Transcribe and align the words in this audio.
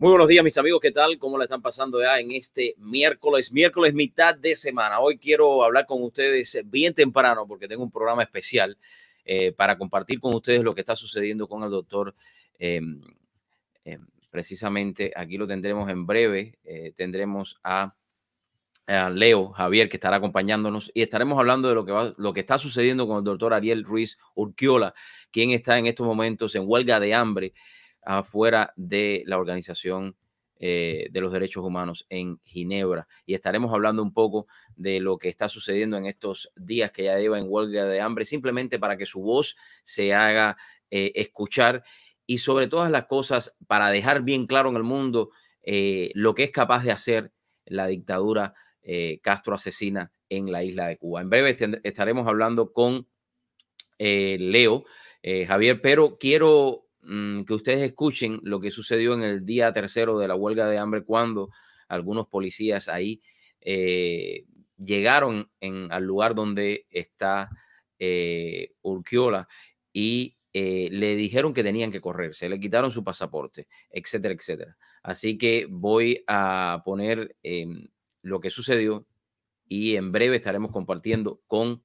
Muy 0.00 0.12
buenos 0.12 0.28
días, 0.28 0.42
mis 0.42 0.56
amigos. 0.56 0.80
¿Qué 0.80 0.92
tal? 0.92 1.18
¿Cómo 1.18 1.36
la 1.36 1.44
están 1.44 1.60
pasando 1.60 2.00
ya 2.00 2.18
en 2.18 2.30
este 2.30 2.74
miércoles? 2.78 3.52
Miércoles, 3.52 3.92
mitad 3.92 4.34
de 4.34 4.56
semana. 4.56 4.98
Hoy 4.98 5.18
quiero 5.18 5.62
hablar 5.62 5.84
con 5.84 6.02
ustedes 6.02 6.58
bien 6.64 6.94
temprano 6.94 7.46
porque 7.46 7.68
tengo 7.68 7.82
un 7.82 7.90
programa 7.90 8.22
especial 8.22 8.78
eh, 9.26 9.52
para 9.52 9.76
compartir 9.76 10.18
con 10.18 10.34
ustedes 10.34 10.62
lo 10.62 10.74
que 10.74 10.80
está 10.80 10.96
sucediendo 10.96 11.46
con 11.46 11.64
el 11.64 11.70
doctor. 11.70 12.14
Em, 12.58 13.02
precisamente 14.30 15.12
aquí 15.14 15.36
lo 15.36 15.46
tendremos 15.46 15.90
en 15.90 16.06
breve. 16.06 16.58
Eh, 16.64 16.94
tendremos 16.96 17.60
a, 17.62 17.94
Leo 19.12 19.50
Javier 19.50 19.90
que 19.90 19.98
estará 19.98 20.16
acompañándonos 20.16 20.90
y 20.94 21.02
estaremos 21.02 21.38
hablando 21.38 21.68
de 21.68 21.74
lo 21.74 21.84
que, 21.84 21.92
va, 21.92 22.14
lo 22.16 22.32
que 22.32 22.40
está 22.40 22.56
sucediendo 22.56 23.06
con 23.06 23.18
el 23.18 23.24
doctor 23.24 23.52
Ariel 23.52 23.84
Ruiz 23.84 24.18
Urquiola, 24.34 24.94
quien 25.30 25.50
está 25.50 25.78
en 25.78 25.86
estos 25.86 26.06
momentos 26.06 26.54
en 26.54 26.62
huelga 26.64 26.98
de 26.98 27.12
hambre 27.12 27.52
afuera 28.02 28.72
de 28.76 29.22
la 29.26 29.38
Organización 29.38 30.16
eh, 30.62 31.08
de 31.10 31.22
los 31.22 31.32
Derechos 31.32 31.64
Humanos 31.64 32.04
en 32.10 32.38
Ginebra. 32.42 33.08
Y 33.24 33.32
estaremos 33.32 33.72
hablando 33.72 34.02
un 34.02 34.12
poco 34.12 34.46
de 34.76 35.00
lo 35.00 35.16
que 35.16 35.30
está 35.30 35.48
sucediendo 35.48 35.96
en 35.96 36.04
estos 36.04 36.52
días 36.54 36.90
que 36.90 37.04
ya 37.04 37.18
lleva 37.18 37.38
en 37.38 37.46
huelga 37.48 37.86
de 37.86 38.02
hambre, 38.02 38.26
simplemente 38.26 38.78
para 38.78 38.98
que 38.98 39.06
su 39.06 39.22
voz 39.22 39.56
se 39.84 40.12
haga 40.12 40.58
eh, 40.90 41.12
escuchar 41.14 41.82
y 42.26 42.38
sobre 42.38 42.66
todas 42.66 42.90
las 42.90 43.06
cosas, 43.06 43.56
para 43.66 43.88
dejar 43.88 44.22
bien 44.22 44.46
claro 44.46 44.68
en 44.68 44.76
el 44.76 44.82
mundo 44.82 45.30
eh, 45.62 46.10
lo 46.14 46.34
que 46.34 46.44
es 46.44 46.50
capaz 46.50 46.84
de 46.84 46.92
hacer 46.92 47.32
la 47.64 47.86
dictadura 47.86 48.52
Castro 49.22 49.54
asesina 49.54 50.10
en 50.28 50.50
la 50.50 50.64
isla 50.64 50.88
de 50.88 50.98
Cuba. 50.98 51.20
En 51.20 51.30
breve 51.30 51.56
estaremos 51.84 52.26
hablando 52.26 52.72
con 52.72 53.06
Leo, 53.98 54.84
Javier, 55.22 55.80
pero 55.80 56.18
quiero 56.18 56.89
Mm, 57.02 57.44
que 57.44 57.54
ustedes 57.54 57.82
escuchen 57.82 58.40
lo 58.42 58.60
que 58.60 58.70
sucedió 58.70 59.14
en 59.14 59.22
el 59.22 59.46
día 59.46 59.72
tercero 59.72 60.18
de 60.18 60.28
la 60.28 60.34
huelga 60.34 60.68
de 60.68 60.78
hambre 60.78 61.02
cuando 61.02 61.50
algunos 61.88 62.28
policías 62.28 62.88
ahí 62.88 63.22
eh, 63.60 64.44
llegaron 64.76 65.50
en, 65.60 65.90
al 65.92 66.04
lugar 66.04 66.34
donde 66.34 66.86
está 66.90 67.50
eh, 67.98 68.72
Urquiola 68.82 69.48
y 69.92 70.36
eh, 70.52 70.88
le 70.90 71.16
dijeron 71.16 71.54
que 71.54 71.62
tenían 71.62 71.90
que 71.90 72.00
correr, 72.00 72.34
se 72.34 72.48
le 72.48 72.60
quitaron 72.60 72.90
su 72.90 73.04
pasaporte, 73.04 73.68
etcétera, 73.90 74.34
etcétera. 74.34 74.76
Así 75.02 75.38
que 75.38 75.66
voy 75.70 76.22
a 76.26 76.82
poner 76.84 77.36
em, 77.42 77.88
lo 78.22 78.40
que 78.40 78.50
sucedió 78.50 79.06
y 79.68 79.96
en 79.96 80.12
breve 80.12 80.36
estaremos 80.36 80.72
compartiendo 80.72 81.40
con 81.46 81.82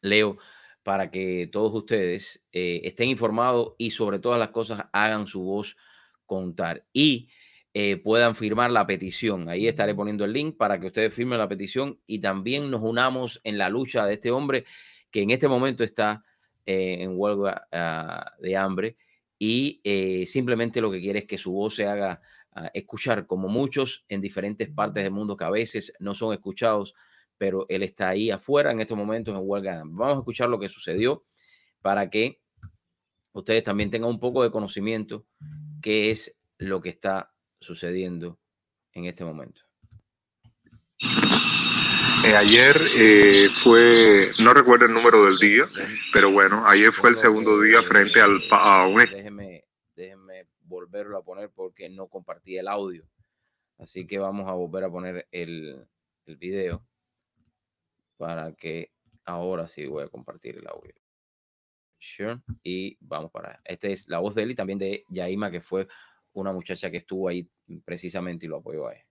Leo 0.00 0.38
para 0.82 1.10
que 1.10 1.48
todos 1.52 1.72
ustedes 1.74 2.44
eh, 2.52 2.80
estén 2.84 3.08
informados 3.08 3.74
y 3.78 3.90
sobre 3.90 4.18
todas 4.18 4.38
las 4.38 4.48
cosas 4.48 4.86
hagan 4.92 5.26
su 5.26 5.42
voz 5.42 5.76
contar 6.26 6.86
y 6.92 7.28
eh, 7.74 7.98
puedan 7.98 8.34
firmar 8.34 8.70
la 8.70 8.86
petición. 8.86 9.48
Ahí 9.48 9.68
estaré 9.68 9.94
poniendo 9.94 10.24
el 10.24 10.32
link 10.32 10.56
para 10.56 10.80
que 10.80 10.86
ustedes 10.86 11.12
firmen 11.12 11.38
la 11.38 11.48
petición 11.48 12.00
y 12.06 12.20
también 12.20 12.70
nos 12.70 12.82
unamos 12.82 13.40
en 13.44 13.58
la 13.58 13.68
lucha 13.68 14.06
de 14.06 14.14
este 14.14 14.30
hombre 14.30 14.64
que 15.10 15.22
en 15.22 15.30
este 15.30 15.48
momento 15.48 15.84
está 15.84 16.24
eh, 16.66 16.98
en 17.00 17.12
huelga 17.14 17.66
ah, 17.72 18.32
de 18.40 18.56
hambre 18.56 18.96
y 19.38 19.80
simplemente 20.26 20.82
lo 20.82 20.90
que 20.90 21.00
quiere 21.00 21.20
es 21.20 21.24
que 21.24 21.38
su 21.38 21.52
voz 21.52 21.74
se 21.74 21.86
haga 21.86 22.20
ah, 22.52 22.70
escuchar 22.74 23.26
como 23.26 23.48
muchos 23.48 24.04
en 24.08 24.20
diferentes 24.20 24.68
partes 24.68 25.02
del 25.02 25.12
mundo 25.12 25.36
que 25.36 25.44
a 25.44 25.50
veces 25.50 25.94
no 25.98 26.14
son 26.14 26.34
escuchados 26.34 26.94
pero 27.40 27.64
él 27.70 27.82
está 27.82 28.10
ahí 28.10 28.30
afuera 28.30 28.70
en 28.70 28.80
estos 28.80 28.98
momentos 28.98 29.34
en 29.34 29.40
huelga. 29.42 29.78
Vamos 29.86 30.16
a 30.16 30.18
escuchar 30.18 30.50
lo 30.50 30.60
que 30.60 30.68
sucedió 30.68 31.24
para 31.80 32.10
que 32.10 32.42
ustedes 33.32 33.64
también 33.64 33.88
tengan 33.88 34.10
un 34.10 34.20
poco 34.20 34.42
de 34.42 34.50
conocimiento 34.50 35.26
qué 35.80 36.10
es 36.10 36.38
lo 36.58 36.82
que 36.82 36.90
está 36.90 37.32
sucediendo 37.58 38.38
en 38.92 39.06
este 39.06 39.24
momento. 39.24 39.62
Eh, 42.26 42.36
ayer 42.36 42.78
eh, 42.94 43.48
fue, 43.64 44.28
no 44.38 44.52
recuerdo 44.52 44.84
el 44.84 44.92
número 44.92 45.24
del 45.24 45.38
día, 45.38 45.64
pero 46.12 46.30
bueno, 46.30 46.62
ayer 46.66 46.92
fue 46.92 47.08
el 47.08 47.16
segundo 47.16 47.58
día 47.62 47.82
frente 47.82 48.20
al, 48.20 48.38
a 48.50 48.86
un... 48.86 48.98
Déjenme, 48.98 49.64
déjenme 49.96 50.46
volverlo 50.60 51.16
a 51.16 51.24
poner 51.24 51.48
porque 51.48 51.88
no 51.88 52.06
compartí 52.08 52.58
el 52.58 52.68
audio. 52.68 53.08
Así 53.78 54.06
que 54.06 54.18
vamos 54.18 54.46
a 54.46 54.52
volver 54.52 54.84
a 54.84 54.90
poner 54.90 55.26
el, 55.32 55.88
el 56.26 56.36
video 56.36 56.84
para 58.20 58.52
que 58.52 58.92
ahora 59.24 59.66
sí 59.66 59.86
voy 59.86 60.04
a 60.04 60.08
compartir 60.08 60.58
el 60.58 60.68
audio. 60.68 60.94
Sure. 61.98 62.38
Y 62.62 62.98
vamos 63.00 63.30
para 63.30 63.60
Esta 63.64 63.88
es 63.88 64.06
la 64.08 64.18
voz 64.18 64.34
de 64.34 64.42
él 64.42 64.50
y 64.50 64.54
también 64.54 64.78
de 64.78 65.04
Yaima, 65.08 65.50
que 65.50 65.62
fue 65.62 65.88
una 66.34 66.52
muchacha 66.52 66.90
que 66.90 66.98
estuvo 66.98 67.28
ahí 67.28 67.48
precisamente 67.82 68.44
y 68.44 68.50
lo 68.50 68.58
apoyó 68.58 68.88
a 68.88 68.92
él. 68.92 69.02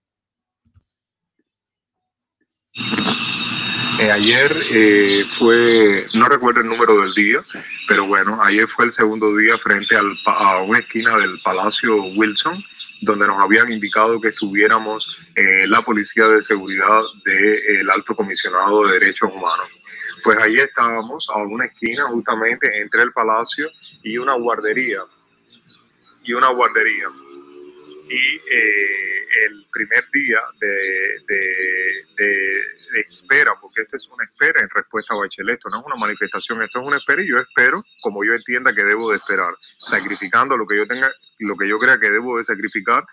Eh, 4.00 4.10
ayer 4.12 4.56
eh, 4.70 5.24
fue, 5.36 6.04
no 6.14 6.28
recuerdo 6.28 6.60
el 6.60 6.68
número 6.68 7.00
del 7.00 7.12
día, 7.12 7.44
pero 7.88 8.06
bueno, 8.06 8.40
ayer 8.42 8.68
fue 8.68 8.84
el 8.84 8.92
segundo 8.92 9.36
día 9.36 9.58
frente 9.58 9.96
a 10.24 10.62
una 10.62 10.78
esquina 10.78 11.16
del 11.16 11.40
Palacio 11.42 12.04
Wilson 12.14 12.62
donde 13.02 13.26
nos 13.26 13.42
habían 13.42 13.70
indicado 13.70 14.20
que 14.20 14.28
estuviéramos 14.28 15.06
eh, 15.34 15.66
la 15.66 15.82
Policía 15.82 16.26
de 16.28 16.42
Seguridad 16.42 17.00
del 17.24 17.90
Alto 17.90 18.14
Comisionado 18.14 18.86
de 18.86 18.98
Derechos 18.98 19.30
Humanos. 19.32 19.68
Pues 20.22 20.36
ahí 20.42 20.56
estábamos, 20.56 21.28
a 21.30 21.38
una 21.38 21.66
esquina 21.66 22.04
justamente 22.08 22.68
entre 22.80 23.02
el 23.02 23.12
palacio 23.12 23.70
y 24.02 24.18
una 24.18 24.34
guardería. 24.34 25.00
Y 26.24 26.34
una 26.34 26.48
guardería. 26.48 27.06
Y 28.10 28.36
eh, 28.54 29.19
el 29.46 29.66
primer 29.72 30.04
día 30.12 30.40
de, 30.58 31.20
espera, 33.06 33.52
porque 33.60 33.82
esto 33.82 33.96
es 33.96 34.08
una 34.08 34.24
espera 34.24 34.60
en 34.60 34.68
respuesta 34.68 35.14
a 35.14 35.18
Bachelet, 35.18 35.54
esto 35.54 35.70
no 35.70 35.80
es 35.80 35.86
una 35.86 35.96
manifestación, 35.96 36.62
esto 36.62 36.80
es 36.80 36.86
una 36.86 36.96
espera 36.98 37.22
y 37.22 37.28
yo 37.28 37.36
espero 37.36 37.84
como 38.02 38.24
yo 38.24 38.34
entienda 38.34 38.74
que 38.74 38.84
debo 38.84 39.10
de 39.10 39.16
esperar, 39.16 39.54
sacrificando 39.78 40.56
lo 40.56 40.66
que 40.66 40.76
yo 40.76 40.86
tenga 40.86 41.10
lo 41.40 41.56
que 41.56 41.68
yo 41.68 41.76
crea 41.78 41.98
que 41.98 42.10
debo 42.10 42.38
de 42.38 42.44
sacrificar 42.44 43.04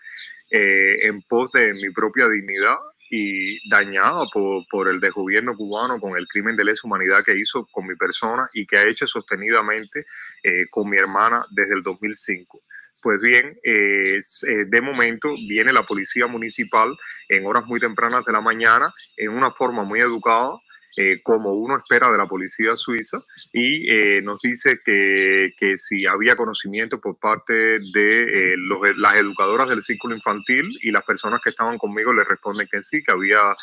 eh, 0.50 1.08
en 1.08 1.22
pos 1.22 1.52
de 1.52 1.74
mi 1.74 1.90
propia 1.92 2.28
dignidad 2.28 2.75
y 3.10 3.70
dañado 3.70 4.28
por, 4.34 4.66
por, 4.70 4.90
el 4.90 5.00
desgobierno 5.00 5.56
cubano 5.56 6.00
con 6.00 6.18
el 6.18 6.28
crimen 6.28 6.56
de 6.56 6.66
lesa 6.66 6.81
humanidad 6.86 7.24
que 7.24 7.38
hizo 7.38 7.66
con 7.72 7.88
mi 7.88 7.96
persona 7.96 8.48
y 8.54 8.66
que 8.66 8.78
ha 8.78 8.88
hecho 8.88 9.08
sostenidamente 9.08 10.06
eh, 10.44 10.66
con 10.70 10.90
mi 10.90 10.98
hermana 10.98 11.46
desde 11.52 11.75
el 11.75 11.81
2005. 11.81 12.62
Pues 13.02 13.22
bien, 13.22 13.58
eh, 13.64 14.22
de 14.68 14.82
momento 14.82 15.30
viene 15.48 15.72
la 15.72 15.84
policía 15.84 16.28
municipal 16.28 16.98
en 17.30 17.46
horas 17.46 17.66
muy 17.66 17.80
tempranas 17.80 18.26
de 18.26 18.34
la 18.34 18.42
mañana 18.42 18.92
en 19.18 19.30
una 19.30 19.52
forma 19.52 19.84
muy 19.84 20.00
educada 20.00 20.60
eh, 21.00 21.22
como 21.22 21.54
uno 21.54 21.78
espera 21.78 22.10
de 22.10 22.18
la 22.18 22.26
policía 22.26 22.76
suiza 22.76 23.18
y 23.54 23.88
eh, 23.88 24.20
nos 24.24 24.42
dice 24.42 24.80
que, 24.84 25.54
que, 25.56 25.78
si 25.78 26.08
había 26.08 26.36
conocimiento 26.36 27.00
por 27.00 27.20
parte 27.20 27.54
de 27.54 28.54
eh, 28.54 28.56
las 28.98 29.16
educadoras 29.18 29.70
del 29.70 29.84
círculo 29.84 30.16
infantil 30.16 30.66
y 30.82 30.90
las 30.90 31.04
personas 31.04 31.40
que 31.44 31.52
estaban 31.52 31.78
conmigo 31.78 32.12
le 32.14 32.24
responden 32.24 32.68
que 32.72 32.82
sí, 32.82 33.04
que 33.04 33.12
había 33.12 33.54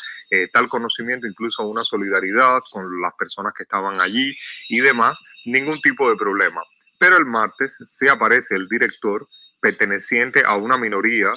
tal 0.53 0.69
conocimiento, 0.69 1.27
incluso 1.27 1.67
una 1.67 1.83
solidaridad 1.83 2.59
con 2.71 3.01
las 3.01 3.13
personas 3.15 3.53
que 3.53 3.63
estaban 3.63 3.99
allí 3.99 4.33
y 4.69 4.79
demás, 4.79 5.19
ningún 5.43 5.81
tipo 5.81 6.09
de 6.09 6.15
problema. 6.15 6.61
Pero 6.97 7.17
el 7.17 7.25
martes 7.25 7.77
se 7.85 8.09
aparece 8.09 8.55
el 8.55 8.67
director 8.67 9.27
perteneciente 9.59 10.43
a 10.45 10.55
una 10.55 10.77
minoría 10.77 11.29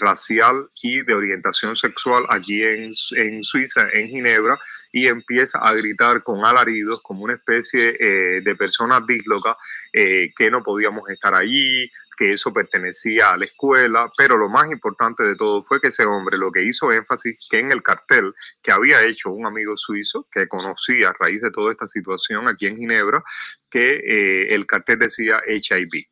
racial 0.00 0.68
y 0.82 1.00
de 1.00 1.14
orientación 1.14 1.74
sexual 1.74 2.24
allí 2.28 2.62
en, 2.62 2.92
en 3.16 3.42
Suiza, 3.42 3.88
en 3.94 4.08
Ginebra, 4.08 4.58
y 4.92 5.06
empieza 5.06 5.58
a 5.58 5.72
gritar 5.74 6.22
con 6.22 6.44
alaridos 6.44 7.00
como 7.02 7.24
una 7.24 7.34
especie 7.34 7.96
eh, 7.98 8.40
de 8.42 8.56
persona 8.56 9.00
dísloca 9.06 9.56
eh, 9.92 10.32
que 10.36 10.50
no 10.50 10.62
podíamos 10.62 11.08
estar 11.10 11.34
allí, 11.34 11.90
que 12.18 12.32
eso 12.32 12.52
pertenecía 12.52 13.30
a 13.30 13.36
la 13.36 13.44
escuela, 13.44 14.08
pero 14.16 14.36
lo 14.36 14.48
más 14.48 14.70
importante 14.70 15.22
de 15.22 15.36
todo 15.36 15.62
fue 15.64 15.80
que 15.80 15.88
ese 15.88 16.04
hombre 16.04 16.36
lo 16.36 16.50
que 16.50 16.64
hizo 16.64 16.90
énfasis 16.90 17.46
que 17.48 17.60
en 17.60 17.70
el 17.70 17.82
cartel 17.82 18.34
que 18.62 18.72
había 18.72 19.04
hecho 19.04 19.30
un 19.30 19.46
amigo 19.46 19.76
suizo 19.76 20.26
que 20.30 20.48
conocía 20.48 21.10
a 21.10 21.16
raíz 21.18 21.40
de 21.40 21.50
toda 21.50 21.70
esta 21.70 21.86
situación 21.86 22.48
aquí 22.48 22.66
en 22.66 22.76
Ginebra, 22.76 23.22
que 23.70 24.00
eh, 24.04 24.54
el 24.54 24.66
cartel 24.66 24.98
decía 24.98 25.40
HIV. 25.46 26.06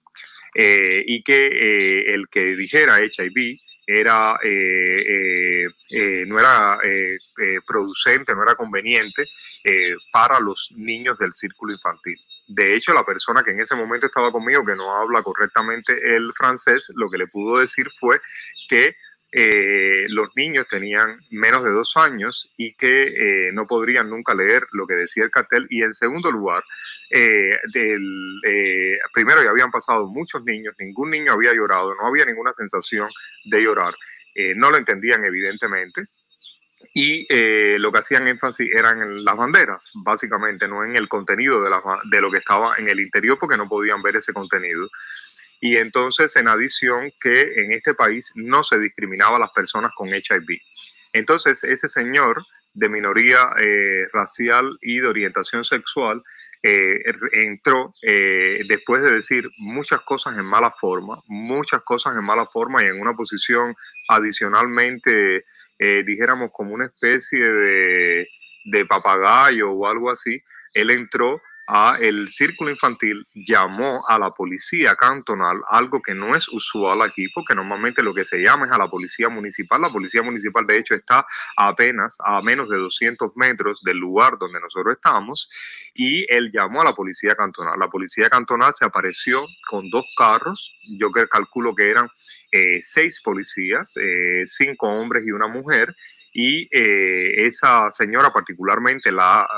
y 0.55 1.23
que 1.23 2.15
el 2.15 2.29
que 2.29 2.57
dijera 2.57 2.99
HIV 3.01 3.59
era, 3.87 4.39
eh, 4.43 5.05
eh, 5.09 5.67
eh, 5.91 6.25
no 6.27 6.39
era 6.41 6.79
producente, 7.65 8.35
no 8.35 8.43
era 8.43 8.55
conveniente 8.55 9.25
para 10.11 10.41
los 10.41 10.73
niños 10.77 11.19
del 11.19 11.33
círculo 11.33 11.73
infantil. 11.73 12.19
De 12.49 12.75
hecho, 12.75 12.95
la 12.95 13.05
persona 13.05 13.43
que 13.43 13.51
en 13.51 13.61
ese 13.61 13.75
momento 13.75 14.07
estaba 14.07 14.31
conmigo, 14.31 14.65
que 14.65 14.75
no 14.75 14.97
habla 14.97 15.23
correctamente 15.23 15.93
el 16.15 16.33
francés, 16.37 16.93
lo 16.95 17.11
que 17.11 17.19
le 17.19 17.27
pudo 17.27 17.59
decir 17.59 17.89
fue 17.91 18.21
que 18.69 18.95
eh, 19.33 20.07
los 20.09 20.29
niños 20.35 20.67
tenían 20.67 21.19
menos 21.31 21.63
de 21.63 21.71
dos 21.71 21.97
años 21.97 22.55
y 22.57 22.75
que 22.75 23.03
eh, 23.49 23.53
no 23.53 23.67
podrían 23.67 24.09
nunca 24.09 24.35
leer 24.35 24.63
lo 24.73 24.87
que 24.87 24.95
decía 24.95 25.25
el 25.25 25.31
cartel. 25.31 25.67
Y 25.69 25.83
en 25.83 25.93
segundo 25.93 26.31
lugar, 26.31 26.63
eh, 27.11 27.51
del, 27.75 28.41
primero 29.13 29.43
ya 29.43 29.51
habían 29.51 29.71
pasado 29.71 30.07
muchos 30.07 30.43
niños, 30.45 30.75
ningún 30.79 31.11
niño 31.11 31.33
había 31.33 31.53
llorado, 31.53 31.95
no 31.95 32.07
había 32.07 32.25
ninguna 32.25 32.53
sensación 32.53 33.09
de 33.45 33.61
llorar. 33.61 33.95
no 34.57 34.71
lo 34.71 34.77
entendían 34.77 35.25
evidentemente. 35.25 36.07
Y 36.99 37.27
lo 37.79 37.93
que 37.93 37.99
hacían 37.99 38.27
énfasis 38.27 38.71
eran 38.75 39.23
las 39.23 39.37
banderas, 39.37 39.93
básicamente, 39.97 40.67
no 40.67 40.83
en 40.83 40.97
el 40.97 41.09
contenido 41.09 41.63
de, 41.63 41.71
de 42.11 42.21
lo 42.23 42.31
que 42.31 42.39
estaba 42.39 42.75
en 42.79 42.89
el 42.89 43.01
interior, 43.01 43.37
porque 43.39 43.59
no 43.59 43.69
podían 43.69 44.01
ver 44.01 44.17
ese 44.17 44.33
contenido. 44.33 44.89
Y 45.61 45.77
entonces, 45.77 46.35
en 46.37 46.49
adición, 46.49 47.13
que 47.21 47.53
en 47.57 47.73
este 47.73 47.93
país 47.93 48.33
no 48.35 48.65
se 48.65 48.79
discriminaba 48.79 49.37
a 49.37 49.41
las 49.41 49.51
personas 49.51 49.91
con 49.95 50.09
HIV. 50.09 50.59
Entonces, 51.13 51.65
ese 51.65 51.89
señor 51.89 52.43
de 52.77 52.89
minoría 52.91 53.51
eh, 53.59 54.07
racial 54.13 54.79
y 54.83 55.01
de 55.01 55.09
orientación 55.09 55.65
sexual 55.65 56.23
eh, 56.63 57.03
entró 57.33 57.91
eh, 58.03 58.65
después 58.69 59.03
de 59.03 59.13
decir 59.13 59.49
muchas 59.59 60.01
cosas 60.01 60.37
en 60.37 60.45
mala 60.45 60.71
forma, 60.73 61.23
muchas 61.27 61.83
cosas 61.83 62.15
en 62.17 62.25
mala 62.25 62.47
forma 62.47 62.83
y 62.83 62.87
en 62.87 63.01
una 63.01 63.15
posición 63.15 63.75
adicionalmente, 64.09 65.45
dijéramos, 65.79 66.51
como 66.53 66.75
una 66.75 66.87
especie 66.87 67.41
de, 67.41 68.29
de 68.65 68.85
papagayo 68.87 69.73
o 69.73 69.87
algo 69.87 70.11
así. 70.11 70.43
Él 70.75 70.91
entró 70.91 71.41
el 71.99 72.29
círculo 72.29 72.71
infantil 72.71 73.27
llamó 73.35 74.05
a 74.09 74.19
la 74.19 74.31
policía 74.31 74.95
cantonal, 74.95 75.61
algo 75.69 76.01
que 76.01 76.15
no 76.15 76.37
es 76.37 76.49
usual 76.49 77.03
aquí, 77.03 77.29
porque 77.35 77.55
normalmente 77.55 78.03
lo 78.03 78.15
que 78.15 78.25
se 78.25 78.39
llama 78.39 78.67
es 78.67 78.73
a 78.73 78.79
la 78.79 78.89
policía 78.89 79.29
municipal. 79.29 79.81
La 79.81 79.91
policía 79.91 80.23
municipal, 80.23 80.65
de 80.67 80.79
hecho, 80.79 80.95
está 80.95 81.27
apenas 81.57 82.17
a 82.25 82.41
menos 82.43 82.69
de 82.69 82.77
200 82.77 83.33
metros 83.37 83.83
del 83.83 83.99
lugar 83.99 84.39
donde 84.39 84.61
nosotros 84.61 84.95
estamos, 84.95 85.51
y 85.95 86.25
él 86.33 86.51
llamó 86.53 86.83
a 86.83 86.85
la 86.85 86.95
policía 86.95 87.35
cantonal. 87.35 87.79
La 87.79 87.89
policía 87.89 88.29
cantonal 88.29 88.73
se 88.75 88.85
apareció 88.85 89.45
con 89.69 89.91
dos 89.91 90.07
carros, 90.17 90.73
yo 90.99 91.11
calculo 91.11 91.75
que 91.75 91.91
eran 91.91 92.09
eh, 92.53 92.81
seis 92.81 93.21
policías, 93.23 93.93
eh, 93.97 94.45
cinco 94.47 94.89
hombres 94.89 95.27
y 95.27 95.33
una 95.33 95.49
mujer, 95.49 95.95
y 96.33 96.69
eh, 96.71 97.47
esa 97.47 97.91
señora, 97.91 98.31
particularmente 98.31 99.11
la 99.11 99.49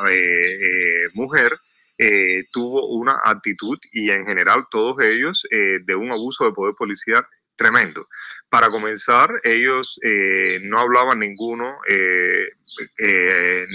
mujer, 1.12 1.58
eh, 1.98 2.46
tuvo 2.52 2.86
una 2.86 3.20
actitud 3.24 3.76
y 3.90 4.12
en 4.12 4.24
general 4.24 4.66
todos 4.70 5.02
ellos 5.02 5.44
eh, 5.50 5.80
de 5.84 5.96
un 5.96 6.12
abuso 6.12 6.44
de 6.44 6.52
poder 6.52 6.76
policial 6.76 7.26
tremendo. 7.56 8.06
Para 8.48 8.70
comenzar, 8.70 9.32
ellos 9.42 9.98
eh, 10.04 10.60
no 10.62 10.78
hablaban 10.78 11.18
ninguno, 11.18 11.76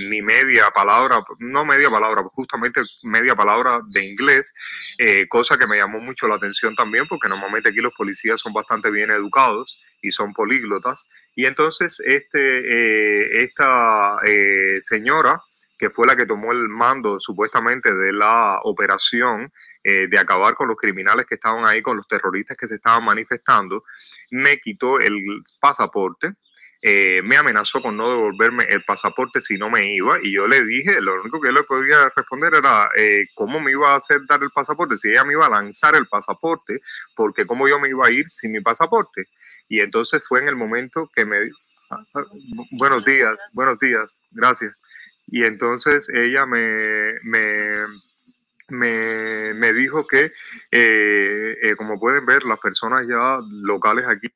ni 0.08 0.22
media 0.22 0.72
palabra, 0.74 1.22
no 1.40 1.66
media 1.66 1.90
palabra, 1.90 2.24
justamente 2.32 2.82
media 3.04 3.36
palabra 3.36 3.82
de 3.90 4.06
inglés, 4.06 4.54
cosa 5.28 5.58
que 5.58 5.68
me 5.68 5.76
llamó 5.76 6.00
mucho 6.00 6.30
la 6.30 6.36
atención 6.36 6.76
también, 6.76 7.06
porque 7.10 7.28
normalmente 7.28 7.70
aquí 7.70 7.80
los 7.80 7.94
policías 7.94 8.40
son 8.40 8.54
bastante 8.54 8.90
bien 8.90 9.12
educados 9.12 9.82
y 10.02 10.12
son 10.12 10.32
políglotas. 10.32 11.06
Y 11.36 11.46
entonces 11.46 12.02
este, 12.06 13.44
esta 13.44 14.18
señora 14.80 15.42
que 15.84 15.90
fue 15.90 16.08
la 16.08 16.16
que 16.16 16.26
tomó 16.26 16.54
el 16.54 16.70
mando 16.70 17.20
supuestamente 17.20 17.94
de 17.94 18.14
la 18.14 18.58
operación 18.64 19.52
eh, 19.84 20.08
de 20.08 20.18
acabar 20.18 20.56
con 20.56 20.70
los 20.70 20.78
criminales 20.78 21.26
que 21.26 21.36
estaban 21.36 21.66
ahí, 21.66 21.82
con 21.82 21.98
los 21.98 22.08
terroristas 22.08 22.56
que 22.56 22.68
se 22.68 22.76
estaban 22.76 23.04
manifestando, 23.04 23.84
me 24.32 24.62
quitó 24.62 25.02
el 25.02 25.14
pasaporte. 25.60 26.36
Eh, 26.82 27.22
me 27.24 27.36
amenazó 27.36 27.82
con 27.82 27.98
no 27.98 28.10
devolverme 28.10 28.64
el 28.70 28.86
pasaporte 28.86 29.42
si 29.42 29.58
no 29.58 29.70
me 29.70 29.94
iba 29.94 30.20
y 30.22 30.34
yo 30.34 30.48
le 30.48 30.64
dije, 30.64 31.02
lo 31.02 31.20
único 31.20 31.42
que 31.42 31.52
le 31.52 31.64
podía 31.64 32.10
responder 32.16 32.56
era 32.56 32.90
eh, 32.96 33.26
cómo 33.36 33.60
me 33.60 33.72
iba 33.72 33.92
a 33.92 33.98
hacer 33.98 34.22
dar 34.26 34.42
el 34.42 34.52
pasaporte, 34.52 34.96
si 34.96 35.10
ella 35.10 35.26
me 35.26 35.34
iba 35.34 35.48
a 35.48 35.50
lanzar 35.50 35.98
el 35.98 36.08
pasaporte, 36.08 36.80
porque 37.14 37.46
cómo 37.46 37.68
yo 37.68 37.78
me 37.78 37.90
iba 37.90 38.08
a 38.08 38.12
ir 38.12 38.26
sin 38.28 38.54
mi 38.54 38.62
pasaporte. 38.62 39.26
Y 39.68 39.82
entonces 39.82 40.24
fue 40.26 40.40
en 40.40 40.48
el 40.48 40.56
momento 40.56 41.10
que 41.14 41.26
me... 41.26 41.40
Ah, 41.90 42.06
ah, 42.16 42.24
buenos 42.72 43.04
días, 43.04 43.38
buenos 43.52 43.78
días, 43.80 44.18
gracias. 44.32 44.78
Y 45.28 45.46
entonces 45.46 46.10
ella 46.10 46.46
me, 46.46 47.20
me, 48.70 49.74
dijo 49.74 50.06
que, 50.08 50.32
eh, 50.72 51.58
eh, 51.62 51.76
como 51.76 52.00
pueden 52.00 52.26
ver, 52.26 52.44
las 52.44 52.60
personas 52.60 53.06
ya 53.08 53.40
locales 53.50 54.06
aquí 54.08 54.28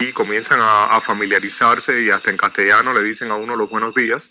y 0.00 0.12
comienzan 0.12 0.60
a, 0.62 1.00
familiarizarse 1.00 2.00
y 2.02 2.10
hasta 2.10 2.30
en 2.30 2.36
castellano 2.36 2.92
le 2.92 3.02
dicen 3.02 3.30
a 3.30 3.36
uno 3.36 3.54
los 3.54 3.70
buenos 3.70 3.94
días. 3.94 4.30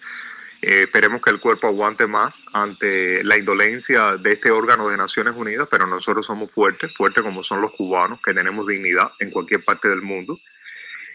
Eh, 0.61 0.81
esperemos 0.81 1.21
que 1.21 1.29
el 1.29 1.39
cuerpo 1.39 1.67
aguante 1.67 2.07
más 2.07 2.41
ante 2.53 3.23
la 3.23 3.37
indolencia 3.37 4.17
de 4.17 4.33
este 4.33 4.51
órgano 4.51 4.89
de 4.89 4.97
Naciones 4.97 5.35
Unidas, 5.35 5.67
pero 5.69 5.87
nosotros 5.87 6.25
somos 6.25 6.51
fuertes, 6.51 6.93
fuertes 6.95 7.23
como 7.23 7.43
son 7.43 7.61
los 7.61 7.71
cubanos, 7.73 8.19
que 8.21 8.33
tenemos 8.33 8.67
dignidad 8.67 9.11
en 9.19 9.29
cualquier 9.29 9.63
parte 9.63 9.87
del 9.87 10.01
mundo. 10.01 10.39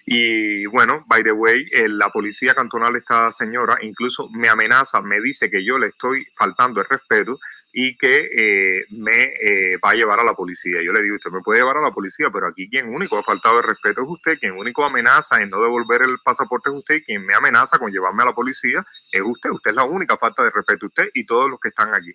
Y 0.07 0.67
bueno, 0.67 1.05
by 1.07 1.23
the 1.23 1.33
way, 1.33 1.65
eh, 1.73 1.89
la 1.89 2.11
policía 2.11 2.55
cantonal, 2.55 2.95
esta 2.97 3.33
señora, 3.33 3.79
incluso 3.81 4.29
me 4.29 4.49
amenaza, 4.49 5.01
me 5.01 5.21
dice 5.21 5.51
que 5.51 5.65
yo 5.65 5.79
le 5.79 5.89
estoy 5.89 6.27
faltando 6.37 6.81
el 6.81 6.87
respeto 6.89 7.39
y 7.73 7.97
que 7.97 8.29
eh, 8.37 8.85
me 8.91 9.23
eh, 9.23 9.79
va 9.85 9.91
a 9.91 9.95
llevar 9.95 10.21
a 10.21 10.25
la 10.25 10.35
policía. 10.35 10.83
Yo 10.85 10.93
le 10.93 11.03
digo, 11.03 11.17
usted 11.17 11.31
me 11.31 11.41
puede 11.41 11.61
llevar 11.61 11.79
a 11.79 11.83
la 11.83 11.91
policía, 11.91 12.29
pero 12.33 12.47
aquí 12.47 12.69
quien 12.69 12.89
único 12.95 13.19
ha 13.19 13.23
faltado 13.23 13.59
el 13.59 13.65
respeto 13.65 14.03
es 14.03 14.09
usted, 14.09 14.39
quien 14.39 14.53
único 14.53 14.85
amenaza 14.85 15.43
en 15.43 15.49
no 15.49 15.61
devolver 15.61 16.03
el 16.03 16.19
pasaporte 16.23 16.71
es 16.71 16.77
usted, 16.77 17.03
quien 17.05 17.25
me 17.25 17.35
amenaza 17.35 17.79
con 17.79 17.91
llevarme 17.91 18.23
a 18.23 18.27
la 18.27 18.35
policía 18.35 18.87
es 19.11 19.23
usted. 19.25 19.51
Usted 19.51 19.71
es 19.71 19.77
la 19.77 19.85
única 19.85 20.17
falta 20.19 20.45
de 20.45 20.51
respeto, 20.51 20.87
usted 20.87 21.09
y 21.15 21.25
todos 21.25 21.51
los 21.51 21.59
que 21.59 21.71
están 21.71 21.93
aquí. 21.95 22.15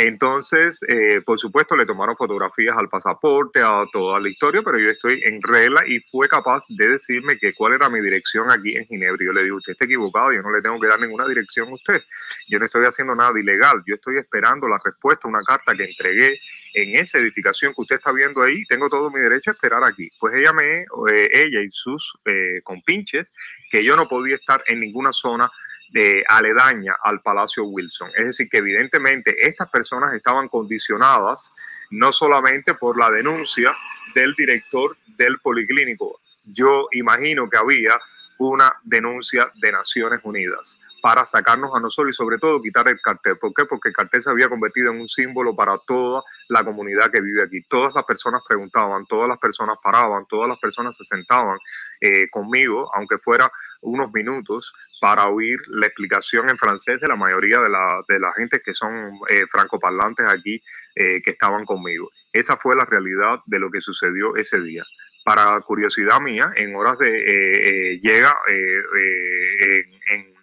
Entonces, 0.00 0.78
eh, 0.86 1.20
por 1.26 1.40
supuesto, 1.40 1.74
le 1.74 1.84
tomaron 1.84 2.16
fotografías 2.16 2.76
al 2.78 2.88
pasaporte, 2.88 3.60
a 3.60 3.84
toda 3.92 4.20
la 4.20 4.28
historia, 4.28 4.62
pero 4.64 4.78
yo 4.78 4.90
estoy 4.90 5.20
en 5.24 5.42
regla 5.42 5.82
y 5.88 5.98
fue 6.08 6.28
capaz 6.28 6.62
de 6.68 6.90
decirme 6.90 7.36
que 7.36 7.52
cuál 7.52 7.72
era 7.72 7.90
mi 7.90 8.00
dirección 8.00 8.46
aquí 8.48 8.76
en 8.76 8.86
Ginebra. 8.86 9.18
Yo 9.26 9.32
le 9.32 9.42
digo, 9.42 9.56
usted 9.56 9.72
está 9.72 9.86
equivocado, 9.86 10.32
yo 10.32 10.40
no 10.40 10.52
le 10.52 10.62
tengo 10.62 10.78
que 10.78 10.86
dar 10.86 11.00
ninguna 11.00 11.26
dirección 11.26 11.70
a 11.70 11.72
usted. 11.72 12.00
Yo 12.48 12.60
no 12.60 12.66
estoy 12.66 12.84
haciendo 12.84 13.16
nada 13.16 13.32
ilegal, 13.40 13.82
yo 13.88 13.96
estoy 13.96 14.18
esperando 14.18 14.68
la 14.68 14.78
respuesta 14.84 15.26
a 15.26 15.30
una 15.30 15.42
carta 15.42 15.74
que 15.74 15.86
entregué 15.86 16.38
en 16.74 16.94
esa 16.94 17.18
edificación 17.18 17.74
que 17.74 17.82
usted 17.82 17.96
está 17.96 18.12
viendo 18.12 18.40
ahí. 18.40 18.62
Tengo 18.68 18.88
todo 18.88 19.10
mi 19.10 19.20
derecho 19.20 19.50
a 19.50 19.54
esperar 19.54 19.82
aquí. 19.82 20.08
Pues 20.20 20.32
ella 20.36 20.52
me, 20.52 20.82
eh, 21.12 21.28
ella 21.32 21.60
y 21.60 21.70
sus 21.70 22.16
eh, 22.24 22.60
compinches, 22.62 23.32
que 23.68 23.82
yo 23.82 23.96
no 23.96 24.06
podía 24.06 24.36
estar 24.36 24.62
en 24.68 24.78
ninguna 24.78 25.10
zona 25.10 25.50
de 25.90 26.24
aledaña 26.28 26.96
al 27.02 27.20
Palacio 27.20 27.64
Wilson. 27.64 28.10
Es 28.16 28.26
decir, 28.26 28.48
que 28.48 28.58
evidentemente 28.58 29.34
estas 29.38 29.68
personas 29.70 30.14
estaban 30.14 30.48
condicionadas 30.48 31.52
no 31.90 32.12
solamente 32.12 32.74
por 32.74 32.98
la 32.98 33.10
denuncia 33.10 33.74
del 34.14 34.34
director 34.34 34.96
del 35.16 35.38
policlínico. 35.40 36.20
Yo 36.44 36.88
imagino 36.92 37.48
que 37.48 37.58
había 37.58 37.98
una 38.38 38.72
denuncia 38.84 39.50
de 39.60 39.72
Naciones 39.72 40.20
Unidas 40.22 40.78
para 41.00 41.24
sacarnos 41.24 41.70
a 41.74 41.80
nosotros 41.80 42.10
y 42.10 42.16
sobre 42.16 42.38
todo 42.38 42.60
quitar 42.60 42.88
el 42.88 43.00
cartel. 43.00 43.38
¿Por 43.38 43.52
qué? 43.54 43.64
Porque 43.66 43.88
el 43.88 43.94
cartel 43.94 44.22
se 44.22 44.30
había 44.30 44.48
convertido 44.48 44.90
en 44.90 45.00
un 45.00 45.08
símbolo 45.08 45.54
para 45.54 45.78
toda 45.86 46.22
la 46.48 46.64
comunidad 46.64 47.10
que 47.10 47.20
vive 47.20 47.42
aquí. 47.42 47.62
Todas 47.62 47.94
las 47.94 48.04
personas 48.04 48.42
preguntaban, 48.46 49.06
todas 49.06 49.28
las 49.28 49.38
personas 49.38 49.78
paraban, 49.82 50.26
todas 50.26 50.48
las 50.48 50.58
personas 50.58 50.96
se 50.96 51.04
sentaban 51.04 51.58
eh, 52.00 52.28
conmigo, 52.30 52.90
aunque 52.94 53.18
fuera 53.18 53.50
unos 53.80 54.12
minutos, 54.12 54.72
para 55.00 55.28
oír 55.28 55.60
la 55.68 55.86
explicación 55.86 56.48
en 56.50 56.58
francés 56.58 57.00
de 57.00 57.06
la 57.06 57.16
mayoría 57.16 57.60
de 57.60 57.68
la, 57.68 58.02
de 58.08 58.18
la 58.18 58.32
gente 58.32 58.60
que 58.60 58.74
son 58.74 59.20
eh, 59.28 59.44
francoparlantes 59.48 60.28
aquí 60.28 60.60
eh, 60.96 61.20
que 61.22 61.30
estaban 61.30 61.64
conmigo. 61.64 62.10
Esa 62.32 62.56
fue 62.56 62.74
la 62.74 62.84
realidad 62.84 63.40
de 63.46 63.60
lo 63.60 63.70
que 63.70 63.80
sucedió 63.80 64.36
ese 64.36 64.60
día 64.60 64.84
para 65.28 65.60
curiosidad 65.60 66.20
mía, 66.20 66.52
en 66.56 66.74
horas 66.74 66.96
de 66.96 67.98
llega 68.00 68.34
en, 68.48 70.34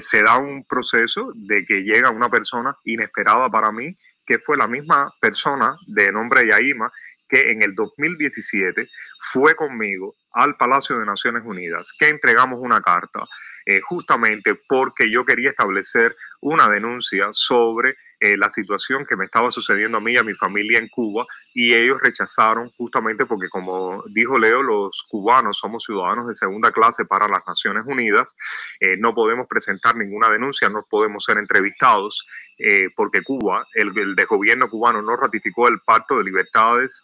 se 0.00 0.22
da 0.22 0.38
un 0.38 0.64
proceso 0.64 1.32
de 1.34 1.66
que 1.66 1.82
llega 1.82 2.08
una 2.08 2.30
persona 2.30 2.74
inesperada 2.84 3.50
para 3.50 3.70
mí, 3.70 3.94
que 4.24 4.38
fue 4.38 4.56
la 4.56 4.66
misma 4.66 5.12
persona 5.20 5.76
de 5.86 6.10
nombre 6.12 6.48
Yaima, 6.48 6.90
que 7.28 7.50
en 7.50 7.62
el 7.62 7.74
2017 7.74 8.88
fue 9.18 9.54
conmigo 9.54 10.16
al 10.32 10.56
Palacio 10.56 10.98
de 10.98 11.04
Naciones 11.04 11.42
Unidas, 11.44 11.92
que 11.98 12.08
entregamos 12.08 12.58
una 12.58 12.80
carta 12.80 13.26
eh, 13.66 13.82
justamente 13.82 14.58
porque 14.66 15.10
yo 15.10 15.26
quería 15.26 15.50
establecer 15.50 16.16
una 16.40 16.70
denuncia 16.70 17.28
sobre 17.32 17.96
eh, 18.22 18.36
la 18.36 18.50
situación 18.50 19.06
que 19.06 19.16
me 19.16 19.24
estaba 19.24 19.50
sucediendo 19.50 19.96
a 19.96 20.00
mí 20.02 20.12
y 20.12 20.18
a 20.18 20.22
mi 20.22 20.34
familia 20.34 20.78
en 20.78 20.88
Cuba 20.88 21.24
y 21.54 21.72
ellos 21.72 21.98
rechazaron 22.02 22.70
justamente 22.76 23.24
porque 23.24 23.48
como 23.48 24.04
dijo 24.10 24.38
Leo, 24.38 24.62
los 24.62 25.06
cubanos 25.08 25.56
somos 25.56 25.84
ciudadanos 25.84 26.28
de 26.28 26.34
segunda 26.34 26.70
clase 26.70 27.06
para 27.06 27.26
las 27.28 27.40
Naciones 27.46 27.86
Unidas, 27.86 28.36
eh, 28.78 28.98
no 28.98 29.14
podemos 29.14 29.46
presentar 29.48 29.96
ninguna 29.96 30.28
denuncia, 30.28 30.68
no 30.68 30.86
podemos 30.90 31.24
ser 31.24 31.38
entrevistados 31.38 32.26
eh, 32.58 32.88
porque 32.94 33.22
Cuba, 33.22 33.66
el, 33.72 33.96
el 33.96 34.26
cubano 34.68 35.00
no 35.00 35.16
ratificó 35.16 35.68
el 35.68 35.80
Pacto 35.80 36.18
de 36.18 36.24
Libertades 36.24 37.02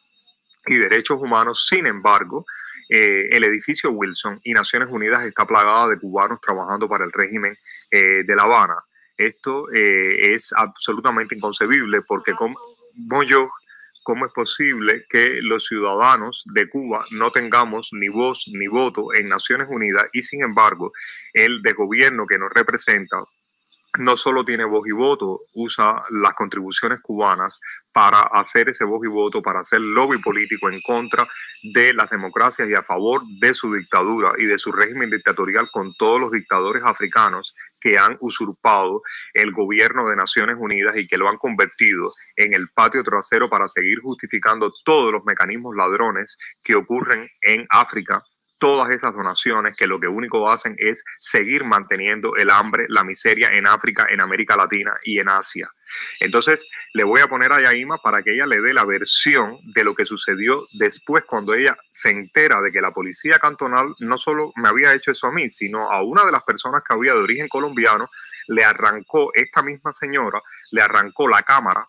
y 0.67 0.75
Derechos 0.75 1.19
Humanos, 1.19 1.67
sin 1.67 1.87
embargo, 1.87 2.45
el 2.89 3.43
edificio 3.43 3.91
Wilson 3.91 4.39
y 4.45 4.53
Naciones 4.53 4.91
Unidas 4.91 5.25
está 5.25 5.45
plagada 5.45 5.89
de 5.89 5.99
cubanos 5.99 6.41
trabajando 6.41 6.89
para 6.89 7.05
el 7.05 7.13
régimen 7.13 7.57
de 7.91 8.35
La 8.37 8.45
Habana. 8.45 8.77
Esto 9.17 9.65
eh, 9.73 10.35
es 10.35 10.53
absolutamente 10.53 11.35
inconcebible 11.35 12.01
porque 12.07 12.33
como 12.33 13.23
yo, 13.23 13.49
¿cómo 14.03 14.27
es 14.27 14.33
posible 14.33 15.07
que 15.09 15.41
los 15.43 15.65
ciudadanos 15.65 16.45
de 16.55 16.69
Cuba 16.69 17.05
no 17.11 17.31
tengamos 17.33 17.91
ni 17.93 18.09
voz 18.09 18.45
ni 18.53 18.67
voto 18.67 19.09
en 19.15 19.29
Naciones 19.29 19.69
Unidas 19.71 20.07
y 20.13 20.23
sin 20.23 20.43
embargo 20.43 20.93
el 21.33 21.63
de 21.63 21.73
gobierno 21.73 22.27
que 22.27 22.39
nos 22.39 22.53
representa 22.53 23.17
no 23.99 24.17
solo 24.17 24.45
tiene 24.45 24.65
voz 24.65 24.87
y 24.87 24.93
voto, 24.93 25.41
usa 25.55 26.03
las 26.11 26.35
contribuciones 26.35 27.01
cubanas 27.01 27.61
para 27.93 28.21
hacer 28.21 28.69
ese 28.69 28.85
voz 28.85 29.03
y 29.05 29.09
voto, 29.09 29.43
para 29.43 29.61
hacer 29.61 29.81
lobby 29.81 30.19
político 30.19 30.71
en 30.71 30.81
contra 30.83 31.27
de 31.63 31.95
las 31.95 32.11
democracias 32.11 32.69
y 32.69 32.75
a 32.75 32.83
favor 32.83 33.23
de 33.41 33.55
su 33.55 33.73
dictadura 33.73 34.33
y 34.39 34.45
de 34.45 34.59
su 34.59 34.73
régimen 34.73 35.11
dictatorial 35.11 35.69
con 35.73 35.95
todos 35.95 36.21
los 36.21 36.33
dictadores 36.33 36.83
africanos 36.85 37.55
que 37.81 37.99
han 37.99 38.17
usurpado 38.21 39.03
el 39.35 39.53
gobierno 39.53 40.09
de 40.09 40.17
Naciones 40.17 40.57
Unidas 40.59 40.97
y 40.97 41.07
que 41.07 41.19
lo 41.19 41.29
han 41.29 41.37
convertido 41.37 42.13
en 42.37 42.55
el 42.55 42.69
patio 42.71 43.03
trasero 43.03 43.49
para 43.49 43.69
seguir 43.69 44.01
justificando 44.01 44.71
todos 44.85 45.13
los 45.13 45.25
mecanismos 45.25 45.75
ladrones 45.77 46.37
que 46.63 46.75
ocurren 46.75 47.29
en 47.43 47.67
África 47.71 48.23
todas 48.59 48.91
esas 48.91 49.15
donaciones 49.15 49.77
que 49.77 49.87
lo 49.87 50.01
que 50.01 50.09
único 50.09 50.51
hacen 50.51 50.77
es 50.79 51.05
seguir 51.19 51.65
manteniendo 51.65 52.37
el 52.37 52.51
hambre, 52.51 52.87
la 52.89 53.05
miseria 53.05 53.49
en 53.53 53.67
África, 53.67 54.07
en 54.11 54.21
América 54.21 54.57
Latina 54.57 54.95
y 55.05 55.19
en 55.19 55.29
Asia. 55.29 55.71
Entonces, 56.21 56.67
le 56.95 57.05
voy 57.05 57.21
a 57.21 57.29
poner 57.29 57.53
a 57.53 57.63
Yaima 57.63 57.99
para 57.99 58.23
que 58.23 58.35
ella 58.35 58.47
le 58.47 58.61
dé 58.61 58.73
la 58.73 58.85
versión 58.85 59.59
de 59.75 59.85
lo 59.85 59.95
que 59.95 60.05
sucedió 60.05 60.67
después 60.79 61.25
cuando 61.25 61.55
ella 61.55 61.77
se 61.93 62.11
entera 62.11 62.61
de 62.61 62.73
que 62.73 62.81
la 62.81 62.91
policía 62.91 63.39
cantonal 63.39 63.95
no 64.01 64.19
solo 64.19 64.53
me 64.57 64.69
había 64.69 64.93
hecho 64.93 65.11
eso 65.11 65.27
a 65.27 65.33
mí, 65.33 65.49
sino 65.49 65.91
a 65.91 66.03
una 66.03 66.25
de 66.25 66.33
las 66.33 66.45
personas 66.45 66.83
que 66.83 66.95
había 66.95 67.13
de 67.13 67.21
origen 67.21 67.49
colombiano, 67.49 68.09
le 68.49 68.65
arrancó, 68.65 69.31
esta 69.35 69.63
misma 69.63 69.93
señora, 69.93 70.43
le 70.71 70.83
arrancó 70.83 71.29
la 71.29 71.43
cámara 71.43 71.87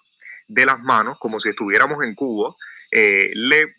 de 0.48 0.66
las 0.66 0.80
manos 0.80 1.18
como 1.20 1.40
si 1.40 1.50
estuviéramos 1.50 2.04
en 2.04 2.16
Cuba, 2.16 2.56
eh, 2.92 3.32
le 3.34 3.60
eh, 3.60 3.76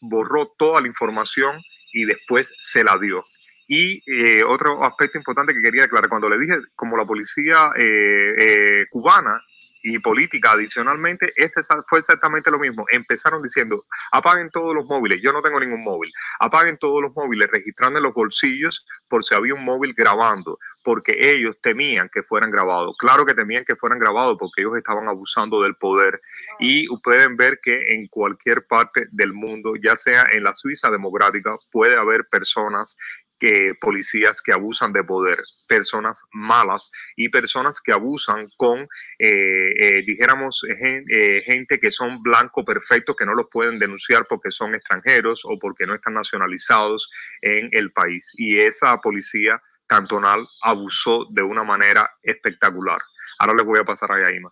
borró 0.00 0.48
toda 0.58 0.80
la 0.80 0.88
información 0.88 1.62
y 1.92 2.04
después 2.04 2.52
se 2.58 2.84
la 2.84 2.96
dio. 2.98 3.22
Y 3.66 4.02
eh, 4.10 4.42
otro 4.44 4.82
aspecto 4.84 5.18
importante 5.18 5.52
que 5.54 5.60
quería 5.60 5.84
aclarar, 5.84 6.08
cuando 6.08 6.30
le 6.30 6.38
dije, 6.38 6.56
como 6.74 6.96
la 6.96 7.04
policía 7.04 7.70
eh, 7.78 8.34
eh, 8.38 8.86
cubana 8.90 9.42
y 9.82 9.98
política 9.98 10.52
adicionalmente, 10.52 11.30
ese 11.36 11.60
fue 11.86 11.98
exactamente 11.98 12.50
lo 12.50 12.58
mismo. 12.58 12.84
Empezaron 12.90 13.42
diciendo, 13.42 13.84
apaguen 14.12 14.50
todos 14.50 14.74
los 14.74 14.86
móviles, 14.86 15.20
yo 15.22 15.32
no 15.32 15.42
tengo 15.42 15.60
ningún 15.60 15.82
móvil, 15.82 16.12
apaguen 16.40 16.78
todos 16.78 17.02
los 17.02 17.14
móviles, 17.14 17.48
registrando 17.50 17.98
en 17.98 18.04
los 18.04 18.14
bolsillos 18.14 18.86
por 19.08 19.24
si 19.24 19.34
había 19.34 19.54
un 19.54 19.64
móvil 19.64 19.94
grabando, 19.94 20.58
porque 20.84 21.16
ellos 21.18 21.60
temían 21.60 22.08
que 22.12 22.22
fueran 22.22 22.50
grabados. 22.50 22.96
Claro 22.98 23.24
que 23.24 23.34
temían 23.34 23.64
que 23.64 23.76
fueran 23.76 23.98
grabados 23.98 24.36
porque 24.38 24.62
ellos 24.62 24.76
estaban 24.76 25.08
abusando 25.08 25.62
del 25.62 25.76
poder. 25.76 26.20
Y 26.58 26.88
pueden 27.02 27.36
ver 27.36 27.58
que 27.62 27.94
en 27.94 28.08
cualquier 28.08 28.66
parte 28.66 29.06
del 29.10 29.32
mundo, 29.32 29.74
ya 29.80 29.96
sea 29.96 30.24
en 30.32 30.44
la 30.44 30.54
Suiza 30.54 30.90
democrática, 30.90 31.54
puede 31.70 31.96
haber 31.96 32.26
personas 32.30 32.96
que 33.38 33.74
policías 33.80 34.42
que 34.42 34.52
abusan 34.52 34.92
de 34.92 35.04
poder, 35.04 35.38
personas 35.68 36.22
malas 36.32 36.90
y 37.16 37.28
personas 37.28 37.80
que 37.80 37.92
abusan 37.92 38.48
con, 38.56 38.80
eh, 39.18 39.72
eh, 39.78 40.02
dijéramos, 40.06 40.62
eh, 40.68 41.42
gente 41.44 41.78
que 41.78 41.90
son 41.90 42.22
blanco 42.22 42.64
perfecto, 42.64 43.14
que 43.14 43.26
no 43.26 43.34
los 43.34 43.46
pueden 43.50 43.78
denunciar 43.78 44.24
porque 44.28 44.50
son 44.50 44.74
extranjeros 44.74 45.42
o 45.44 45.58
porque 45.58 45.86
no 45.86 45.94
están 45.94 46.14
nacionalizados 46.14 47.10
en 47.42 47.68
el 47.72 47.92
país. 47.92 48.32
Y 48.34 48.58
esa 48.58 48.96
policía 48.98 49.62
cantonal 49.86 50.46
abusó 50.62 51.26
de 51.30 51.42
una 51.42 51.64
manera 51.64 52.10
espectacular. 52.22 53.00
Ahora 53.38 53.54
les 53.54 53.64
voy 53.64 53.78
a 53.78 53.84
pasar 53.84 54.12
a 54.12 54.28
Yaima. 54.28 54.50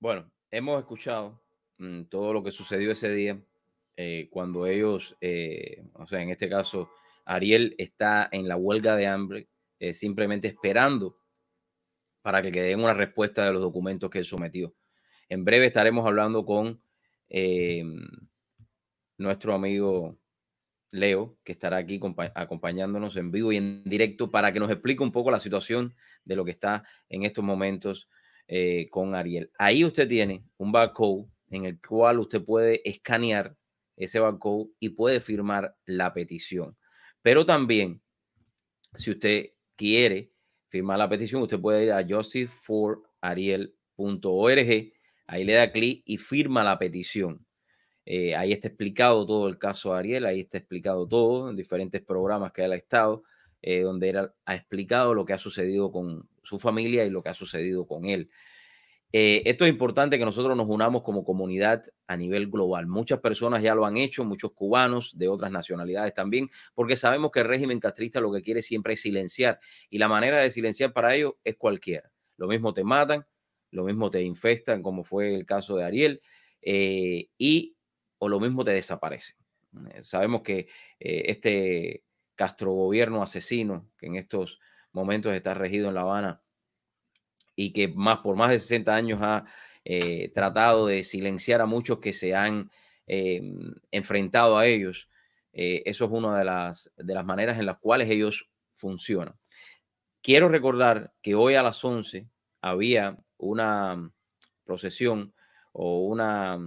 Bueno, 0.00 0.30
hemos 0.50 0.78
escuchado 0.80 1.40
mm, 1.78 2.02
todo 2.04 2.34
lo 2.34 2.44
que 2.44 2.50
sucedió 2.50 2.92
ese 2.92 3.08
día 3.08 3.40
eh, 3.96 4.28
cuando 4.30 4.66
ellos, 4.66 5.16
eh, 5.20 5.84
o 5.94 6.06
sea, 6.06 6.20
en 6.20 6.30
este 6.30 6.48
caso, 6.48 6.90
Ariel 7.24 7.74
está 7.78 8.28
en 8.32 8.48
la 8.48 8.56
huelga 8.56 8.96
de 8.96 9.06
hambre, 9.06 9.48
eh, 9.78 9.94
simplemente 9.94 10.48
esperando 10.48 11.16
para 12.22 12.42
que 12.42 12.50
den 12.50 12.80
una 12.80 12.94
respuesta 12.94 13.44
de 13.44 13.52
los 13.52 13.62
documentos 13.62 14.10
que 14.10 14.18
él 14.18 14.24
sometió. 14.24 14.74
En 15.28 15.44
breve 15.44 15.66
estaremos 15.66 16.06
hablando 16.06 16.44
con 16.44 16.82
nuestro 19.18 19.54
amigo 19.54 20.18
Leo, 20.90 21.36
que 21.42 21.52
estará 21.52 21.78
aquí 21.78 22.00
acompañándonos 22.34 23.16
en 23.16 23.30
vivo 23.30 23.52
y 23.52 23.56
en 23.56 23.82
directo 23.84 24.30
para 24.30 24.52
que 24.52 24.60
nos 24.60 24.70
explique 24.70 25.02
un 25.02 25.12
poco 25.12 25.30
la 25.30 25.40
situación 25.40 25.94
de 26.24 26.36
lo 26.36 26.44
que 26.44 26.52
está 26.52 26.84
en 27.08 27.24
estos 27.24 27.44
momentos 27.44 28.08
con 28.90 29.14
Ariel. 29.14 29.50
Ahí 29.58 29.84
usted 29.84 30.06
tiene 30.08 30.44
un 30.56 30.72
barcode 30.72 31.26
en 31.50 31.64
el 31.64 31.80
cual 31.80 32.20
usted 32.20 32.44
puede 32.44 32.88
escanear 32.88 33.56
ese 33.96 34.20
barcode 34.20 34.70
y 34.78 34.90
puede 34.90 35.20
firmar 35.20 35.76
la 35.86 36.12
petición. 36.12 36.76
Pero 37.22 37.46
también, 37.46 38.02
si 38.94 39.10
usted 39.10 39.52
quiere 39.76 40.32
firmar 40.68 40.98
la 40.98 41.08
petición, 41.08 41.42
usted 41.42 41.60
puede 41.60 41.84
ir 41.84 41.92
a 41.92 42.06
justiceforariel.org, 42.06 44.92
ahí 45.26 45.44
le 45.44 45.52
da 45.52 45.72
clic 45.72 46.02
y 46.04 46.18
firma 46.18 46.64
la 46.64 46.78
petición. 46.78 47.46
Eh, 48.06 48.36
ahí 48.36 48.52
está 48.52 48.68
explicado 48.68 49.24
todo 49.24 49.48
el 49.48 49.58
caso 49.58 49.92
de 49.92 49.98
Ariel, 49.98 50.26
ahí 50.26 50.40
está 50.40 50.58
explicado 50.58 51.08
todo 51.08 51.48
en 51.48 51.56
diferentes 51.56 52.02
programas 52.02 52.52
que 52.52 52.64
él 52.64 52.72
ha 52.72 52.76
estado, 52.76 53.22
eh, 53.62 53.80
donde 53.80 54.10
él 54.10 54.30
ha 54.44 54.54
explicado 54.54 55.14
lo 55.14 55.24
que 55.24 55.32
ha 55.32 55.38
sucedido 55.38 55.90
con 55.90 56.28
su 56.42 56.58
familia 56.58 57.04
y 57.04 57.10
lo 57.10 57.22
que 57.22 57.30
ha 57.30 57.34
sucedido 57.34 57.86
con 57.86 58.04
él. 58.04 58.30
Eh, 59.16 59.48
esto 59.48 59.64
es 59.64 59.70
importante 59.70 60.18
que 60.18 60.24
nosotros 60.24 60.56
nos 60.56 60.66
unamos 60.66 61.02
como 61.02 61.24
comunidad 61.24 61.84
a 62.08 62.16
nivel 62.16 62.50
global. 62.50 62.88
Muchas 62.88 63.20
personas 63.20 63.62
ya 63.62 63.76
lo 63.76 63.86
han 63.86 63.96
hecho, 63.96 64.24
muchos 64.24 64.54
cubanos 64.54 65.16
de 65.16 65.28
otras 65.28 65.52
nacionalidades 65.52 66.12
también, 66.14 66.50
porque 66.74 66.96
sabemos 66.96 67.30
que 67.30 67.38
el 67.38 67.46
régimen 67.46 67.78
castrista 67.78 68.20
lo 68.20 68.32
que 68.32 68.42
quiere 68.42 68.60
siempre 68.60 68.94
es 68.94 69.02
silenciar 69.02 69.60
y 69.88 69.98
la 69.98 70.08
manera 70.08 70.38
de 70.38 70.50
silenciar 70.50 70.92
para 70.92 71.14
ellos 71.14 71.34
es 71.44 71.54
cualquiera. 71.54 72.10
Lo 72.36 72.48
mismo 72.48 72.74
te 72.74 72.82
matan, 72.82 73.24
lo 73.70 73.84
mismo 73.84 74.10
te 74.10 74.20
infestan, 74.20 74.82
como 74.82 75.04
fue 75.04 75.32
el 75.32 75.46
caso 75.46 75.76
de 75.76 75.84
Ariel, 75.84 76.20
eh, 76.60 77.28
y 77.38 77.76
o 78.18 78.28
lo 78.28 78.40
mismo 78.40 78.64
te 78.64 78.72
desaparecen. 78.72 79.36
Eh, 79.92 80.02
sabemos 80.02 80.42
que 80.42 80.66
este 80.98 82.02
Castro 82.34 82.72
gobierno 82.72 83.22
asesino 83.22 83.88
que 83.96 84.06
en 84.06 84.16
estos 84.16 84.58
momentos 84.90 85.32
está 85.34 85.54
regido 85.54 85.86
en 85.86 85.94
La 85.94 86.00
Habana 86.00 86.43
y 87.56 87.72
que 87.72 87.88
más 87.88 88.18
por 88.18 88.36
más 88.36 88.50
de 88.50 88.58
60 88.60 88.94
años 88.94 89.20
ha 89.22 89.44
eh, 89.84 90.30
tratado 90.32 90.86
de 90.86 91.04
silenciar 91.04 91.60
a 91.60 91.66
muchos 91.66 91.98
que 91.98 92.12
se 92.12 92.34
han 92.34 92.70
eh, 93.06 93.42
enfrentado 93.90 94.56
a 94.56 94.66
ellos. 94.66 95.08
Eh, 95.52 95.82
eso 95.86 96.06
es 96.06 96.10
una 96.10 96.38
de 96.38 96.44
las, 96.44 96.90
de 96.96 97.14
las 97.14 97.24
maneras 97.24 97.58
en 97.58 97.66
las 97.66 97.78
cuales 97.78 98.08
ellos 98.08 98.50
funcionan. 98.74 99.34
Quiero 100.22 100.48
recordar 100.48 101.12
que 101.20 101.34
hoy 101.34 101.54
a 101.54 101.62
las 101.62 101.84
11 101.84 102.28
había 102.62 103.18
una 103.36 104.10
procesión 104.64 105.34
o 105.72 106.06
una 106.06 106.58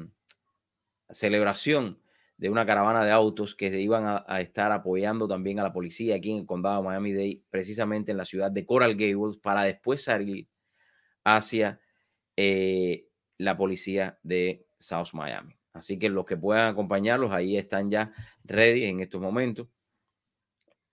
celebración 1.10 2.00
de 2.38 2.52
una 2.52 2.68
caravana 2.68 3.04
de 3.04 3.10
autos 3.10 3.56
que 3.56 3.72
se 3.72 3.82
iban 3.82 4.06
a, 4.06 4.24
a, 4.28 4.42
estar 4.42 4.72
apoyando 4.72 5.28
también 5.28 5.60
a 5.60 5.64
la 5.64 5.74
policía 5.74 6.16
aquí 6.16 6.32
en 6.32 6.38
el 6.38 6.46
condado 6.46 6.84
de 6.84 6.88
Miami-Dade, 6.88 7.42
precisamente 7.50 8.12
en 8.12 8.18
la 8.18 8.26
ciudad 8.26 8.52
de 8.52 8.64
Coral 8.64 8.96
Gables, 8.96 9.38
para 9.42 9.64
después 9.64 10.04
salir 10.04 10.48
hacia 11.28 11.82
eh, 12.38 13.10
la 13.38 13.58
policía 13.58 14.18
de 14.24 14.66
South 14.80 15.10
Miami. 15.12 15.56
Así 15.74 16.00
que 16.00 16.10
los 16.10 16.26
que 16.26 16.38
puedan 16.38 16.70
acompañarlos 16.70 17.34
ahí 17.34 17.58
están 17.58 17.90
ya 17.90 18.14
ready 18.46 18.86
en 18.86 19.02
estos 19.02 19.20
momentos. 19.20 19.68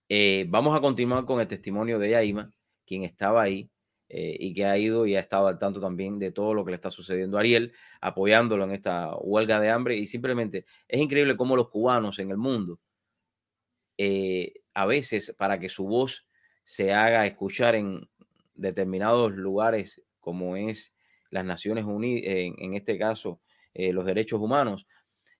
Eh, 0.09 0.45
vamos 0.49 0.75
a 0.75 0.81
continuar 0.81 1.25
con 1.25 1.39
el 1.39 1.47
testimonio 1.47 1.97
de 1.99 2.09
Yaima, 2.09 2.51
quien 2.85 3.03
estaba 3.03 3.43
ahí 3.43 3.71
eh, 4.09 4.35
y 4.37 4.53
que 4.53 4.65
ha 4.65 4.77
ido 4.77 5.05
y 5.05 5.15
ha 5.15 5.21
estado 5.21 5.47
al 5.47 5.57
tanto 5.57 5.79
también 5.79 6.19
de 6.19 6.31
todo 6.31 6.53
lo 6.53 6.65
que 6.65 6.71
le 6.71 6.75
está 6.75 6.91
sucediendo 6.91 7.37
a 7.37 7.39
Ariel, 7.39 7.71
apoyándolo 8.01 8.65
en 8.65 8.71
esta 8.71 9.15
huelga 9.15 9.61
de 9.61 9.69
hambre. 9.69 9.95
Y 9.95 10.05
simplemente 10.05 10.65
es 10.89 10.99
increíble 10.99 11.37
cómo 11.37 11.55
los 11.55 11.69
cubanos 11.69 12.19
en 12.19 12.29
el 12.29 12.37
mundo, 12.37 12.81
a 14.73 14.85
veces 14.85 15.33
para 15.37 15.57
que 15.59 15.69
su 15.69 15.85
voz 15.85 16.27
se 16.63 16.93
haga 16.93 17.25
escuchar 17.25 17.75
en 17.75 18.09
determinados 18.55 19.31
lugares 19.33 20.04
como 20.25 20.57
es 20.57 20.95
las 21.29 21.45
Naciones 21.45 21.85
Unidas, 21.85 22.33
en, 22.33 22.73
este 22.73 22.97
caso 22.97 23.39
eh, 23.75 23.93
los 23.93 24.05
derechos 24.05 24.41
humanos, 24.41 24.87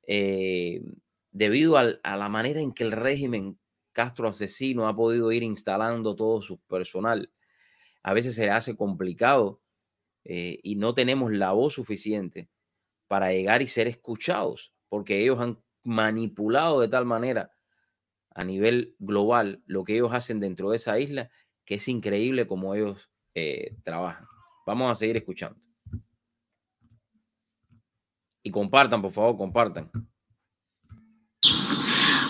eh, 0.08 0.84
debido 1.32 1.78
a 1.78 2.18
la 2.18 2.30
manera 2.30 2.60
en 2.60 2.72
que 2.72 2.84
el 2.84 2.92
régimen 2.92 3.58
Castro 3.94 4.28
asesino 4.28 4.88
ha 4.88 4.96
podido 4.96 5.32
ir 5.32 5.42
instalando 5.42 6.16
todo 6.16 6.44
su 6.44 6.60
personal. 6.60 7.32
A 8.04 8.14
veces 8.14 8.36
se 8.36 8.52
hace 8.52 8.76
complicado 8.76 9.60
eh, 10.24 10.60
y 10.62 10.76
no 10.76 10.94
tenemos 10.94 11.32
la 11.32 11.52
voz 11.52 11.74
suficiente 11.74 12.48
para 13.08 13.32
llegar 13.32 13.64
y 13.64 13.68
ser 13.68 13.88
escuchados, 13.88 14.72
porque 14.88 15.24
ellos 15.24 15.40
han 15.40 15.60
manipulado 15.84 16.80
de 16.80 16.90
tal 16.90 17.06
manera 17.06 17.56
a 18.36 18.44
nivel 18.44 18.96
global 19.00 19.64
lo 19.66 19.84
que 19.84 19.96
ellos 19.96 20.14
hacen 20.14 20.40
dentro 20.40 20.70
de 20.70 20.78
esa 20.78 21.00
isla, 21.00 21.32
que 21.66 21.76
es 21.76 21.88
increíble 21.88 22.46
como 22.46 22.76
ellos 22.76 23.10
trabajan. 23.84 24.28
Vamos 24.66 24.92
a 24.92 24.96
seguir 24.96 25.18
escuchando. 25.18 25.60
Y 28.44 28.52
compartan, 28.52 29.02
por 29.02 29.12
favor, 29.12 29.38
compartan. 29.38 29.92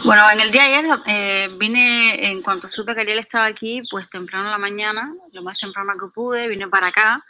Bueno, 0.03 0.29
en 0.29 0.39
el 0.39 0.51
día 0.51 0.67
de 0.67 0.75
ayer 0.75 0.99
eh, 1.07 1.49
vine, 1.57 2.29
en 2.29 2.43
cuanto 2.43 2.67
supe 2.67 2.93
que 2.93 3.01
Ariel 3.01 3.19
estaba 3.19 3.45
aquí, 3.45 3.81
pues 3.89 4.07
temprano 4.09 4.45
en 4.45 4.51
la 4.51 4.57
mañana, 4.57 5.11
lo 5.33 5.41
más 5.41 5.57
temprano 5.57 5.93
que 5.93 6.13
pude, 6.13 6.47
vine 6.47 6.67
para 6.67 6.87
acá 6.87 7.23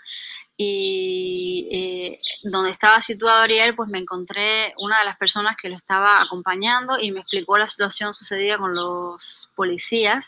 y 0.58 1.68
eh, 1.72 2.18
donde 2.44 2.72
estaba 2.72 3.02
situado 3.02 3.42
Ariel, 3.42 3.76
pues 3.76 3.90
me 3.90 4.00
encontré 4.00 4.74
una 4.80 5.00
de 5.00 5.06
las 5.06 5.18
personas 5.18 5.58
que 5.58 5.70
lo 5.70 5.76
estaba 5.76 6.22
acompañando 6.22 7.00
y 7.00 7.12
me 7.12 7.20
explicó 7.20 7.58
la 7.58 7.68
situación 7.68 8.14
sucedida 8.14 8.58
con 8.58 8.74
los 8.74 9.50
policías, 9.56 10.26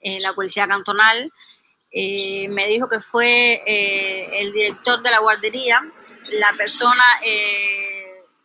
eh, 0.00 0.20
la 0.20 0.34
policía 0.34 0.66
cantonal. 0.66 1.32
Eh, 1.92 2.48
me 2.48 2.66
dijo 2.66 2.88
que 2.88 3.00
fue 3.00 3.62
el 3.66 4.52
director 4.52 5.02
de 5.02 5.10
la 5.10 5.18
guardería, 5.18 5.82
la 6.30 6.52
persona 6.56 7.02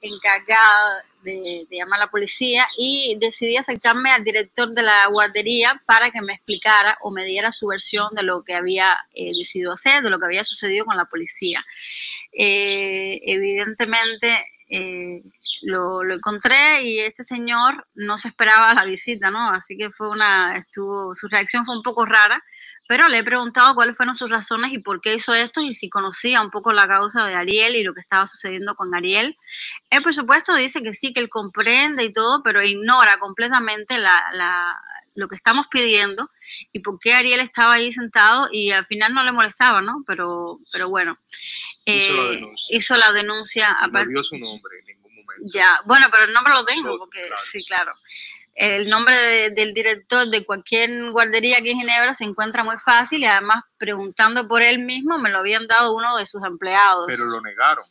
encargada 0.02 1.04
de, 1.26 1.68
llamar 1.70 2.00
a 2.00 2.06
la 2.06 2.12
policía 2.12 2.68
y 2.78 3.18
decidí 3.20 3.58
acercarme 3.58 4.12
al 4.12 4.24
director 4.24 4.70
de 4.70 4.84
la 4.84 5.08
guardería 5.10 5.82
para 5.86 6.12
que 6.12 6.22
me 6.22 6.34
explicara 6.34 6.98
o 7.02 7.12
me 7.12 7.26
diera 7.26 7.52
su 7.52 7.68
versión 7.68 8.10
de 8.14 8.24
lo 8.24 8.44
que 8.44 8.54
había 8.54 8.98
eh, 9.14 9.32
decidido 9.38 9.74
hacer, 9.74 10.04
de 10.04 10.10
lo 10.10 10.20
que 10.20 10.26
había 10.26 10.44
sucedido 10.44 10.86
con 10.86 10.96
la 10.96 11.06
policía. 11.06 11.66
Eh, 12.32 13.22
evidentemente 13.26 14.46
eh, 14.70 15.22
lo, 15.62 16.04
lo, 16.04 16.16
encontré 16.16 16.84
y 16.84 17.00
este 17.00 17.24
señor 17.24 17.88
no 17.94 18.18
se 18.18 18.30
esperaba 18.30 18.74
la 18.74 18.86
visita, 18.86 19.30
¿no? 19.32 19.50
Así 19.50 19.78
que 19.78 19.90
fue 19.90 20.10
una, 20.10 20.58
estuvo, 20.58 21.14
su 21.16 21.28
reacción 21.28 21.66
fue 21.66 21.76
un 21.76 21.84
poco 21.84 22.06
rara 22.06 22.44
pero 22.88 23.08
le 23.08 23.20
he 23.20 23.24
preguntado 23.24 23.74
cuáles 23.74 23.98
fueron 23.98 24.16
sus 24.16 24.30
razones 24.30 24.72
y 24.72 24.78
por 24.78 25.02
qué 25.02 25.16
hizo 25.16 25.34
esto 25.34 25.62
y 25.62 25.74
si 25.74 25.90
conocía 25.90 26.42
un 26.42 26.52
poco 26.52 26.72
la 26.72 26.88
causa 26.88 27.26
de 27.26 27.34
Ariel 27.34 27.76
y 27.76 27.84
lo 27.84 27.94
que 27.94 28.02
estaba 28.02 28.28
sucediendo 28.28 28.76
con 28.76 28.94
Ariel. 28.94 29.38
Él, 29.90 30.04
por 30.04 30.14
supuesto, 30.14 30.56
dice 30.56 30.84
que 30.84 30.94
sí, 30.94 31.14
que 31.14 31.20
él 31.20 31.30
comprende 31.30 32.04
y 32.04 32.14
todo, 32.14 32.44
pero 32.44 32.62
ignora 32.62 33.18
completamente 33.18 33.98
la, 33.98 34.80
lo 35.16 35.28
que 35.28 35.36
estamos 35.36 35.68
pidiendo 35.68 36.30
y 36.72 36.80
por 36.80 37.00
qué 37.00 37.16
Ariel 37.16 37.40
estaba 37.40 37.74
ahí 37.74 37.92
sentado 37.92 38.50
y 38.52 38.72
al 38.72 38.86
final 38.86 39.14
no 39.14 39.24
le 39.24 39.32
molestaba, 39.32 39.82
¿no? 39.82 40.04
Pero, 40.06 40.60
pero 40.72 40.88
bueno, 40.90 41.18
hizo 41.86 42.98
la 42.98 43.12
denuncia. 43.14 43.78
Eh, 43.84 43.90
no 43.92 44.06
dio 44.06 44.24
su 44.24 44.38
nombre 44.38 44.80
en 44.80 44.86
ningún 44.86 45.16
momento. 45.16 45.44
Ya, 45.52 45.80
bueno, 45.86 46.08
pero 46.12 46.26
el 46.26 46.34
nombre 46.34 46.54
lo 46.54 46.64
tengo, 46.66 46.98
porque 47.00 47.30
sí, 47.52 47.66
claro 47.66 47.94
el 48.56 48.90
nombre 48.90 49.14
del 49.52 49.74
director 49.74 50.30
de 50.30 50.46
cualquier 50.46 51.12
guardería 51.12 51.58
aquí 51.58 51.72
en 51.72 51.80
Ginebra 51.80 52.14
se 52.14 52.24
encuentra 52.24 52.64
muy 52.64 52.78
fácil 52.78 53.22
y 53.22 53.26
además 53.26 53.64
preguntando 53.78 54.48
por 54.48 54.62
él 54.62 54.80
mismo 54.80 55.18
me 55.18 55.30
lo 55.30 55.40
habían 55.40 55.68
dado 55.68 55.94
uno 55.94 56.18
de 56.18 56.26
sus 56.26 56.42
empleados. 56.42 57.06
Pero 57.08 57.26
lo 57.26 57.42
negaron, 57.42 57.84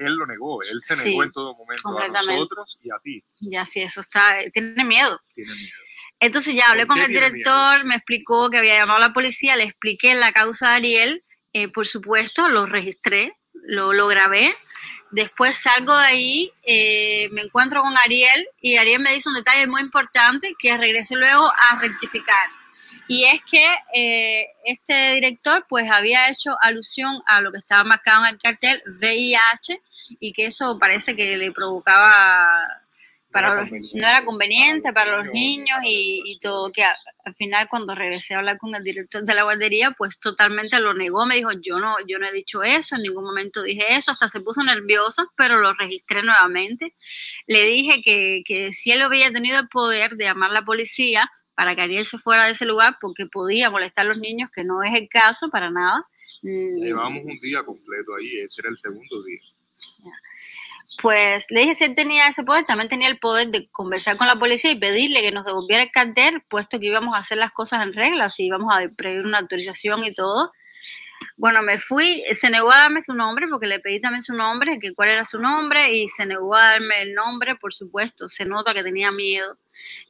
él 0.00 0.14
lo 0.14 0.26
negó, 0.26 0.62
él 0.64 0.82
se 0.82 0.96
negó 0.96 1.22
en 1.22 1.30
todo 1.30 1.54
momento 1.54 1.96
a 1.96 2.22
nosotros 2.22 2.78
y 2.82 2.90
a 2.90 2.98
ti. 3.02 3.22
Ya 3.40 3.64
sí, 3.64 3.82
eso 3.82 4.00
está, 4.00 4.34
tiene 4.52 4.84
miedo. 4.84 5.18
Tiene 5.36 5.54
miedo. 5.54 5.76
Entonces 6.18 6.54
ya 6.54 6.70
hablé 6.70 6.86
con 6.86 7.00
el 7.00 7.08
director, 7.08 7.84
me 7.84 7.94
explicó 7.94 8.50
que 8.50 8.58
había 8.58 8.78
llamado 8.78 8.98
a 8.98 9.08
la 9.08 9.12
policía, 9.12 9.56
le 9.56 9.64
expliqué 9.64 10.14
la 10.16 10.32
causa 10.32 10.70
de 10.70 10.74
Ariel, 10.74 11.24
eh, 11.52 11.68
por 11.68 11.86
supuesto, 11.86 12.48
lo 12.48 12.66
registré, 12.66 13.38
lo, 13.52 13.92
lo 13.92 14.08
grabé 14.08 14.54
Después 15.10 15.56
salgo 15.56 15.96
de 15.96 16.06
ahí, 16.06 16.52
eh, 16.62 17.28
me 17.32 17.42
encuentro 17.42 17.82
con 17.82 17.96
Ariel 17.98 18.46
y 18.60 18.76
Ariel 18.76 19.00
me 19.00 19.12
dice 19.12 19.28
un 19.28 19.34
detalle 19.34 19.66
muy 19.66 19.80
importante 19.80 20.54
que 20.58 20.76
regresé 20.76 21.16
luego 21.16 21.50
a 21.50 21.80
rectificar. 21.80 22.48
Y 23.08 23.24
es 23.24 23.40
que 23.50 23.66
eh, 23.92 24.46
este 24.64 25.14
director 25.14 25.64
pues 25.68 25.90
había 25.90 26.28
hecho 26.28 26.52
alusión 26.60 27.20
a 27.26 27.40
lo 27.40 27.50
que 27.50 27.58
estaba 27.58 27.82
marcado 27.82 28.24
en 28.24 28.34
el 28.34 28.40
cartel 28.40 28.80
VIH 29.00 29.82
y 30.20 30.32
que 30.32 30.46
eso 30.46 30.78
parece 30.78 31.16
que 31.16 31.36
le 31.36 31.50
provocaba 31.50 32.79
para 33.32 33.64
no 33.64 34.08
era 34.08 34.24
conveniente 34.24 34.92
para 34.92 35.22
los 35.22 35.32
niños 35.32 35.78
y, 35.84 36.38
todo, 36.40 36.72
que 36.72 36.82
al 36.82 37.34
final 37.34 37.68
cuando 37.68 37.94
regresé 37.94 38.34
a 38.34 38.38
hablar 38.38 38.58
con 38.58 38.74
el 38.74 38.82
director 38.82 39.22
de 39.22 39.34
la 39.34 39.44
guardería, 39.44 39.92
pues 39.92 40.18
totalmente 40.18 40.80
lo 40.80 40.94
negó, 40.94 41.26
me 41.26 41.36
dijo, 41.36 41.50
yo 41.52 41.78
no, 41.78 41.96
yo 42.06 42.18
no 42.18 42.26
he 42.26 42.32
dicho 42.32 42.62
eso, 42.62 42.96
en 42.96 43.02
ningún 43.02 43.24
momento 43.24 43.62
dije 43.62 43.84
eso, 43.96 44.10
hasta 44.10 44.28
se 44.28 44.40
puso 44.40 44.62
nervioso, 44.62 45.30
pero 45.36 45.58
lo 45.58 45.72
registré 45.74 46.22
nuevamente. 46.22 46.94
Le 47.46 47.64
dije 47.64 48.02
que, 48.02 48.42
que 48.44 48.72
si 48.72 48.90
él 48.92 49.02
había 49.02 49.32
tenido 49.32 49.60
el 49.60 49.68
poder 49.68 50.16
de 50.16 50.24
llamar 50.24 50.50
a 50.50 50.54
la 50.54 50.64
policía 50.64 51.30
para 51.54 51.76
que 51.76 51.82
Ariel 51.82 52.06
se 52.06 52.18
fuera 52.18 52.46
de 52.46 52.52
ese 52.52 52.64
lugar 52.64 52.96
porque 53.00 53.26
podía 53.26 53.70
molestar 53.70 54.06
a 54.06 54.08
los 54.08 54.18
niños, 54.18 54.50
que 54.50 54.64
no 54.64 54.82
es 54.82 54.94
el 54.94 55.08
caso 55.08 55.50
para 55.50 55.70
nada. 55.70 56.04
Mm. 56.42 56.82
Llevamos 56.82 57.22
un 57.24 57.38
día 57.38 57.62
completo 57.62 58.14
ahí, 58.16 58.38
ese 58.38 58.62
era 58.62 58.70
el 58.70 58.78
segundo 58.78 59.22
día 59.22 59.40
pues 61.02 61.46
le 61.50 61.60
dije 61.60 61.74
si 61.74 61.84
él 61.84 61.94
tenía 61.94 62.26
ese 62.26 62.44
poder, 62.44 62.64
también 62.64 62.88
tenía 62.88 63.08
el 63.08 63.18
poder 63.18 63.48
de 63.48 63.68
conversar 63.70 64.16
con 64.16 64.26
la 64.26 64.36
policía 64.36 64.70
y 64.70 64.78
pedirle 64.78 65.22
que 65.22 65.32
nos 65.32 65.44
devolviera 65.44 65.82
el 65.82 65.90
cartel, 65.90 66.42
puesto 66.48 66.78
que 66.78 66.86
íbamos 66.86 67.14
a 67.14 67.18
hacer 67.18 67.38
las 67.38 67.52
cosas 67.52 67.82
en 67.82 67.92
regla, 67.92 68.30
si 68.30 68.46
íbamos 68.46 68.74
a 68.74 68.80
pedir 68.96 69.20
una 69.20 69.38
autorización 69.38 70.04
y 70.04 70.12
todo. 70.12 70.52
Bueno, 71.36 71.62
me 71.62 71.78
fui, 71.78 72.22
se 72.38 72.50
negó 72.50 72.70
a 72.70 72.78
darme 72.78 73.00
su 73.00 73.14
nombre 73.14 73.46
porque 73.48 73.66
le 73.66 73.78
pedí 73.78 74.00
también 74.00 74.22
su 74.22 74.34
nombre, 74.34 74.78
que 74.78 74.94
cuál 74.94 75.08
era 75.08 75.24
su 75.24 75.38
nombre, 75.38 75.92
y 75.92 76.08
se 76.10 76.26
negó 76.26 76.54
a 76.54 76.72
darme 76.72 77.02
el 77.02 77.14
nombre, 77.14 77.56
por 77.56 77.72
supuesto, 77.72 78.28
se 78.28 78.44
nota 78.44 78.74
que 78.74 78.82
tenía 78.82 79.10
miedo. 79.10 79.56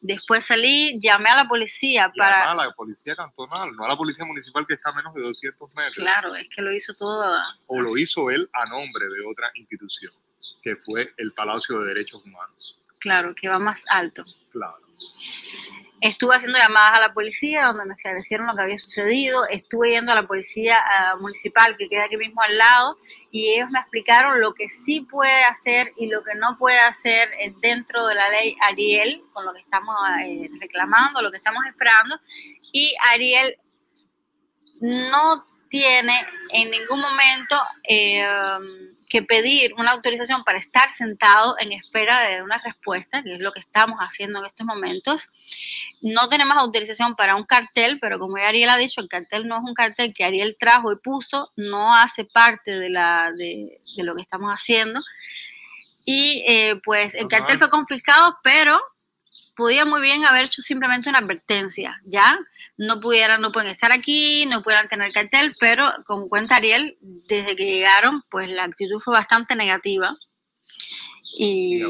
Después 0.00 0.44
salí, 0.44 1.00
llamé 1.00 1.31
a 1.31 1.37
la 1.37 1.44
policía 1.48 2.12
para... 2.16 2.50
a 2.50 2.55
la 2.55 2.72
policía 2.72 3.14
cantonal, 3.14 3.72
no 3.76 3.85
a 3.85 3.88
la 3.88 3.96
policía 3.96 4.24
municipal 4.24 4.66
que 4.66 4.74
está 4.74 4.90
a 4.90 4.94
menos 4.94 5.14
de 5.14 5.22
200 5.22 5.74
metros. 5.76 5.94
Claro, 5.96 6.35
es 6.35 6.48
que 6.48 6.62
lo 6.62 6.72
hizo 6.72 6.94
todo... 6.94 7.37
O 7.66 7.81
lo 7.81 7.96
hizo 7.96 8.31
él 8.31 8.48
a 8.53 8.66
nombre 8.66 9.07
de 9.07 9.24
otra 9.24 9.50
institución 9.55 10.12
que 10.62 10.76
fue 10.76 11.12
el 11.16 11.33
Palacio 11.33 11.81
de 11.81 11.88
Derechos 11.88 12.22
Humanos. 12.24 12.79
Claro, 12.98 13.35
que 13.35 13.48
va 13.48 13.59
más 13.59 13.83
alto. 13.88 14.24
Claro. 14.50 14.76
Estuve 16.00 16.35
haciendo 16.35 16.59
llamadas 16.59 16.98
a 16.98 17.00
la 17.00 17.12
policía 17.12 17.66
donde 17.66 17.85
me 17.85 17.92
esclarecieron 17.92 18.46
lo 18.46 18.55
que 18.55 18.62
había 18.62 18.79
sucedido. 18.79 19.46
Estuve 19.48 19.90
yendo 19.90 20.12
a 20.12 20.14
la 20.14 20.26
policía 20.26 20.83
municipal 21.20 21.76
que 21.76 21.90
queda 21.90 22.05
aquí 22.05 22.16
mismo 22.16 22.40
al 22.40 22.57
lado 22.57 22.96
y 23.31 23.50
ellos 23.50 23.68
me 23.70 23.81
explicaron 23.81 24.40
lo 24.40 24.55
que 24.55 24.70
sí 24.70 25.03
puede 25.03 25.44
hacer 25.44 25.92
y 25.98 26.07
lo 26.07 26.24
que 26.24 26.35
no 26.37 26.57
puede 26.59 26.79
hacer 26.79 27.29
eh, 27.38 27.53
dentro 27.61 28.07
de 28.07 28.14
la 28.14 28.31
ley 28.31 28.57
Ariel, 28.62 29.22
con 29.35 29.44
lo 29.44 29.53
que 29.53 29.61
estamos 29.61 29.94
eh, 30.24 30.48
reclamando, 30.59 31.20
lo 31.20 31.31
que 31.31 31.37
estamos 31.37 31.62
esperando. 31.68 32.18
Y 32.72 32.94
Ariel 33.12 33.57
no 34.81 35.44
tiene 35.70 36.26
en 36.50 36.70
ningún 36.70 37.00
momento... 37.00 37.56
Eh, 37.88 38.26
que 39.11 39.22
pedir 39.24 39.74
una 39.76 39.90
autorización 39.90 40.44
para 40.44 40.59
estar 40.59 40.88
sentado 40.90 41.56
en 41.59 41.72
espera 41.72 42.20
de 42.20 42.42
una 42.42 42.59
respuesta, 42.59 43.24
que 43.24 43.35
es 43.35 43.40
lo 43.40 43.50
que 43.50 43.59
estamos 43.59 43.98
haciendo 43.98 44.38
en 44.38 44.46
estos 44.46 44.64
momentos. 44.64 45.28
No 46.00 46.28
tenemos 46.28 46.56
autorización 46.56 47.16
para 47.16 47.35
un 47.35 47.42
cartel, 47.42 47.98
pero 48.00 48.20
como 48.20 48.38
ya 48.38 48.46
Ariel 48.46 48.70
ha 48.70 48.76
dicho, 48.76 49.00
el 49.00 49.09
cartel 49.09 49.48
no 49.48 49.56
es 49.56 49.62
un 49.64 49.74
cartel 49.74 50.14
que 50.14 50.24
Ariel 50.24 50.56
trajo 50.59 50.92
y 50.92 50.96
puso, 50.96 51.50
no 51.56 51.92
hace 51.92 52.24
parte 52.24 52.78
de, 52.78 52.88
la, 52.88 53.30
de, 53.37 53.80
lo 53.96 54.14
que 54.14 54.22
estamos 54.22 54.52
haciendo. 54.52 55.00
Y 56.04 56.44
eh, 56.46 56.80
pues 56.85 57.12
el 57.14 57.26
cartel 57.26 57.59
fue 57.59 57.68
confiscado, 57.68 58.38
pero 58.44 58.80
podía 59.56 59.85
muy 59.85 60.00
bien 60.00 60.24
haber 60.24 60.44
hecho 60.44 60.62
simplemente 60.62 61.09
una 61.09 61.18
advertencia, 61.18 62.00
¿ya? 62.04 62.38
No 62.81 62.99
pudieran, 62.99 63.43
no 63.43 63.53
pueden 63.53 63.71
estar 63.71 63.93
aquí, 63.93 64.47
no 64.47 64.62
puedan 64.62 64.88
tener 64.88 65.12
cartel, 65.12 65.55
pero 65.61 65.93
como 66.07 66.31
cuenta 66.31 66.57
Ariel, 66.57 66.97
desde 67.03 67.55
que 67.55 67.66
llegaron, 67.66 68.23
pues 68.31 68.49
la 68.49 68.64
actitud 68.64 68.99
fue 69.01 69.12
bastante 69.12 69.55
negativa 69.55 70.16
y, 71.37 71.83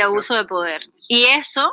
abuso 0.00 0.34
de 0.34 0.44
poder. 0.44 0.82
Y 1.06 1.24
eso 1.24 1.70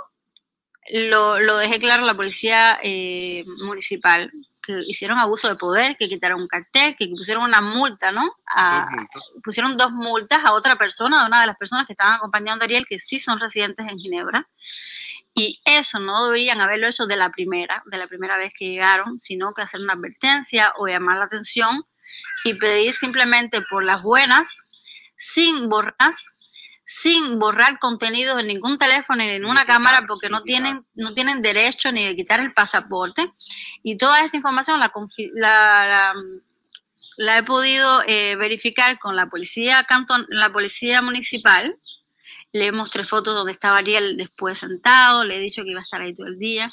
lo, 0.92 1.58
dejé 1.58 1.80
claro 1.80 2.04
a 2.04 2.08
la 2.08 2.16
policía 2.16 2.78
eh, 2.84 3.46
municipal. 3.64 4.30
que 4.62 4.78
hicieron 4.88 5.20
abuso 5.20 5.48
de 5.48 5.56
poder, 5.56 5.96
que 5.98 6.10
quitaron 6.10 6.42
un 6.42 6.48
cartel, 6.50 6.98
que 6.98 7.08
pusieron 7.08 7.44
una 7.44 7.62
multa, 7.62 8.12
¿no? 8.12 8.30
pusieron 9.42 9.78
dos 9.78 9.92
multas 9.92 10.40
a 10.44 10.52
otra 10.52 10.76
persona, 10.76 11.22
a 11.22 11.28
una 11.28 11.40
de 11.40 11.48
las 11.48 11.58
personas 11.58 11.88
que 11.88 11.94
estaban 11.94 12.16
acompañando 12.16 12.64
a 12.64 12.66
Ariel, 12.66 12.86
que 12.90 13.00
sí 13.00 13.22
son 13.22 13.40
residentes 13.40 13.88
en 13.90 13.98
Ginebra. 13.98 14.50
Y 15.36 15.62
eso 15.66 16.00
no 16.00 16.26
deberían 16.26 16.62
haberlo 16.62 16.88
hecho 16.88 17.08
de 17.08 17.16
la 17.16 17.32
primera, 17.32 17.84
de 17.88 17.98
la 17.98 18.08
primera 18.08 18.38
vez 18.38 18.54
que 18.58 18.70
llegaron, 18.70 19.20
sino 19.20 19.54
que 19.54 19.64
hacer 19.64 19.82
una 19.82 19.94
advertencia 19.94 20.74
o 20.78 20.88
llamar 20.88 21.18
la 21.18 21.26
atención 21.26 21.86
y 22.44 22.54
pedir 22.54 22.94
simplemente 22.94 23.62
por 23.70 23.84
las 23.84 24.04
buenas, 24.04 24.66
sin 25.18 25.70
borras, 25.70 26.34
sin 26.86 27.40
borrar 27.40 27.80
contenidos 27.80 28.40
en 28.40 28.48
ningún 28.48 28.78
teléfono 28.78 29.24
ni 29.24 29.30
en 29.30 29.46
una 29.46 29.66
cámara 29.66 30.06
porque 30.08 30.30
no 30.30 30.44
tienen, 30.44 30.86
no 30.94 31.14
tienen 31.14 31.42
derecho 31.42 31.92
ni 31.92 32.06
de 32.06 32.16
quitar 32.16 32.40
el 32.40 32.54
pasaporte. 32.54 33.32
Y 33.82 33.98
toda 33.98 34.24
esta 34.24 34.38
información 34.38 34.80
la, 34.80 34.92
la, 35.34 36.14
la, 37.18 37.38
he 37.38 37.44
podido 37.44 38.04
eh, 38.06 38.36
verificar 38.36 39.00
con 39.00 39.16
la 39.16 39.28
policía, 39.28 39.84
canton, 39.84 40.26
la 40.30 40.50
policía 40.50 41.02
municipal, 41.02 41.76
le 42.54 42.72
mostré 42.72 43.04
fotos 43.04 43.34
donde 43.34 43.52
estaba 43.52 43.80
Ariel 43.80 44.16
después 44.16 44.60
sentado, 44.60 45.26
le 45.26 45.38
he 45.38 45.40
dicho 45.40 45.64
que 45.64 45.72
iba 45.72 45.80
a 45.80 45.84
estar 45.84 46.00
ahí 46.02 46.14
todo 46.14 46.28
el 46.28 46.38
día. 46.38 46.72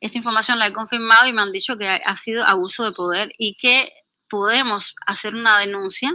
Esta 0.00 0.18
información 0.18 0.58
la 0.58 0.66
he 0.66 0.72
confirmado 0.72 1.26
y 1.26 1.32
me 1.32 1.42
han 1.42 1.50
dicho 1.50 1.76
que 1.78 1.88
ha 1.88 2.16
sido 2.16 2.46
abuso 2.46 2.84
de 2.84 2.92
poder 2.92 3.32
y 3.38 3.56
que 3.56 3.90
podemos 4.28 4.94
hacer 5.06 5.34
una 5.34 5.58
denuncia 5.58 6.12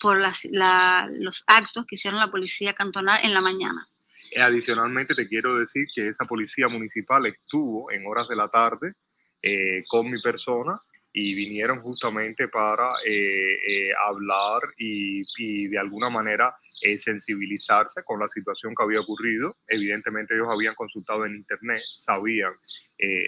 por 0.00 0.18
los 0.18 1.44
actos 1.46 1.86
que 1.86 1.94
hicieron 1.94 2.20
la 2.20 2.30
policía 2.30 2.74
cantonal 2.74 3.20
en 3.22 3.32
la 3.32 3.40
mañana. 3.40 3.88
Adicionalmente 4.36 5.14
te 5.14 5.28
quiero 5.28 5.56
decir 5.56 5.86
que 5.94 6.08
esa 6.08 6.24
policía 6.24 6.68
municipal 6.68 7.24
estuvo 7.26 7.90
en 7.92 8.06
horas 8.06 8.28
de 8.28 8.36
la 8.36 8.48
tarde 8.48 8.94
eh, 9.42 9.82
con 9.88 10.10
mi 10.10 10.20
persona 10.20 10.74
y 11.18 11.32
vinieron 11.34 11.80
justamente 11.80 12.46
para 12.46 12.90
eh, 13.06 13.54
eh, 13.66 13.90
hablar 14.06 14.60
y, 14.76 15.66
de 15.66 15.78
alguna 15.78 16.10
manera 16.10 16.54
eh, 16.82 16.98
sensibilizarse 16.98 18.02
con 18.04 18.20
la 18.20 18.28
situación 18.28 18.74
que 18.74 18.82
había 18.82 19.00
ocurrido. 19.00 19.56
Evidentemente 19.66 20.34
ellos 20.34 20.48
habían 20.50 20.74
consultado 20.74 21.24
en 21.24 21.36
internet, 21.36 21.80
sabían 21.94 22.52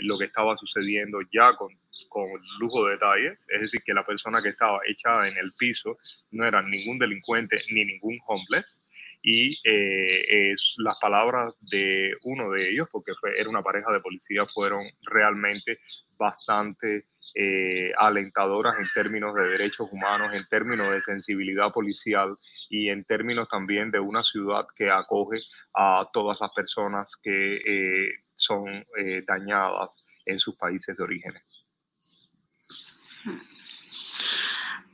lo 0.02 0.18
que 0.18 0.26
estaba 0.26 0.56
sucediendo 0.56 1.18
ya 1.30 1.54
con, 1.54 1.68
con 2.08 2.30
lujo 2.58 2.86
de 2.86 2.92
detalles, 2.92 3.46
es 3.48 3.62
decir, 3.62 3.80
que 3.84 3.92
la 3.92 4.04
persona 4.04 4.42
que 4.42 4.48
estaba 4.48 4.80
echada 4.86 5.28
en 5.28 5.36
el 5.36 5.52
piso 5.58 5.96
no 6.30 6.46
era 6.46 6.62
ningún 6.62 6.98
delincuente 6.98 7.60
ni 7.70 7.84
ningún 7.84 8.18
homeless 8.26 8.80
y 9.22 9.58
es, 9.64 10.74
las 10.78 10.98
palabras 11.00 11.54
de 11.70 12.14
uno 12.22 12.50
de 12.50 12.70
ellos, 12.70 12.88
porque 12.90 13.12
era 13.36 13.50
una 13.50 13.62
pareja 13.62 13.92
de 13.92 14.00
policía, 14.00 14.46
fueron 14.46 14.86
realmente 15.02 15.78
bastante 16.18 17.04
eh, 17.40 17.92
alentadoras 17.96 18.74
en 18.80 18.88
términos 18.92 19.32
de 19.32 19.48
derechos 19.48 19.86
humanos, 19.92 20.34
en 20.34 20.44
términos 20.48 20.90
de 20.90 21.00
sensibilidad 21.00 21.70
policial 21.70 22.34
y 22.68 22.88
en 22.88 23.04
términos 23.04 23.48
también 23.48 23.92
de 23.92 24.00
una 24.00 24.24
ciudad 24.24 24.66
que 24.74 24.90
acoge 24.90 25.38
a 25.72 26.04
todas 26.12 26.40
las 26.40 26.50
personas 26.50 27.14
que 27.22 27.54
eh, 27.64 28.08
son 28.34 28.84
eh, 28.96 29.22
dañadas 29.24 30.04
en 30.24 30.40
sus 30.40 30.56
países 30.56 30.96
de 30.96 31.04
origen. 31.04 31.34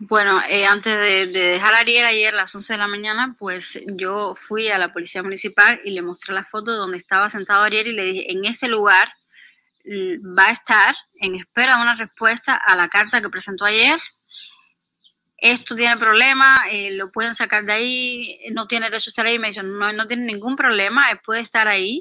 Bueno, 0.00 0.38
antes 0.68 0.98
de, 0.98 1.26
de, 1.28 1.40
dejar 1.52 1.72
a 1.72 1.78
Ariel 1.78 2.04
ayer 2.04 2.34
a 2.34 2.36
las 2.36 2.54
11 2.54 2.74
de 2.74 2.78
la 2.78 2.88
mañana, 2.88 3.36
pues 3.38 3.80
yo 3.86 4.34
fui 4.34 4.68
a 4.68 4.76
la 4.76 4.92
policía 4.92 5.22
municipal 5.22 5.80
y 5.82 5.92
le 5.92 6.02
mostré 6.02 6.34
la 6.34 6.44
foto 6.44 6.76
donde 6.76 6.98
estaba 6.98 7.30
sentado 7.30 7.62
Ariel 7.62 7.86
y 7.86 7.92
le 7.92 8.04
dije, 8.04 8.32
en 8.32 8.44
este 8.44 8.68
lugar 8.68 9.08
va 9.86 10.48
a 10.48 10.52
estar 10.52 10.94
en 11.20 11.34
espera 11.34 11.76
de 11.76 11.82
una 11.82 11.96
respuesta 11.96 12.54
a 12.54 12.76
la 12.76 12.88
carta 12.88 13.20
que 13.20 13.28
presentó 13.28 13.64
ayer. 13.64 13.98
Esto 15.36 15.76
tiene 15.76 15.96
problema, 15.98 16.64
eh, 16.70 16.92
lo 16.92 17.12
pueden 17.12 17.34
sacar 17.34 17.64
de 17.64 17.72
ahí, 17.72 18.38
no 18.52 18.66
tiene 18.66 18.86
derecho 18.86 19.10
a 19.10 19.12
estar 19.12 19.26
ahí. 19.26 19.38
Me 19.38 19.48
dicen, 19.48 19.76
no, 19.78 20.06
tiene 20.06 20.24
ningún 20.24 20.56
problema, 20.56 21.10
él 21.10 21.18
puede 21.24 21.40
estar 21.40 21.68
ahí. 21.68 22.00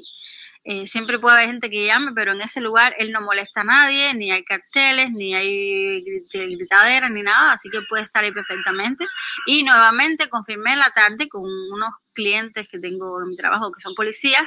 Eh, 0.66 0.86
siempre 0.86 1.18
puede 1.18 1.36
haber 1.36 1.48
gente 1.48 1.68
que 1.68 1.84
llame, 1.84 2.12
pero 2.14 2.32
en 2.32 2.40
ese 2.40 2.62
lugar 2.62 2.94
él 2.98 3.12
no 3.12 3.20
molesta 3.20 3.60
a 3.60 3.64
nadie, 3.64 4.14
ni 4.14 4.32
hay 4.32 4.44
carteles, 4.44 5.10
ni 5.10 5.34
hay 5.34 6.02
gritaderas, 6.32 7.10
ni 7.10 7.20
nada, 7.20 7.52
así 7.52 7.68
que 7.68 7.82
puede 7.86 8.04
estar 8.04 8.24
ahí 8.24 8.32
perfectamente. 8.32 9.04
Y 9.46 9.62
nuevamente 9.62 10.30
confirmé 10.30 10.74
la 10.76 10.88
tarde 10.90 11.28
con 11.28 11.42
unos 11.44 11.90
clientes 12.14 12.66
que 12.66 12.78
tengo 12.78 13.20
en 13.20 13.28
mi 13.28 13.36
trabajo 13.36 13.72
que 13.72 13.82
son 13.82 13.94
policías 13.94 14.44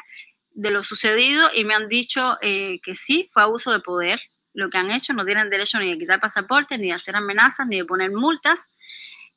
de 0.57 0.71
lo 0.71 0.83
sucedido 0.83 1.47
y 1.53 1.65
me 1.65 1.75
han 1.75 1.87
dicho 1.87 2.35
eh, 2.41 2.79
que 2.81 2.95
sí, 2.95 3.29
fue 3.31 3.43
abuso 3.43 3.71
de 3.71 3.79
poder 3.79 4.19
lo 4.53 4.71
que 4.71 4.79
han 4.79 4.89
hecho, 4.89 5.13
no 5.13 5.23
tienen 5.23 5.51
derecho 5.51 5.77
ni 5.77 5.91
de 5.91 5.99
quitar 5.99 6.19
pasaportes, 6.19 6.79
ni 6.79 6.87
de 6.87 6.93
hacer 6.93 7.15
amenazas, 7.15 7.67
ni 7.67 7.77
de 7.77 7.85
poner 7.85 8.09
multas. 8.09 8.71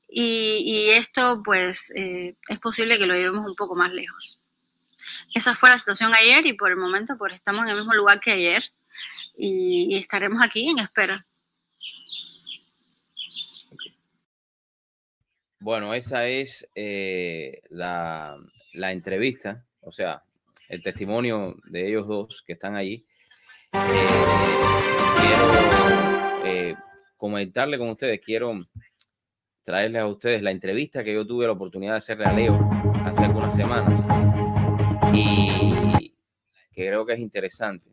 Y, 0.09 0.89
esto, 0.89 1.43
pues, 1.45 1.93
eh, 1.95 2.37
es 2.49 2.59
posible 2.59 2.99
que 2.99 3.07
lo 3.07 3.15
llevemos 3.15 3.47
un 3.47 3.55
poco 3.55 3.77
más 3.77 3.93
lejos. 3.93 4.41
Esa 5.35 5.55
fue 5.55 5.69
la 5.69 5.79
situación 5.79 6.15
ayer 6.15 6.47
y 6.47 6.55
por 6.55 6.71
el 6.71 6.79
momento, 6.79 7.19
pues, 7.19 7.35
estamos 7.35 7.65
en 7.65 7.69
el 7.69 7.77
mismo 7.77 7.93
lugar 7.93 8.19
que 8.19 8.33
ayer 8.33 8.65
y, 9.37 9.95
estaremos 9.97 10.43
aquí 10.43 10.71
en 10.71 10.79
espera. 10.79 11.27
Bueno, 15.59 15.93
esa 15.93 16.27
es 16.27 16.67
eh, 16.75 17.61
la, 17.69 18.39
la 18.73 18.93
entrevista, 18.93 19.63
o 19.83 19.93
sea, 19.93 20.25
el 20.71 20.83
testimonio 20.83 21.57
de 21.65 21.89
ellos 21.89 22.07
dos 22.07 22.43
que 22.47 22.53
están 22.53 22.77
allí. 22.77 23.05
Eh, 23.73 24.09
quiero 25.21 26.45
eh, 26.45 26.75
comentarle 27.17 27.77
con 27.77 27.89
ustedes, 27.89 28.21
quiero 28.21 28.59
traerles 29.65 30.03
a 30.03 30.07
ustedes 30.07 30.43
la 30.43 30.53
entrevista 30.53 31.03
que 31.03 31.13
yo 31.13 31.27
tuve 31.27 31.47
la 31.47 31.53
oportunidad 31.53 31.93
de 31.93 31.99
hacerle 31.99 32.25
a 32.25 32.33
Leo 32.33 32.71
hace 33.05 33.25
algunas 33.25 33.55
semanas 33.55 34.07
y 35.13 36.15
que 36.73 36.87
creo 36.87 37.05
que 37.05 37.15
es 37.15 37.21
interesante 37.21 37.91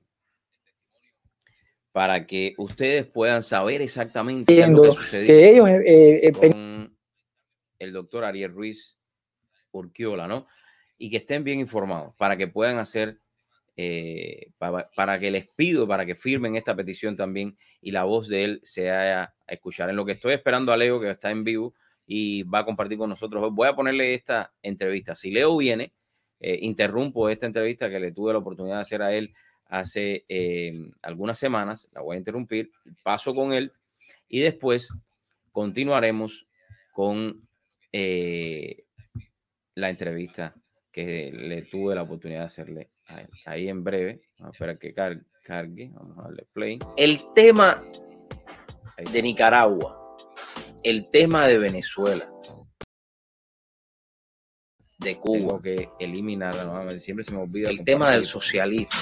para 1.91 2.27
que 2.27 2.53
ustedes 2.59 3.07
puedan 3.07 3.41
saber 3.41 3.81
exactamente 3.81 4.53
qué 4.53 4.61
es 4.61 4.69
lo 4.69 4.83
que 4.83 4.91
sucedió 4.91 5.67
ellos, 5.67 5.81
eh, 5.83 6.31
con 6.31 6.95
el 7.79 7.91
doctor 7.91 8.23
Ariel 8.23 8.53
Ruiz 8.53 8.95
Urquiola, 9.71 10.27
¿no? 10.27 10.47
Y 10.97 11.10
que 11.10 11.17
estén 11.17 11.43
bien 11.43 11.60
informados 11.60 12.13
para 12.15 12.38
que 12.38 12.47
puedan 12.47 12.79
hacer, 12.79 13.19
eh, 13.75 14.51
para, 14.57 15.19
que 15.19 15.31
les 15.31 15.47
pido, 15.47 15.88
para 15.88 16.05
que 16.05 16.15
firmen 16.15 16.55
esta 16.55 16.75
petición 16.75 17.15
también 17.15 17.57
y 17.81 17.91
la 17.91 18.03
voz 18.03 18.27
de 18.27 18.43
él 18.43 18.60
sea 18.63 19.23
a 19.23 19.53
escuchar. 19.53 19.89
En 19.89 19.95
lo 19.95 20.05
que 20.05 20.13
estoy 20.13 20.33
esperando 20.33 20.73
a 20.73 20.77
Leo, 20.77 20.99
que 20.99 21.10
está 21.10 21.29
en 21.29 21.43
vivo 21.43 21.73
y 22.05 22.43
va 22.43 22.60
a 22.60 22.65
compartir 22.65 22.97
con 22.97 23.10
nosotros, 23.10 23.53
voy 23.53 23.67
a 23.67 23.75
ponerle 23.75 24.13
esta 24.13 24.53
entrevista. 24.62 25.15
Si 25.15 25.31
Leo 25.31 25.55
viene, 25.57 25.93
eh, 26.39 26.57
interrumpo 26.62 27.29
esta 27.29 27.45
entrevista 27.45 27.89
que 27.89 27.99
le 27.99 28.12
tuve 28.12 28.33
la 28.33 28.39
oportunidad 28.39 28.77
de 28.77 28.81
hacer 28.81 29.01
a 29.01 29.13
él 29.13 29.33
hace 29.65 30.25
eh, 30.29 30.73
algunas 31.01 31.38
semanas, 31.38 31.89
la 31.91 32.01
voy 32.01 32.15
a 32.15 32.19
interrumpir, 32.19 32.71
paso 33.03 33.36
con 33.36 33.51
él 33.51 33.73
y 34.29 34.39
después 34.39 34.89
continuaremos 35.51 36.45
con 36.93 37.39
la 39.73 39.89
entrevista 39.89 40.53
que 40.97 41.31
le 41.31 41.62
tuve 41.62 41.93
la 41.93 42.01
oportunidad 42.01 42.39
de 42.39 42.45
hacerle 42.47 42.88
Ahí 43.45 43.69
en 43.69 43.83
breve, 43.83 44.23
vamos 44.39 44.53
a 44.53 44.55
esperar 44.55 44.79
que 44.79 44.95
cargue, 44.95 45.91
vamos 45.93 46.17
a 46.17 46.23
darle 46.23 46.47
play. 46.51 46.79
El 46.95 47.21
tema 47.36 47.83
de 49.12 49.21
Nicaragua, 49.21 50.15
el 50.81 51.12
tema 51.12 51.45
de 51.45 51.60
Venezuela, 51.60 52.27
de 54.97 55.19
Cuba, 55.19 55.62
que 55.62 55.88
eliminarla 55.99 56.63
nuevamente, 56.63 56.99
siempre 56.99 57.23
se 57.23 57.36
me 57.36 57.43
olvida. 57.43 57.69
El 57.69 57.83
tema 57.83 58.10
del 58.10 58.25
socialismo, 58.25 58.99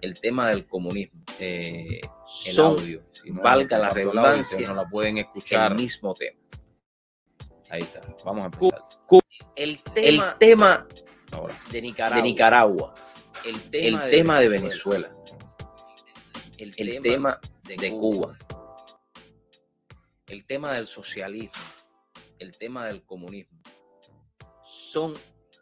el 0.00 0.18
tema 0.18 0.48
del 0.48 0.66
comunismo, 0.66 1.22
eh, 1.38 2.00
el 2.46 2.58
audio, 2.58 3.00
si 3.12 3.30
valga 3.30 3.78
la 3.78 3.90
redundancia, 3.90 4.66
no 4.66 4.74
la 4.74 4.88
pueden 4.88 5.18
escuchar. 5.18 5.70
El 5.70 5.78
mismo 5.78 6.14
tema. 6.14 6.40
Ahí 7.70 7.82
está, 7.82 8.00
vamos 8.24 8.42
a 8.42 8.46
empezar. 8.46 8.84
El 9.54 9.80
tema, 9.82 10.32
el 10.32 10.38
tema 10.38 10.88
de 11.70 11.82
Nicaragua, 12.22 12.94
el 13.44 13.70
tema, 13.70 14.40
de, 14.40 14.48
Venezuela, 14.48 15.14
el, 16.58 16.74
tema, 17.02 17.40
de, 17.64 17.90
Cuba. 17.90 18.36
el 20.28 20.44
tema 20.44 20.72
del 20.72 20.86
socialismo, 20.86 21.62
el 22.38 22.56
tema 22.56 22.86
del 22.86 23.04
comunismo, 23.04 23.60
son, 24.62 25.14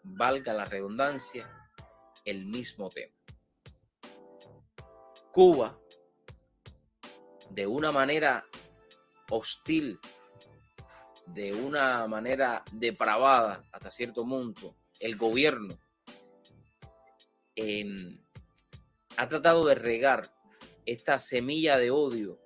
valga 0.02 0.52
la 0.52 0.64
redundancia, 0.64 1.48
el 2.24 2.46
mismo 2.46 2.88
tema. 2.88 3.14
Cuba, 5.32 5.78
de 7.50 7.66
una 7.66 7.92
manera 7.92 8.44
hostil, 9.30 9.98
de 11.26 11.52
una 11.52 12.08
manera 12.08 12.64
depravada 12.72 13.62
hasta 13.70 13.90
cierto 13.90 14.26
punto, 14.26 14.76
el 15.00 15.16
gobierno 15.16 15.74
ha 19.16 19.28
tratado 19.28 19.66
de 19.66 19.74
regar 19.74 20.30
esta 20.86 21.18
semilla 21.18 21.76
de 21.76 21.90
odio 21.90 22.40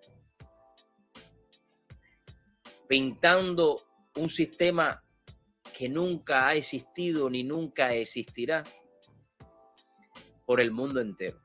pintando 2.88 3.76
un 4.16 4.28
sistema 4.28 5.04
que 5.76 5.88
nunca 5.88 6.48
ha 6.48 6.54
existido 6.54 7.28
ni 7.30 7.42
nunca 7.42 7.94
existirá 7.94 8.62
por 10.46 10.60
el 10.60 10.70
mundo 10.70 11.00
entero. 11.00 11.40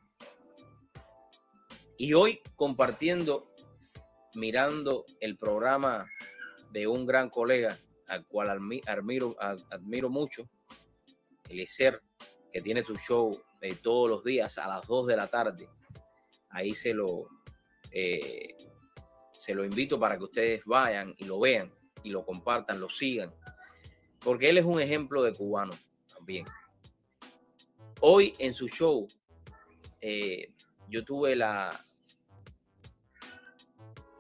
Y 1.98 2.14
hoy 2.14 2.42
compartiendo, 2.56 3.52
mirando 4.36 5.06
el 5.20 5.38
programa 5.38 6.06
de 6.72 6.88
un 6.88 7.06
gran 7.06 7.30
colega 7.30 7.78
al 8.08 8.26
cual 8.26 8.50
admiro, 8.50 9.36
admiro 9.40 10.10
mucho, 10.10 10.50
Eliezer, 11.50 12.02
que 12.52 12.62
tiene 12.62 12.84
su 12.84 12.96
show 12.96 13.30
de 13.60 13.76
todos 13.76 14.10
los 14.10 14.24
días 14.24 14.58
a 14.58 14.68
las 14.68 14.88
2 14.88 15.08
de 15.08 15.18
la 15.18 15.28
tarde. 15.28 15.70
Ahí 16.50 16.74
se 16.74 16.94
lo, 16.94 17.28
eh, 17.92 18.56
se 19.32 19.54
lo 19.54 19.64
invito 19.64 20.00
para 20.00 20.18
que 20.18 20.24
ustedes 20.24 20.64
vayan 20.66 21.14
y 21.18 21.26
lo 21.26 21.40
vean 21.40 21.74
y 22.04 22.10
lo 22.10 22.26
compartan, 22.26 22.80
lo 22.80 22.90
sigan, 22.90 23.34
porque 24.20 24.50
él 24.50 24.58
es 24.58 24.66
un 24.66 24.80
ejemplo 24.80 25.22
de 25.24 25.34
cubano 25.34 25.74
también. 26.14 26.46
Hoy 28.02 28.34
en 28.40 28.54
su 28.54 28.68
show, 28.68 29.06
eh, 30.00 30.54
yo 30.88 31.04
tuve 31.04 31.36
la, 31.36 31.70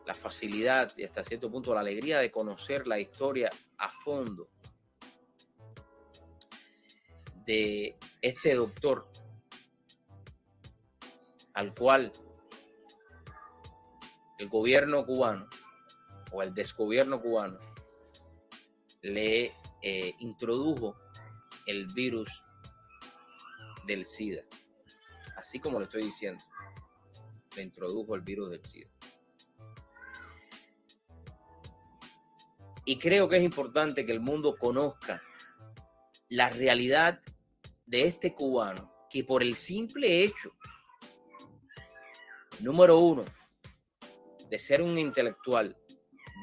la 0.05 0.13
facilidad 0.13 0.91
y 0.97 1.05
hasta 1.05 1.23
cierto 1.23 1.49
punto 1.49 1.73
la 1.73 1.79
alegría 1.79 2.19
de 2.19 2.29
conocer 2.29 2.85
la 2.85 2.99
historia 2.99 3.49
a 3.77 3.89
fondo 3.89 4.49
de 7.49 7.97
este 8.21 8.53
doctor 8.53 9.09
al 11.55 11.73
cual 11.73 12.13
el 14.37 14.49
gobierno 14.49 15.03
cubano 15.03 15.47
o 16.31 16.43
el 16.43 16.53
desgobierno 16.53 17.19
cubano 17.19 17.57
le 19.01 19.51
eh, 19.81 20.13
introdujo 20.19 20.95
el 21.65 21.87
virus 21.87 22.29
del 23.87 24.05
SIDA. 24.05 24.43
Así 25.35 25.59
como 25.59 25.79
lo 25.79 25.85
estoy 25.85 26.03
diciendo, 26.03 26.43
le 27.55 27.63
introdujo 27.63 28.13
el 28.13 28.21
virus 28.21 28.51
del 28.51 28.63
SIDA. 28.63 28.91
Y 32.85 32.99
creo 32.99 33.27
que 33.27 33.37
es 33.37 33.43
importante 33.43 34.05
que 34.05 34.11
el 34.11 34.19
mundo 34.19 34.55
conozca 34.55 35.23
la 36.27 36.51
realidad 36.51 37.19
de 37.89 38.07
este 38.07 38.35
cubano 38.35 38.93
que 39.09 39.23
por 39.23 39.41
el 39.41 39.57
simple 39.57 40.23
hecho, 40.23 40.51
número 42.59 42.99
uno, 42.99 43.25
de 44.47 44.59
ser 44.59 44.83
un 44.83 44.97
intelectual, 44.97 45.75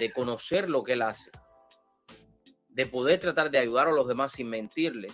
de 0.01 0.13
conocer 0.13 0.69
lo 0.69 0.83
que 0.83 0.95
él 0.95 1.03
hace, 1.03 1.31
de 2.69 2.87
poder 2.87 3.21
tratar 3.21 3.51
de 3.51 3.59
ayudar 3.59 3.87
a 3.87 3.93
los 3.93 4.09
demás 4.09 4.33
sin 4.33 4.49
mentirle 4.49 5.09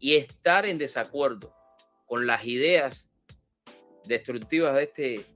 y 0.00 0.16
estar 0.16 0.66
en 0.66 0.76
desacuerdo 0.76 1.54
con 2.06 2.26
las 2.26 2.44
ideas 2.44 3.10
destructivas 4.04 4.74
de 4.74 4.82
este 4.82 5.26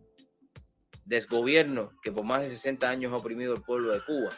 desgobierno 1.04 1.92
que 2.02 2.10
por 2.10 2.24
más 2.24 2.42
de 2.42 2.50
60 2.50 2.90
años 2.90 3.12
ha 3.12 3.16
oprimido 3.16 3.54
el 3.54 3.62
pueblo 3.62 3.92
de 3.92 4.04
Cuba, 4.04 4.30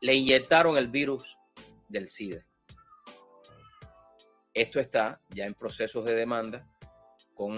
le 0.00 0.14
inyectaron 0.14 0.76
el 0.76 0.88
virus 0.88 1.36
del 1.88 2.06
SIDA. 2.06 2.46
Esto 4.54 4.78
está 4.78 5.20
ya 5.30 5.46
en 5.46 5.54
procesos 5.54 6.04
de 6.04 6.14
demanda 6.14 6.64
con 7.34 7.56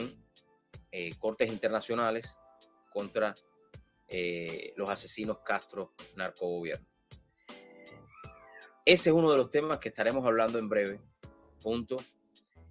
eh, 0.90 1.10
cortes 1.18 1.52
internacionales 1.52 2.38
contra 2.90 3.34
eh, 4.08 4.72
los 4.76 4.88
asesinos 4.88 5.40
Castro 5.44 5.92
narcogobierno. 6.14 6.86
Ese 8.82 9.10
es 9.10 9.14
uno 9.14 9.30
de 9.30 9.36
los 9.36 9.50
temas 9.50 9.78
que 9.78 9.90
estaremos 9.90 10.24
hablando 10.24 10.58
en 10.58 10.70
breve, 10.70 11.00
junto 11.62 11.96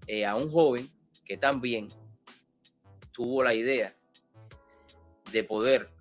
eh, 0.07 0.25
a 0.25 0.35
un 0.35 0.51
joven 0.51 0.89
que 1.23 1.37
también 1.37 1.87
tuvo 3.11 3.43
la 3.43 3.53
idea 3.53 3.95
de 5.31 5.43
poder 5.43 5.91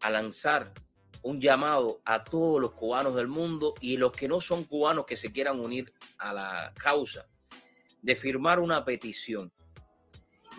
a 0.00 0.10
lanzar 0.10 0.72
un 1.22 1.40
llamado 1.40 2.00
a 2.04 2.24
todos 2.24 2.60
los 2.60 2.72
cubanos 2.72 3.14
del 3.14 3.28
mundo 3.28 3.74
y 3.80 3.96
los 3.96 4.12
que 4.12 4.28
no 4.28 4.40
son 4.40 4.64
cubanos 4.64 5.06
que 5.06 5.16
se 5.16 5.32
quieran 5.32 5.60
unir 5.60 5.92
a 6.18 6.32
la 6.32 6.72
causa 6.76 7.26
de 8.02 8.16
firmar 8.16 8.60
una 8.60 8.84
petición 8.84 9.52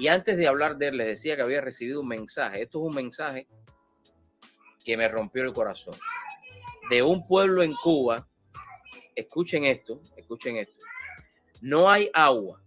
y 0.01 0.07
antes 0.07 0.37
de 0.37 0.47
hablar 0.47 0.77
de 0.77 0.87
él, 0.87 0.97
les 0.97 1.07
decía 1.07 1.35
que 1.35 1.43
había 1.43 1.61
recibido 1.61 2.01
un 2.01 2.07
mensaje. 2.07 2.63
Esto 2.63 2.79
es 2.79 2.89
un 2.89 2.95
mensaje 2.95 3.47
que 4.83 4.97
me 4.97 5.07
rompió 5.07 5.43
el 5.43 5.53
corazón. 5.53 5.95
De 6.89 7.03
un 7.03 7.27
pueblo 7.27 7.61
en 7.63 7.73
Cuba, 7.73 8.27
escuchen 9.15 9.65
esto, 9.65 10.01
escuchen 10.15 10.57
esto. 10.57 10.73
No 11.61 11.89
hay 11.89 12.09
agua, 12.13 12.63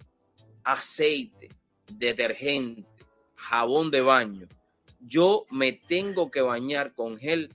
aceite, 0.63 1.49
detergente, 1.93 2.87
jabón 3.35 3.91
de 3.91 4.01
baño. 4.01 4.47
Yo 5.01 5.47
me 5.51 5.73
tengo 5.73 6.31
que 6.31 6.41
bañar 6.41 6.95
con 6.95 7.19
gel 7.19 7.53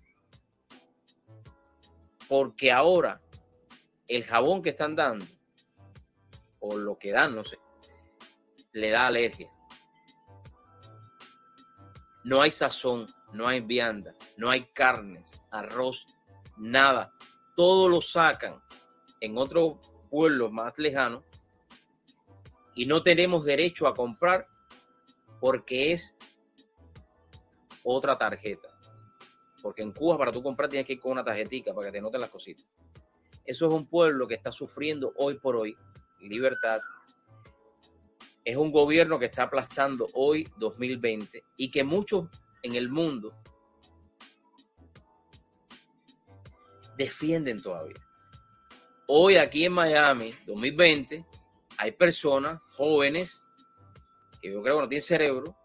porque 2.30 2.72
ahora 2.72 3.22
el 4.08 4.24
jabón 4.24 4.62
que 4.62 4.70
están 4.70 4.96
dando, 4.96 5.26
o 6.60 6.78
lo 6.78 6.98
que 6.98 7.12
dan, 7.12 7.36
no 7.36 7.44
sé, 7.44 7.60
le 8.72 8.90
da 8.90 9.08
alergia 9.08 9.52
no 12.30 12.42
hay 12.42 12.52
sazón, 12.52 13.08
no 13.34 13.48
hay 13.48 13.62
vianda, 13.62 14.14
no 14.38 14.50
hay 14.50 14.62
carnes, 14.74 15.28
arroz, 15.50 16.06
nada. 16.58 17.12
Todo 17.56 17.90
lo 17.90 18.02
sacan 18.02 18.62
en 19.22 19.38
otro 19.38 19.80
pueblo 20.10 20.52
más 20.52 20.78
lejano 20.78 21.24
y 22.76 22.86
no 22.86 23.02
tenemos 23.02 23.46
derecho 23.46 23.88
a 23.88 23.96
comprar 23.96 24.48
porque 25.40 25.92
es 25.94 26.18
otra 27.84 28.18
tarjeta. 28.18 28.69
Porque 29.62 29.82
en 29.82 29.92
Cuba 29.92 30.18
para 30.18 30.32
tú 30.32 30.42
comprar 30.42 30.70
tienes 30.70 30.88
que 30.88 30.94
ir 30.94 31.00
con 31.00 31.12
una 31.14 31.24
tarjetita 31.24 31.74
para 31.74 31.88
que 31.88 31.94
te 31.94 32.02
noten 32.02 32.22
las 32.22 32.30
cositas. 32.30 32.66
Eso 33.46 33.68
es 33.68 33.74
un 33.74 33.88
pueblo 33.88 34.28
que 34.28 34.36
está 34.36 34.52
sufriendo 34.52 35.14
hoy 35.18 35.40
por 35.40 35.56
hoy 35.56 35.76
libertad, 36.22 36.82
es 38.44 38.58
un 38.58 38.72
gobierno 38.72 39.20
que 39.20 39.26
está 39.26 39.44
aplastando 39.44 40.08
hoy 40.14 40.48
2020 40.58 41.44
y 41.58 41.72
que 41.72 41.84
muchos 41.84 42.28
en 42.64 42.76
el 42.76 42.90
mundo 42.90 43.36
defienden 46.98 47.62
todavía. 47.62 47.96
Hoy 49.08 49.38
aquí 49.38 49.66
en 49.66 49.74
Miami, 49.74 50.36
2020, 50.46 51.26
hay 51.78 51.92
personas 51.94 52.60
jóvenes 52.74 53.46
que 54.42 54.52
yo 54.52 54.62
creo 54.62 54.76
que 54.76 54.82
no 54.82 54.90
tienen 54.90 55.02
cerebro 55.02 55.56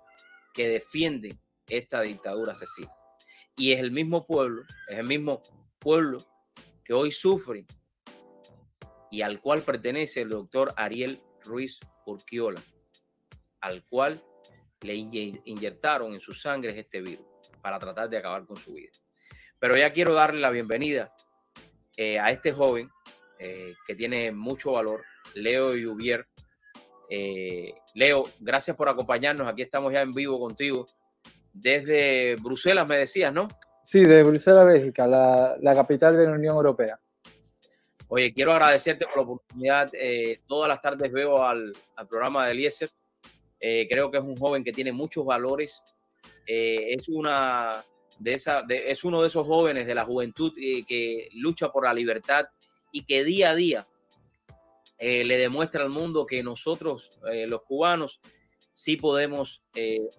que 0.52 0.68
defienden 0.68 1.32
esta 1.68 2.00
dictadura 2.02 2.52
asesina. 2.52 2.92
Y 3.56 3.72
es 3.72 3.80
el 3.80 3.90
mismo 3.92 4.26
pueblo, 4.26 4.62
es 4.88 4.98
el 4.98 5.06
mismo 5.06 5.42
pueblo 5.78 6.18
que 6.84 6.92
hoy 6.92 7.12
sufre 7.12 7.66
y 9.10 9.22
al 9.22 9.40
cual 9.40 9.62
pertenece 9.62 10.22
el 10.22 10.30
doctor 10.30 10.72
Ariel 10.76 11.22
Ruiz 11.44 11.78
Urquiola 12.04 12.60
al 13.64 13.82
cual 13.84 14.22
le 14.82 14.94
inyectaron 14.94 16.12
en 16.12 16.20
su 16.20 16.34
sangre 16.34 16.78
este 16.78 17.00
virus 17.00 17.26
para 17.62 17.78
tratar 17.78 18.10
de 18.10 18.18
acabar 18.18 18.44
con 18.44 18.56
su 18.56 18.74
vida. 18.74 18.90
Pero 19.58 19.74
ya 19.74 19.90
quiero 19.90 20.12
darle 20.12 20.40
la 20.40 20.50
bienvenida 20.50 21.14
eh, 21.96 22.18
a 22.18 22.30
este 22.30 22.52
joven 22.52 22.90
eh, 23.38 23.74
que 23.86 23.94
tiene 23.94 24.30
mucho 24.32 24.72
valor, 24.72 25.02
Leo 25.34 25.74
Yubier. 25.74 26.28
Eh, 27.08 27.72
Leo, 27.94 28.24
gracias 28.38 28.76
por 28.76 28.90
acompañarnos. 28.90 29.48
Aquí 29.48 29.62
estamos 29.62 29.90
ya 29.94 30.02
en 30.02 30.12
vivo 30.12 30.38
contigo. 30.38 30.84
Desde 31.54 32.36
Bruselas, 32.36 32.86
me 32.86 32.98
decías, 32.98 33.32
¿no? 33.32 33.48
Sí, 33.82 34.04
de 34.04 34.22
Bruselas, 34.22 34.66
Bélgica, 34.66 35.06
la, 35.06 35.56
la 35.60 35.74
capital 35.74 36.14
de 36.16 36.26
la 36.26 36.32
Unión 36.32 36.54
Europea. 36.54 37.00
Oye, 38.08 38.34
quiero 38.34 38.52
agradecerte 38.52 39.06
por 39.06 39.16
la 39.16 39.22
oportunidad. 39.22 39.90
todas 40.46 40.68
las 40.68 40.82
tardes 40.82 41.10
veo 41.10 41.42
al, 41.42 41.72
al 41.96 42.06
programa 42.06 42.46
de 42.46 42.52
Eliezer 42.52 42.90
eh, 43.66 43.88
creo 43.88 44.10
que 44.10 44.18
es 44.18 44.22
un 44.22 44.36
joven 44.36 44.62
que 44.62 44.72
tiene 44.72 44.92
muchos 44.92 45.24
valores. 45.24 45.82
Eh, 46.46 46.92
es, 46.98 47.08
una 47.08 47.82
de 48.18 48.34
esa, 48.34 48.62
es 48.68 49.04
uno 49.04 49.22
de 49.22 49.28
esos 49.28 49.46
jóvenes 49.46 49.86
de 49.86 49.94
la 49.94 50.04
juventud 50.04 50.52
eh, 50.58 50.84
que 50.86 51.30
lucha 51.32 51.72
por 51.72 51.84
la 51.84 51.94
libertad 51.94 52.44
y 52.92 53.04
que 53.06 53.24
día 53.24 53.50
a 53.50 53.54
día 53.54 53.88
le 55.00 55.36
demuestra 55.36 55.82
al 55.82 55.90
mundo 55.90 56.24
que 56.24 56.42
nosotros, 56.42 57.18
los 57.48 57.62
cubanos, 57.64 58.20
sí 58.74 58.96
podemos 58.98 59.62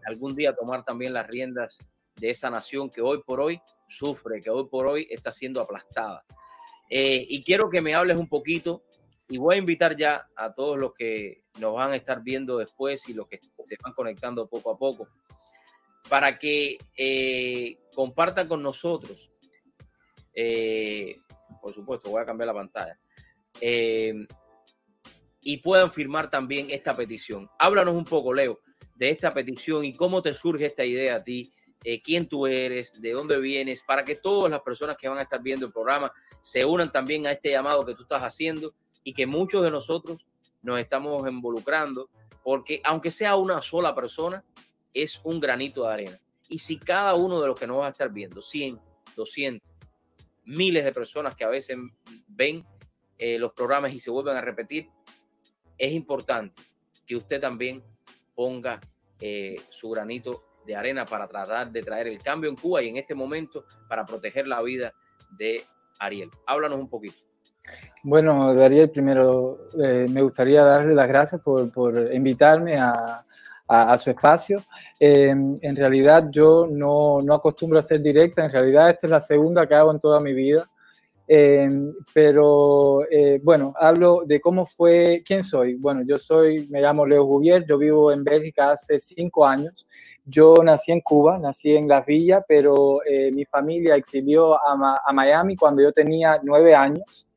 algún 0.07 0.35
día 0.35 0.55
tomar 0.55 0.83
también 0.83 1.13
las 1.13 1.27
riendas 1.27 1.77
de 2.15 2.31
esa 2.31 2.49
nación 2.49 2.89
que 2.89 3.01
hoy 3.01 3.21
por 3.23 3.39
hoy 3.39 3.61
sufre, 3.87 4.41
que 4.41 4.49
hoy 4.49 4.65
por 4.67 4.87
hoy 4.87 5.07
está 5.11 5.31
siendo 5.31 5.61
aplastada. 5.61 6.25
y 6.89 7.43
quiero 7.43 7.69
que 7.69 7.81
me 7.81 7.93
hables 7.93 8.17
un 8.17 8.27
poquito 8.27 8.83
y 9.27 9.37
voy 9.37 9.55
a 9.55 9.59
invitar 9.59 9.95
ya 9.95 10.27
a 10.35 10.53
todos 10.53 10.77
los 10.77 10.93
que 10.93 11.43
nos 11.59 11.73
van 11.73 11.91
a 11.91 11.95
estar 11.95 12.21
viendo 12.23 12.57
después 12.57 13.07
y 13.09 13.13
los 13.13 13.27
que 13.27 13.39
se 13.59 13.75
van 13.83 13.93
conectando 13.93 14.47
poco 14.47 14.71
a 14.71 14.77
poco 14.77 15.07
para 16.09 16.37
que 16.37 16.77
eh, 16.97 17.79
compartan 17.95 18.47
con 18.47 18.61
nosotros. 18.61 19.31
Eh, 20.33 21.17
por 21.61 21.73
supuesto, 21.73 22.11
voy 22.11 22.21
a 22.21 22.25
cambiar 22.25 22.47
la 22.47 22.53
pantalla. 22.53 22.99
Eh, 25.45 25.51
y 25.51 25.57
puedan 25.57 25.91
firmar 25.91 26.29
también 26.29 26.67
esta 26.69 26.93
petición. 26.93 27.49
Háblanos 27.59 27.95
un 27.95 28.03
poco, 28.03 28.33
Leo, 28.33 28.59
de 28.95 29.09
esta 29.09 29.31
petición 29.31 29.85
y 29.85 29.93
cómo 29.93 30.21
te 30.21 30.33
surge 30.33 30.65
esta 30.65 30.83
idea 30.83 31.15
a 31.15 31.23
ti, 31.23 31.51
quién 32.03 32.27
tú 32.27 32.47
eres, 32.47 32.99
de 32.99 33.11
dónde 33.11 33.37
vienes, 33.37 33.83
para 33.83 34.03
que 34.03 34.15
todas 34.15 34.49
las 34.49 34.61
personas 34.61 34.97
que 34.97 35.07
van 35.07 35.19
a 35.19 35.21
estar 35.21 35.41
viendo 35.41 35.67
el 35.67 35.71
programa 35.71 36.11
se 36.41 36.65
unan 36.65 36.91
también 36.91 37.27
a 37.27 37.31
este 37.31 37.51
llamado 37.51 37.85
que 37.85 37.93
tú 37.93 38.01
estás 38.03 38.23
haciendo 38.23 38.73
y 39.03 39.13
que 39.13 39.27
muchos 39.27 39.63
de 39.63 39.69
nosotros 39.69 40.25
nos 40.63 40.79
estamos 40.79 41.29
involucrando, 41.29 42.09
porque 42.43 42.81
aunque 42.83 43.11
sea 43.11 43.35
una 43.35 43.61
sola 43.61 43.93
persona, 43.93 44.43
es 44.93 45.21
un 45.23 45.39
granito 45.39 45.83
de 45.83 45.93
arena. 45.93 46.19
Y 46.49 46.57
si 46.57 46.79
cada 46.79 47.13
uno 47.13 47.39
de 47.39 47.47
los 47.47 47.59
que 47.59 47.67
nos 47.67 47.79
va 47.79 47.87
a 47.87 47.91
estar 47.91 48.11
viendo, 48.11 48.41
100, 48.41 48.79
200, 49.15 49.69
miles 50.45 50.83
de 50.83 50.91
personas 50.91 51.35
que 51.35 51.43
a 51.43 51.49
veces 51.49 51.77
ven 52.27 52.65
eh, 53.17 53.37
los 53.37 53.53
programas 53.53 53.93
y 53.93 53.99
se 53.99 54.09
vuelven 54.09 54.37
a 54.37 54.41
repetir, 54.41 54.89
es 55.77 55.91
importante 55.91 56.61
que 57.05 57.15
usted 57.15 57.39
también 57.39 57.83
ponga 58.33 58.79
eh, 59.19 59.55
su 59.69 59.89
granito 59.89 60.43
de 60.65 60.75
arena 60.75 61.05
para 61.05 61.27
tratar 61.27 61.71
de 61.71 61.81
traer 61.81 62.07
el 62.07 62.19
cambio 62.19 62.49
en 62.49 62.55
Cuba 62.55 62.81
y 62.81 62.89
en 62.89 62.97
este 62.97 63.13
momento 63.13 63.65
para 63.87 64.05
proteger 64.05 64.47
la 64.47 64.61
vida 64.61 64.93
de 65.37 65.61
Ariel. 65.99 66.29
Háblanos 66.47 66.79
un 66.79 66.89
poquito. 66.89 67.15
Bueno, 68.03 68.49
Ariel, 68.49 68.89
primero 68.89 69.67
eh, 69.83 70.05
me 70.09 70.21
gustaría 70.21 70.63
darle 70.63 70.93
las 70.93 71.07
gracias 71.07 71.41
por, 71.41 71.71
por 71.71 72.13
invitarme 72.13 72.77
a, 72.77 73.23
a, 73.67 73.97
su 73.97 74.09
espacio. 74.09 74.61
Em, 74.99 75.55
en 75.61 75.75
realidad 75.75 76.27
yo 76.29 76.67
no, 76.69 77.19
no, 77.21 77.33
acostumbro 77.33 77.79
a 77.79 77.81
ser 77.81 78.01
directa, 78.01 78.45
en 78.45 78.51
realidad 78.51 78.89
esta 78.89 79.07
es 79.07 79.11
la 79.11 79.21
segunda 79.21 79.67
que 79.67 79.75
hago 79.75 79.91
en 79.91 79.99
toda 79.99 80.19
mi 80.19 80.33
vida. 80.33 80.69
Em, 81.27 81.91
pero 82.13 83.01
eh, 83.09 83.39
bueno, 83.41 83.73
hablo 83.79 84.23
de 84.25 84.39
cómo 84.39 84.65
fue, 84.65 85.23
quién 85.25 85.43
soy. 85.43 85.75
Bueno, 85.75 86.01
yo 86.05 86.19
soy, 86.19 86.67
me 86.69 86.81
llamo 86.81 87.05
Leo 87.05 87.23
Gubier, 87.23 87.65
yo 87.65 87.77
vivo 87.77 88.11
en 88.11 88.23
Bélgica 88.23 88.71
hace 88.71 88.99
cinco 88.99 89.45
años. 89.45 89.87
Yo 90.23 90.55
nací 90.63 90.91
en 90.91 91.01
Cuba, 91.01 91.37
nací 91.39 91.75
en 91.75 91.87
Las 91.87 92.05
Villas, 92.05 92.43
pero 92.47 92.99
eh, 93.05 93.31
mi 93.31 93.45
familia 93.45 93.95
exilió 93.95 94.55
a, 94.55 95.13
Miami 95.13 95.55
cuando 95.55 95.81
yo 95.81 95.91
tenía 95.91 96.39
nueve 96.43 96.75
años. 96.75 97.27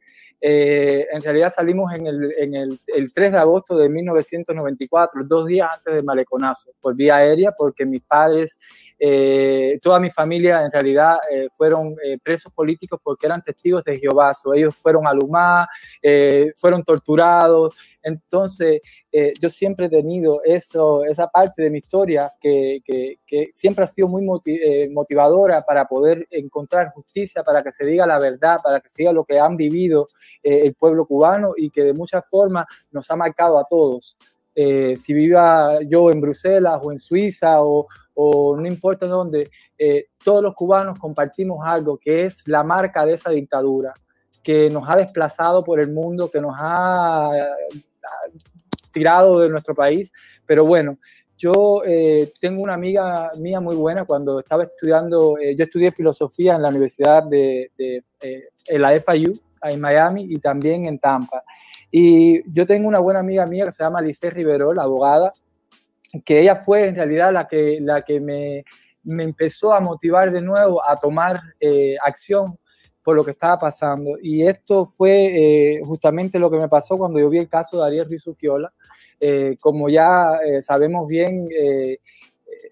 Eh, 0.41 1.07
en 1.11 1.21
realidad 1.21 1.53
salimos 1.53 1.93
en, 1.93 2.07
el, 2.07 2.33
el, 2.39 2.81
el, 2.87 3.12
3 3.12 3.33
de 3.33 3.39
agosto 3.39 3.77
de 3.77 3.89
1994, 3.89 5.23
dos 5.25 5.47
días 5.47 5.69
antes 5.71 5.95
del 5.95 6.05
maleconazo, 6.05 6.71
por 6.81 6.95
vía 6.95 7.17
aérea, 7.17 7.53
porque 7.53 7.85
mis 7.85 8.03
padres, 8.03 8.57
eh, 9.01 9.79
toda 9.81 10.01
mi 10.01 10.11
familia 10.11 10.65
en 10.65 10.73
realidad 10.73 11.19
eh, 11.31 11.49
fueron 11.57 11.95
eh, 12.05 12.19
presos 12.21 12.53
políticos 12.53 12.99
porque 13.03 13.27
eran 13.27 13.43
testigos 13.43 13.85
de 13.85 13.97
Jehová. 13.97 14.35
So, 14.35 14.55
ellos 14.55 14.75
fueron 14.75 15.07
a 15.07 15.13
Lumá, 15.13 15.69
fueron 16.57 16.83
torturados, 16.83 17.75
entonces, 18.03 18.81
yo 19.41 19.49
siempre 19.51 19.87
he 19.87 19.89
tenido 19.89 20.41
eso, 20.45 21.05
esa 21.05 21.27
parte 21.27 21.63
de 21.63 21.71
mi 21.71 21.79
historia 21.79 22.33
que, 22.41 22.81
siempre 23.53 23.85
ha 23.85 23.87
sido 23.87 24.09
muy 24.09 24.25
motivadora 24.91 25.63
para 25.63 25.87
poder 25.87 26.27
encontrar 26.31 26.93
justicia, 26.93 27.43
para 27.43 27.63
que 27.63 27.73
se 27.73 27.85
diga 27.85 28.07
la 28.07 28.19
verdad, 28.19 28.61
para 28.63 28.81
que 28.81 28.89
se 28.89 29.03
diga 29.03 29.13
lo 29.13 29.25
que 29.25 29.39
han 29.39 29.57
vivido 29.57 30.09
el 30.43 30.75
pueblo 30.75 31.07
cubano 31.07 31.53
y 31.57 31.71
que 31.71 31.83
de 31.83 31.93
muchas 31.93 32.27
formas 32.27 32.67
nos 32.91 33.11
ha 33.11 33.17
marcado 33.17 33.59
a 33.59 33.67
todos. 33.69 34.17
Si 34.55 35.13
viva 35.13 35.81
yo 35.83 36.11
en 36.11 36.21
Bruselas 36.21 36.81
o 36.83 36.93
en 36.93 36.99
Suiza 36.99 37.63
o, 37.63 37.87
o 38.21 38.57
no 38.57 38.66
importa 38.66 39.07
dónde, 39.07 39.49
eh, 39.79 40.07
todos 40.25 40.43
los 40.43 40.55
cubanos 40.55 40.99
compartimos 40.99 41.61
algo 41.64 41.99
que 41.99 42.25
es 42.25 42.43
la 42.49 42.64
marca 42.64 43.07
de 43.07 43.12
esa 43.12 43.31
dictadura 43.31 43.95
que 44.43 44.69
nos 44.71 44.89
ha 44.89 44.97
desplazado 44.97 45.62
por 45.62 45.79
el 45.79 45.93
mundo, 45.93 46.29
que 46.29 46.41
nos 46.41 46.55
ha 46.59 47.31
tirado 48.91 49.39
de 49.39 49.49
nuestro 49.49 49.73
país, 49.73 50.12
pero 50.45 50.64
bueno, 50.64 50.99
yo 51.37 51.83
eh, 51.87 52.33
tengo 52.41 52.64
una 52.64 52.75
amiga 52.75 53.31
mía 53.39 53.61
muy 53.61 53.77
buena 53.77 54.05
cuando 54.05 54.41
estaba 54.41 54.64
estudiando, 54.64 55.39
eh, 55.39 55.55
yo 55.57 55.64
estudié 55.64 55.93
filosofía 55.93 56.57
en 56.57 56.62
la 56.62 56.71
Universidad 56.71 57.23
de, 57.23 57.71
de 57.79 58.03
eh, 58.21 58.49
en 58.66 58.83
la 58.83 59.01
FIU 59.01 59.33
en 59.62 59.81
Miami 59.81 60.27
y 60.29 60.39
también 60.39 60.87
en 60.87 60.99
Tampa. 60.99 61.45
Y 61.93 62.43
yo 62.53 62.66
tengo 62.66 62.89
una 62.89 62.99
buena 62.99 63.21
amiga 63.21 63.47
mía 63.47 63.66
que 63.66 63.71
se 63.71 63.85
llama 63.85 64.03
Lice 64.03 64.29
Rivero, 64.31 64.75
la 64.75 64.83
abogada, 64.83 65.33
que 66.25 66.41
ella 66.41 66.57
fue 66.57 66.87
en 66.87 66.95
realidad 66.95 67.33
la 67.33 67.47
que, 67.47 67.79
la 67.81 68.03
que 68.03 68.21
me, 68.21 68.65
me 69.03 69.25
empezó 69.25 69.73
a 69.73 69.81
motivar 69.81 70.31
de 70.31 70.41
nuevo 70.41 70.81
a 70.87 70.97
tomar 70.97 71.41
eh, 71.61 71.97
acción 72.05 72.59
por 73.09 73.17
lo 73.17 73.25
que 73.25 73.31
estaba 73.31 73.57
pasando. 73.57 74.19
Y 74.21 74.47
esto 74.47 74.85
fue 74.85 75.79
eh, 75.79 75.81
justamente 75.83 76.39
lo 76.39 76.51
que 76.51 76.59
me 76.59 76.69
pasó 76.69 76.95
cuando 76.99 77.19
yo 77.19 77.31
vi 77.31 77.39
el 77.39 77.49
caso 77.49 77.79
de 77.79 77.87
Ariel 77.87 78.07
Rizurquiola. 78.07 78.71
Eh, 79.19 79.57
como 79.61 79.89
ya 79.89 80.35
eh, 80.45 80.61
sabemos 80.61 81.09
bien, 81.09 81.47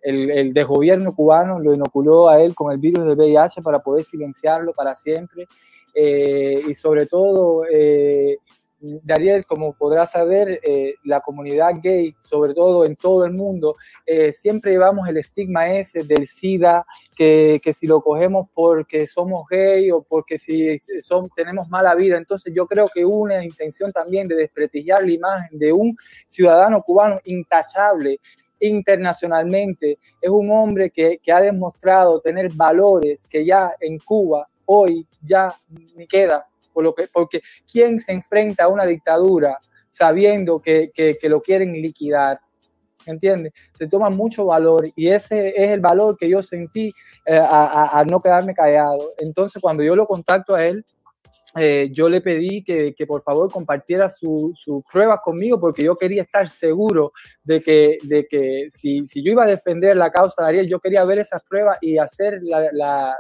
el, 0.03 0.31
el 0.31 0.53
desgobierno 0.53 1.15
cubano 1.15 1.59
lo 1.59 1.73
inoculó 1.73 2.29
a 2.29 2.43
él 2.43 2.55
con 2.55 2.71
el 2.71 2.77
virus 2.77 3.07
del 3.07 3.17
VIH 3.17 3.63
para 3.63 3.79
poder 3.79 4.05
silenciarlo 4.05 4.75
para 4.75 4.95
siempre. 4.95 5.47
Y 5.95 6.75
sobre 6.75 7.07
todo, 7.07 7.63
Dariel, 9.03 9.47
como 9.47 9.73
podrás 9.73 10.13
saber, 10.13 10.61
eh, 10.63 10.95
la 11.05 11.21
comunidad 11.21 11.73
gay, 11.83 12.15
sobre 12.21 12.55
todo 12.55 12.85
en 12.85 12.97
todo 12.97 13.25
el 13.25 13.33
mundo, 13.33 13.75
eh, 14.05 14.33
siempre 14.33 14.73
llevamos 14.73 15.09
el 15.09 15.17
estigma 15.17 15.71
ese 15.71 16.03
del 16.05 16.27
SIDA, 16.27 16.85
que, 17.17 17.61
si 17.75 17.87
lo 17.87 18.01
cogemos 18.03 18.49
porque 18.55 19.07
somos 19.07 19.47
gay 19.49 19.91
o 19.91 20.03
porque 20.03 20.39
si 20.39 20.79
son, 21.03 21.29
tenemos 21.35 21.69
mala 21.69 21.95
vida. 21.95 22.17
Entonces 22.17 22.53
yo 22.55 22.67
creo 22.67 22.89
que 22.93 23.05
una 23.05 23.45
intención 23.45 23.93
también 23.93 24.29
de 24.29 24.37
desprestigiar 24.37 25.03
la 25.03 25.13
imagen 25.13 25.59
de 25.59 25.73
un 25.73 25.97
ciudadano 26.27 26.83
cubano 26.83 27.21
intachable 27.25 28.21
internacionalmente. 28.61 29.99
Es 30.21 30.31
un 30.31 30.51
hombre 30.51 30.91
que, 30.91 31.19
que 31.23 31.33
ha 31.33 31.41
demostrado 31.41 32.21
tener 32.21 32.51
valores 32.53 33.27
que 33.29 33.45
ya 33.45 33.75
en 33.81 33.99
Cuba 33.99 34.49
hoy 34.67 35.07
ya 35.23 35.55
ni 35.95 36.07
queda 36.07 36.47
por 36.77 36.85
lo 36.85 36.95
que, 36.95 37.09
porque 37.11 37.41
¿quién 37.73 37.99
se 38.01 38.13
enfrenta 38.13 38.65
a 38.65 38.69
una 38.69 38.85
dictadura 38.85 39.59
sabiendo 39.89 40.61
que, 40.61 40.91
que, 40.93 41.17
que 41.19 41.29
lo 41.31 41.41
quieren 41.41 41.73
liquidar? 41.73 42.39
¿Entiendes? 43.07 43.55
Se 43.73 43.89
toma 43.89 44.11
mucho 44.11 44.45
valor 44.45 44.91
y 44.95 45.09
ese 45.09 45.55
es 45.57 45.71
el 45.71 45.81
valor 45.81 46.19
que 46.19 46.29
yo 46.29 46.43
sentí 46.43 46.93
eh, 47.25 47.41
a, 47.41 48.05
no 48.07 48.19
quedarme 48.19 48.53
callado. 48.53 49.15
Entonces, 49.17 49.63
cuando 49.63 49.83
yo 49.83 49.97
lo 49.97 50.07
contacto 50.07 50.55
a 50.55 50.67
él, 50.67 50.85
eh, 51.59 51.89
yo 51.91 52.11
le 52.11 52.21
pedí 52.21 52.63
que, 52.63 52.95
que 52.95 53.07
por 53.07 53.23
favor 53.23 53.51
compartiera 53.51 54.11
sus 54.11 54.61
su 54.61 54.85
pruebas 54.93 55.21
conmigo 55.25 55.59
porque 55.59 55.83
yo 55.83 55.97
quería 55.97 56.25
estar 56.25 56.47
seguro 56.51 57.13
de 57.43 57.63
que, 57.63 57.97
de 58.03 58.27
que 58.27 58.67
si, 58.71 59.07
si, 59.07 59.25
yo 59.25 59.33
iba 59.33 59.45
a 59.45 59.47
defender 59.47 59.97
la 59.97 60.11
causa 60.11 60.43
de 60.43 60.49
Ariel, 60.49 60.69
yo 60.69 60.79
quería 60.79 61.07
ver 61.07 61.21
esas 61.21 61.43
pruebas 61.45 61.79
y 61.81 61.97
hacer 61.97 62.41
la, 62.43 62.69
la, 62.73 63.17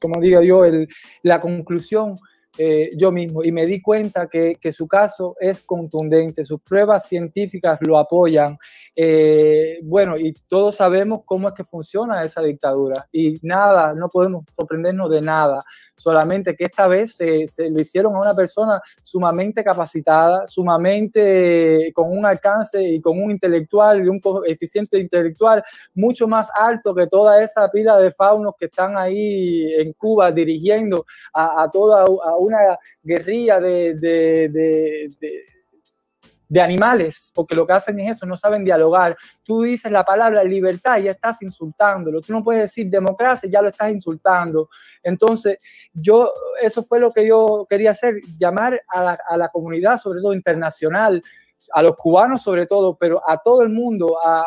como 0.00 0.20
digo 0.20 0.42
yo, 0.42 0.64
el, 0.64 0.88
la 1.22 1.40
conclusión 1.40 2.16
eh, 2.58 2.90
yo 2.96 3.12
mismo. 3.12 3.44
Y 3.44 3.52
me 3.52 3.64
di 3.64 3.80
cuenta 3.80 4.26
que, 4.26 4.56
que, 4.56 4.72
su 4.72 4.88
caso 4.88 5.36
es 5.38 5.62
contundente, 5.62 6.44
sus 6.44 6.60
pruebas 6.60 7.06
científicas 7.06 7.78
lo 7.80 7.96
apoyan. 7.96 8.58
Eh, 8.96 9.78
bueno, 9.82 10.16
y 10.18 10.32
todos 10.48 10.76
sabemos 10.76 11.20
cómo 11.24 11.48
es 11.48 11.54
que 11.54 11.64
funciona 11.64 12.24
esa 12.24 12.42
dictadura. 12.42 13.06
Y 13.12 13.38
nada, 13.42 13.94
no 13.94 14.08
podemos 14.08 14.44
sorprendernos 14.50 15.10
de 15.10 15.20
nada, 15.20 15.62
solamente 15.96 16.56
que 16.56 16.64
esta 16.64 16.88
vez 16.88 17.14
se, 17.14 17.46
se 17.46 17.70
lo 17.70 17.80
hicieron 17.80 18.14
a 18.16 18.20
una 18.20 18.34
persona 18.34 18.80
sumamente 19.02 19.62
capacitada, 19.62 20.46
sumamente 20.46 21.92
con 21.94 22.10
un 22.10 22.26
alcance 22.26 22.82
y 22.82 23.00
con 23.00 23.22
un 23.22 23.30
intelectual 23.30 24.04
y 24.04 24.08
un 24.08 24.18
coeficiente 24.18 24.98
intelectual 24.98 25.62
mucho 25.94 26.26
más 26.26 26.50
alto 26.54 26.94
que 26.94 27.06
toda 27.06 27.42
esa 27.42 27.68
pila 27.70 27.96
de 27.98 28.10
faunos 28.10 28.54
que 28.58 28.66
están 28.66 28.96
ahí 28.96 29.72
en 29.78 29.92
Cuba 29.92 30.32
dirigiendo 30.32 31.06
a, 31.32 31.62
a 31.62 31.70
toda 31.70 32.04
a 32.04 32.36
una 32.40 32.78
guerrilla 33.02 33.60
de, 33.60 33.94
de, 33.94 35.08
de, 36.48 36.60
animales, 36.60 37.30
porque 37.34 37.54
lo 37.54 37.64
que 37.66 37.72
hacen 37.72 38.00
es 38.00 38.16
eso, 38.16 38.26
no 38.26 38.36
saben 38.36 38.64
dialogar. 38.64 39.16
Tú 39.44 39.62
dices 39.62 39.90
la 39.92 40.02
palabra 40.02 40.42
libertad 40.42 40.98
y 40.98 41.04
ya 41.04 41.12
estás 41.12 41.40
insultándolo. 41.42 42.20
Tú 42.20 42.32
no 42.32 42.42
puedes 42.42 42.62
decir 42.62 42.90
democracia, 42.90 43.48
ya 43.48 43.62
lo 43.62 43.68
estás 43.68 43.92
insultando. 43.92 44.68
Entonces, 45.02 45.58
yo, 45.92 46.32
eso 46.60 46.82
fue 46.82 46.98
lo 46.98 47.12
que 47.12 47.26
yo 47.26 47.66
quería 47.70 47.92
hacer, 47.92 48.16
llamar 48.36 48.82
a 48.88 49.02
la, 49.02 49.18
a 49.28 49.36
la 49.36 49.48
comunidad, 49.48 49.98
sobre 49.98 50.20
todo 50.20 50.34
internacional, 50.34 51.22
a 51.72 51.82
los 51.82 51.96
cubanos 51.96 52.42
sobre 52.42 52.66
todo, 52.66 52.96
pero 52.96 53.22
a 53.28 53.38
todo 53.38 53.62
el 53.62 53.68
mundo, 53.68 54.16
a, 54.24 54.46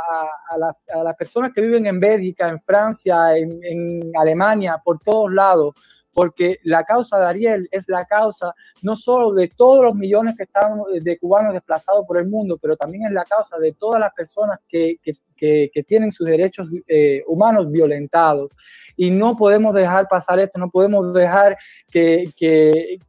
la, 0.58 0.76
las 1.04 1.16
personas 1.16 1.52
que 1.54 1.62
viven 1.62 1.86
en 1.86 2.00
Bélgica, 2.00 2.50
en 2.50 2.60
Francia, 2.60 3.38
en 3.38 4.12
Alemania, 4.20 4.82
por 4.84 5.00
todos 5.00 5.32
lados, 5.32 5.76
porque 6.14 6.60
la 6.64 6.84
causa 6.84 7.20
de 7.20 7.26
Ariel 7.26 7.68
es 7.72 7.90
la 7.90 8.06
causa 8.06 8.54
no 8.82 8.96
solo 8.96 9.34
de 9.34 9.50
todos 9.50 9.84
los 9.84 9.96
millones 9.96 10.36
que 10.38 10.44
están 10.44 10.80
de 11.02 11.18
cubanos 11.18 11.54
desplazados 11.54 12.06
por 12.08 12.18
el 12.18 12.28
mundo, 12.28 12.58
pero 12.62 12.76
también 12.78 13.06
es 13.06 13.12
la 13.12 13.26
causa 13.26 13.58
de 13.58 13.74
todas 13.74 14.00
las 14.00 14.14
personas 14.14 14.60
que, 14.68 14.98
que, 15.04 15.84
tienen 15.86 16.12
sus 16.12 16.26
derechos 16.26 16.68
eh, 16.88 17.22
humanos 17.28 17.70
violentados. 17.70 18.56
Y 18.96 19.12
no 19.12 19.36
podemos 19.36 19.74
dejar 19.74 20.08
pasar 20.08 20.40
esto, 20.40 20.58
no 20.58 20.70
podemos 20.70 21.14
dejar 21.14 21.58
que 21.92 22.30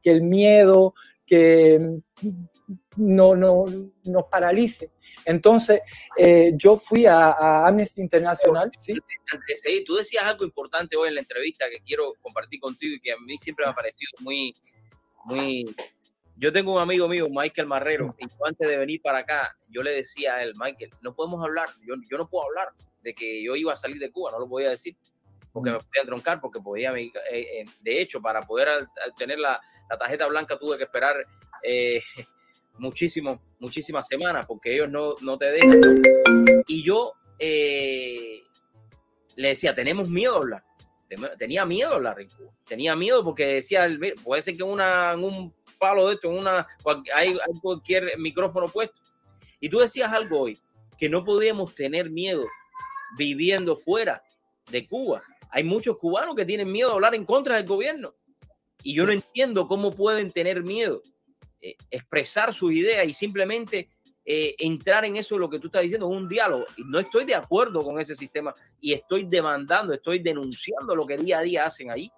el 0.02 0.22
miedo, 0.22 0.94
que 1.26 2.00
no, 2.96 3.34
no, 3.34 3.64
nos 4.04 4.24
paralice. 4.30 4.92
Entonces, 5.24 5.80
eh, 6.16 6.52
yo 6.56 6.76
fui 6.76 7.06
a, 7.06 7.66
Amnesty 7.66 8.00
International. 8.00 8.70
¿sí? 8.78 8.94
tú 9.84 9.94
decías 9.96 10.24
algo 10.24 10.44
importante 10.44 10.96
hoy 10.96 11.08
en 11.08 11.16
la 11.16 11.20
entrevista 11.20 11.68
que 11.70 11.80
quiero 11.80 12.14
compartir 12.20 12.60
contigo 12.60 12.96
y 12.96 13.00
que 13.00 13.12
a 13.12 13.18
mí 13.18 13.36
siempre 13.38 13.64
me 13.66 13.72
ha 13.72 13.74
parecido 13.74 14.10
muy, 14.20 14.54
muy... 15.24 15.64
Yo 16.36 16.52
tengo 16.52 16.74
un 16.74 16.80
amigo 16.80 17.06
mío, 17.06 17.28
Michael 17.30 17.68
Marrero, 17.68 18.10
y 18.18 18.26
antes 18.44 18.68
de 18.68 18.76
venir 18.76 19.00
para 19.02 19.18
acá, 19.18 19.56
yo 19.68 19.82
le 19.82 19.92
decía 19.92 20.34
a 20.34 20.42
él, 20.42 20.52
Michael, 20.58 20.90
no 21.00 21.14
podemos 21.14 21.44
hablar, 21.44 21.68
yo, 21.86 21.94
yo 22.10 22.18
no 22.18 22.28
puedo 22.28 22.44
hablar 22.44 22.70
de 23.02 23.14
que 23.14 23.40
yo 23.42 23.54
iba 23.54 23.72
a 23.72 23.76
salir 23.76 24.00
de 24.00 24.10
Cuba, 24.10 24.32
no 24.32 24.40
lo 24.40 24.48
podía 24.48 24.70
decir, 24.70 24.96
porque 25.52 25.70
me 25.70 25.78
podía 25.78 26.02
troncar, 26.04 26.40
porque 26.40 26.60
podía, 26.60 26.90
eh, 26.90 27.12
eh, 27.30 27.64
de 27.82 28.00
hecho, 28.00 28.20
para 28.20 28.40
poder 28.42 28.88
tener 29.16 29.38
la, 29.38 29.60
la 29.88 29.98
tarjeta 29.98 30.26
blanca 30.26 30.58
tuve 30.58 30.76
que 30.76 30.84
esperar 30.84 31.24
eh, 31.62 32.02
muchísimo, 32.78 33.40
muchísimas 33.58 34.06
semanas 34.06 34.46
porque 34.46 34.74
ellos 34.74 34.90
no, 34.90 35.14
no 35.22 35.38
te 35.38 35.50
dejan. 35.50 36.02
Y 36.66 36.82
yo 36.82 37.12
eh, 37.38 38.42
le 39.36 39.48
decía, 39.48 39.74
tenemos 39.74 40.08
miedo 40.08 40.34
a 40.34 40.38
hablar. 40.38 40.64
Tenía 41.38 41.64
miedo 41.64 41.92
a 41.92 41.94
hablar 41.94 42.16
Tenía 42.64 42.96
miedo 42.96 43.22
porque 43.22 43.46
decía, 43.46 43.86
puede 44.24 44.42
ser 44.42 44.56
que 44.56 44.62
una, 44.62 45.12
en 45.12 45.22
un 45.22 45.54
palo 45.78 46.08
de 46.08 46.14
esto, 46.14 46.30
en 46.30 46.38
una, 46.38 46.66
hay, 47.14 47.36
cualquier 47.62 48.18
micrófono 48.18 48.66
puesto. 48.66 49.00
Y 49.60 49.68
tú 49.68 49.78
decías 49.78 50.12
algo 50.12 50.40
hoy, 50.40 50.58
que 50.98 51.08
no 51.08 51.24
podíamos 51.24 51.74
tener 51.74 52.10
miedo 52.10 52.44
viviendo 53.16 53.76
fuera 53.76 54.22
de 54.70 54.86
Cuba. 54.86 55.22
Hay 55.50 55.62
muchos 55.62 55.98
cubanos 55.98 56.34
que 56.34 56.44
tienen 56.44 56.70
miedo 56.70 56.90
a 56.90 56.94
hablar 56.94 57.14
en 57.14 57.24
contra 57.24 57.56
del 57.56 57.66
gobierno. 57.66 58.14
Y 58.82 58.94
yo 58.94 59.06
no 59.06 59.12
entiendo 59.12 59.68
cómo 59.68 59.90
pueden 59.90 60.30
tener 60.30 60.62
miedo 60.62 61.00
eh, 61.66 61.76
expresar 61.90 62.52
su 62.52 62.70
idea 62.70 63.02
y 63.06 63.14
simplemente 63.14 63.88
eh, 64.22 64.54
entrar 64.58 65.06
en 65.06 65.16
eso, 65.16 65.38
lo 65.38 65.48
que 65.48 65.58
tú 65.58 65.68
estás 65.68 65.80
diciendo, 65.80 66.08
un 66.08 66.28
diálogo. 66.28 66.66
Y 66.76 66.84
no 66.84 66.98
estoy 66.98 67.24
de 67.24 67.34
acuerdo 67.34 67.82
con 67.82 67.98
ese 67.98 68.14
sistema 68.14 68.52
y 68.78 68.92
estoy 68.92 69.24
demandando, 69.24 69.94
estoy 69.94 70.18
denunciando 70.18 70.94
lo 70.94 71.06
que 71.06 71.16
día 71.16 71.38
a 71.38 71.40
día 71.42 71.64
hacen 71.64 71.90
ahí. 71.90 72.12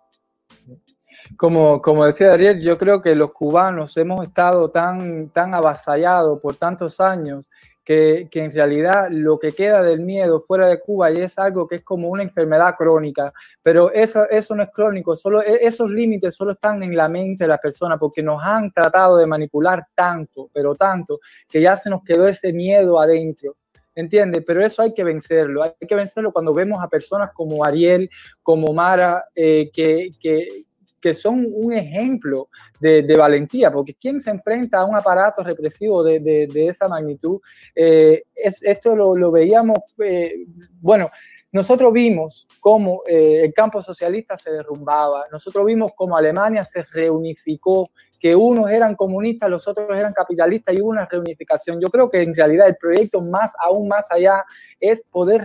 Como, 1.36 1.80
como 1.80 2.04
decía 2.04 2.32
Ariel, 2.32 2.60
yo 2.60 2.76
creo 2.76 3.00
que 3.00 3.14
los 3.14 3.30
cubanos 3.30 3.96
hemos 3.96 4.24
estado 4.24 4.68
tan, 4.68 5.30
tan 5.30 5.54
avasallados 5.54 6.40
por 6.40 6.56
tantos 6.56 6.98
años 6.98 7.48
que, 7.86 8.28
en 8.32 8.50
realidad 8.50 9.08
lo 9.12 9.38
que 9.38 9.52
queda 9.52 9.80
del 9.80 10.00
miedo 10.00 10.40
fuera 10.40 10.66
de 10.66 10.80
Cuba 10.80 11.12
y 11.12 11.20
es 11.20 11.38
algo 11.38 11.68
que 11.68 11.76
es 11.76 11.84
como 11.84 12.08
una 12.08 12.24
enfermedad 12.24 12.74
crónica, 12.76 13.32
pero 13.62 13.92
eso, 13.92 14.28
eso 14.28 14.56
no 14.56 14.64
es 14.64 14.70
crónico, 14.72 15.14
solo 15.14 15.40
e, 15.40 15.60
esos 15.62 15.88
límites 15.88 16.34
solo 16.34 16.50
están 16.50 16.82
en 16.82 16.96
la 16.96 17.08
mente 17.08 17.44
de 17.44 17.48
la 17.48 17.58
persona 17.58 17.96
porque 17.96 18.24
nos 18.24 18.42
han 18.42 18.72
tratado 18.72 19.16
de 19.18 19.26
manipular 19.26 19.86
tanto, 19.94 20.50
pero 20.52 20.74
tanto, 20.74 21.20
que 21.48 21.60
ya 21.60 21.76
se 21.76 21.88
nos 21.88 22.02
quedó 22.02 22.26
ese 22.26 22.52
miedo 22.52 23.00
adentro. 23.00 23.56
¿Entiendes? 23.94 24.44
Pero 24.46 24.62
eso 24.62 24.82
hay 24.82 24.92
que 24.92 25.04
vencerlo. 25.04 25.62
Hay 25.62 25.72
que 25.88 25.94
vencerlo 25.94 26.30
cuando 26.30 26.52
vemos 26.52 26.82
a 26.82 26.88
personas 26.88 27.30
como 27.32 27.64
Ariel, 27.64 28.10
como 28.42 28.74
Mara, 28.74 29.24
eh, 29.34 29.70
que, 29.72 30.10
que, 30.20 30.65
que 31.00 31.14
son 31.14 31.46
un 31.52 31.72
ejemplo 31.72 32.48
de, 32.80 33.16
valentía, 33.16 33.70
porque 33.70 33.94
quien 33.94 34.20
se 34.20 34.30
enfrenta 34.30 34.80
a 34.80 34.84
un 34.84 34.96
aparato 34.96 35.42
represivo 35.42 36.02
de, 36.02 36.48
esa 36.54 36.88
magnitud, 36.88 37.40
eh, 37.74 38.24
es, 38.34 38.62
esto 38.62 38.96
lo, 38.96 39.30
veíamos, 39.30 39.78
eh, 40.02 40.46
bueno, 40.80 41.10
nosotros 41.52 41.92
vimos 41.92 42.46
cómo 42.60 43.02
eh, 43.06 43.42
el 43.44 43.54
campo 43.54 43.80
socialista 43.80 44.36
se 44.36 44.50
derrumbaba, 44.50 45.26
nosotros 45.30 45.64
vimos 45.64 45.92
cómo 45.94 46.16
Alemania 46.16 46.64
se 46.64 46.82
reunificó, 46.82 47.88
que 48.18 48.34
unos 48.34 48.70
eran 48.70 48.96
comunistas, 48.96 49.48
los 49.50 49.68
otros 49.68 49.88
eran 49.96 50.12
capitalistas 50.12 50.74
y 50.74 50.80
hubo 50.80 50.88
una 50.88 51.06
reunificación. 51.06 51.80
Yo 51.80 51.90
creo 51.90 52.10
que 52.10 52.22
en 52.22 52.34
realidad 52.34 52.66
el 52.66 52.76
proyecto 52.76 53.20
más, 53.20 53.52
aún 53.62 53.88
más 53.88 54.06
allá, 54.10 54.42
es 54.80 55.02
poder 55.02 55.42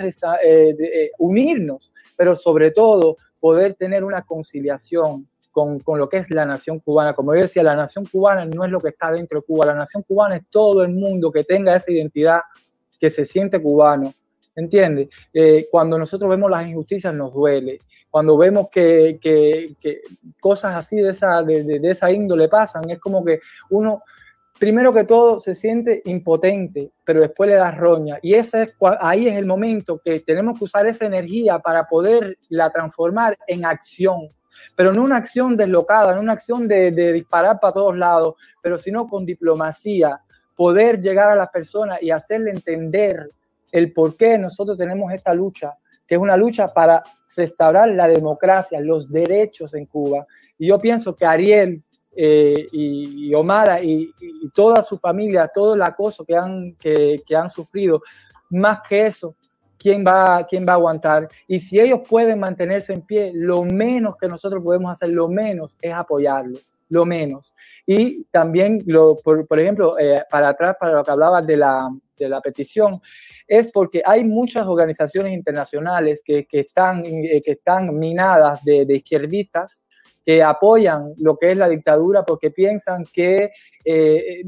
unirnos, 1.20 1.92
pero 2.16 2.34
sobre 2.36 2.72
todo 2.72 3.18
poder 3.42 3.74
tener 3.74 4.04
una 4.04 4.22
conciliación, 4.22 5.28
con, 5.52 5.80
con, 5.80 6.00
lo 6.00 6.10
que 6.10 6.18
es 6.18 6.30
la 6.32 6.46
nación 6.46 6.80
cubana. 6.80 7.14
Como 7.14 7.34
yo 7.34 7.42
decía, 7.42 7.64
la 7.64 7.76
nación 7.76 8.06
cubana 8.06 8.46
no 8.46 8.66
es 8.66 8.72
lo 8.72 8.80
que 8.80 8.90
está 8.90 9.12
dentro 9.12 9.40
de 9.40 9.46
Cuba, 9.46 9.66
la 9.66 9.76
nación 9.76 10.04
cubana 10.04 10.38
es 10.38 10.44
todo 10.50 10.84
el 10.84 10.90
mundo 10.90 11.32
que 11.32 11.44
tenga 11.44 11.76
esa 11.76 11.92
identidad, 11.92 12.42
que 13.00 13.10
se 13.10 13.26
siente 13.26 13.62
cubano. 13.62 14.14
¿Entiendes? 14.54 15.08
Eh, 15.34 15.68
cuando 15.72 15.98
nosotros 15.98 16.30
vemos 16.30 16.52
las 16.52 16.68
injusticias 16.68 17.14
nos 17.14 17.34
duele. 17.34 17.80
Cuando 18.10 18.38
vemos 18.38 18.68
que, 18.70 19.18
que, 19.22 19.76
que 19.80 20.02
cosas 20.42 20.76
así 20.76 20.98
de 20.98 21.12
esa, 21.12 21.42
de, 21.42 21.80
esa 21.84 22.12
índole 22.12 22.50
pasan, 22.50 22.90
es 22.90 23.00
como 23.00 23.24
que 23.24 23.40
uno 23.70 24.04
primero 24.60 24.94
que 24.94 25.06
todo 25.06 25.40
se 25.40 25.56
siente 25.56 26.02
impotente, 26.06 26.92
pero 27.04 27.22
después 27.22 27.50
le 27.50 27.56
da 27.56 27.72
roña. 27.72 28.20
Y 28.22 28.36
ese 28.36 28.64
es, 28.64 28.76
ahí 29.00 29.28
es 29.28 29.36
el 29.36 29.48
momento 29.48 30.00
que 30.04 30.20
tenemos 30.20 30.60
que 30.60 30.66
usar 30.66 30.86
esa 30.86 31.06
energía 31.06 31.58
para 31.60 31.88
poderla 31.88 32.70
transformar 32.72 33.38
en 33.48 33.66
acción, 33.66 34.28
pero 34.76 34.94
no 34.94 35.04
una 35.04 35.18
acción 35.18 35.58
deslocada, 35.58 36.16
no 36.16 36.22
una 36.22 36.34
acción 36.34 36.68
de, 36.68 36.92
disparar 36.92 37.60
para 37.60 37.74
todos 37.74 37.98
lados, 37.98 38.36
pero 38.62 38.78
sino 38.78 39.08
con 39.08 39.26
diplomacia, 39.26 40.22
poder 40.56 41.02
llegar 41.02 41.30
a 41.30 41.36
las 41.36 41.50
personas 41.50 42.02
y 42.02 42.12
hacerle 42.12 42.52
entender 42.52 43.28
el 43.72 43.94
por 43.94 44.16
qué 44.16 44.38
nosotros 44.38 44.78
tenemos 44.78 45.12
esta 45.14 45.34
lucha, 45.34 45.74
que 46.06 46.16
es 46.16 46.22
una 46.22 46.38
lucha 46.38 46.68
para 46.68 47.02
restaurar 47.36 47.90
la 47.90 48.08
democracia, 48.08 48.80
los 48.82 49.10
derechos 49.10 49.74
en 49.74 49.86
Cuba. 49.86 50.26
Y 50.58 50.68
yo 50.68 50.78
pienso 50.78 51.16
que 51.16 51.26
Ariel 51.26 51.82
eh, 52.14 52.68
y, 52.72 53.34
Omara 53.34 53.82
y, 53.82 54.12
toda 54.54 54.84
su 54.84 54.98
familia, 54.98 55.50
todo 55.54 55.76
el 55.76 55.82
acoso 55.82 56.26
que 56.26 56.36
han, 56.36 56.76
que 56.76 57.36
han 57.36 57.50
sufrido, 57.50 58.02
más 58.50 58.82
que 58.88 59.06
eso, 59.06 59.36
quién 59.82 60.06
va, 60.06 60.46
quién 60.48 60.66
va 60.68 60.74
a 60.74 60.76
aguantar. 60.76 61.28
Y 61.48 61.60
si 61.60 61.80
ellos 61.80 62.02
pueden 62.08 62.40
mantenerse 62.40 62.94
en 62.94 63.02
pie, 63.02 63.32
lo 63.34 63.64
menos 63.64 64.16
que 64.16 64.28
nosotros 64.28 64.64
podemos 64.64 64.92
hacer, 64.92 65.10
lo 65.10 65.28
menos 65.28 65.76
es 65.82 65.92
apoyarlo, 65.92 66.60
lo 66.90 67.06
menos. 67.06 67.54
Y 67.86 68.24
también, 68.26 68.80
lo, 68.86 69.16
por, 69.16 69.48
por 69.48 69.60
ejemplo, 69.60 69.98
eh, 69.98 70.24
para 70.30 70.50
atrás, 70.50 70.76
para 70.80 70.94
lo 70.94 71.04
que 71.04 71.12
hablabas 71.12 71.48
de 71.48 71.58
la, 71.58 71.90
de 72.16 72.30
la 72.30 72.42
petición, 72.42 73.02
es 73.48 73.72
porque 73.72 74.04
hay 74.06 74.24
muchas 74.24 74.68
organizaciones 74.68 75.34
internacionales 75.34 76.22
que, 76.24 76.46
que 76.46 76.60
están, 76.60 77.04
eh, 77.06 77.42
que 77.44 77.54
están 77.54 77.98
minadas 77.98 78.64
de, 78.64 78.86
de 78.86 78.96
izquierdistas 78.96 79.84
que 80.26 80.44
apoyan 80.44 81.10
lo 81.20 81.38
que 81.38 81.52
es 81.52 81.58
la 81.58 81.68
dictadura 81.68 82.24
porque 82.24 82.52
piensan 82.52 83.04
que 83.12 83.52
eh, 83.84 84.44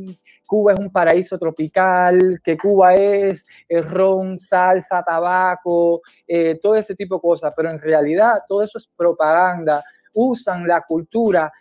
Cuba 0.45 0.73
es 0.73 0.79
un 0.79 0.91
paraíso 0.91 1.37
tropical, 1.37 2.39
que 2.43 2.57
Cuba 2.57 2.93
es, 2.93 3.45
ron, 3.69 4.39
salsa, 4.39 5.03
tabaco, 5.03 6.01
eh, 6.27 6.59
todo 6.61 6.75
ese 6.75 6.95
tipo 6.95 7.15
de 7.15 7.21
cosas, 7.21 7.53
pero 7.55 7.71
en 7.71 7.79
realidad 7.79 8.41
todo 8.47 8.61
eso 8.61 8.77
es 8.77 8.87
propaganda. 8.95 9.83
Usan 10.13 10.67
la 10.67 10.81
cultura 10.81 11.51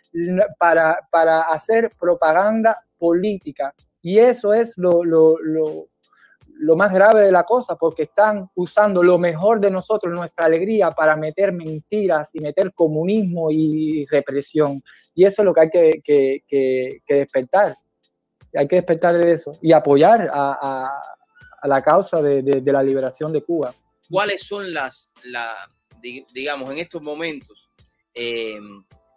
para, 0.59 0.99
para 1.09 1.41
hacer 1.41 1.89
propaganda 1.99 2.79
política. 2.97 3.73
Y 4.01 4.19
eso 4.19 4.53
es 4.53 4.77
lo, 4.77 5.03
lo, 5.03 5.37
lo, 5.41 5.87
lo 6.59 6.75
más 6.75 6.93
grave 6.93 7.21
de 7.21 7.31
la 7.31 7.43
cosa, 7.43 7.75
porque 7.75 8.03
están 8.03 8.49
usando 8.55 9.03
lo 9.03 9.17
mejor 9.17 9.59
de 9.59 9.71
nosotros, 9.71 10.13
nuestra 10.13 10.45
alegría, 10.45 10.91
para 10.91 11.15
meter 11.15 11.51
mentiras 11.51 12.29
y 12.33 12.39
meter 12.39 12.73
comunismo 12.73 13.49
y 13.51 14.05
represión. 14.05 14.83
Y 15.13 15.25
eso 15.25 15.41
es 15.41 15.45
lo 15.45 15.53
que 15.53 15.61
hay 15.61 15.69
que, 15.69 16.41
que, 16.47 17.01
despertar. 17.07 17.77
Hay 18.55 18.67
que 18.67 18.77
despertar 18.77 19.17
de 19.17 19.33
eso 19.33 19.51
y 19.61 19.73
apoyar 19.73 20.29
a, 20.31 20.89
a, 21.61 21.67
la 21.67 21.81
causa 21.81 22.21
de, 22.21 22.41
de, 22.41 22.71
la 22.71 22.83
liberación 22.83 23.31
de 23.31 23.41
Cuba. 23.41 23.73
¿Cuáles 24.09 24.43
son 24.43 24.73
las, 24.73 25.09
la, 25.23 25.55
digamos, 26.01 26.69
en 26.69 26.77
estos 26.77 27.01
momentos, 27.01 27.69
eh, 28.13 28.59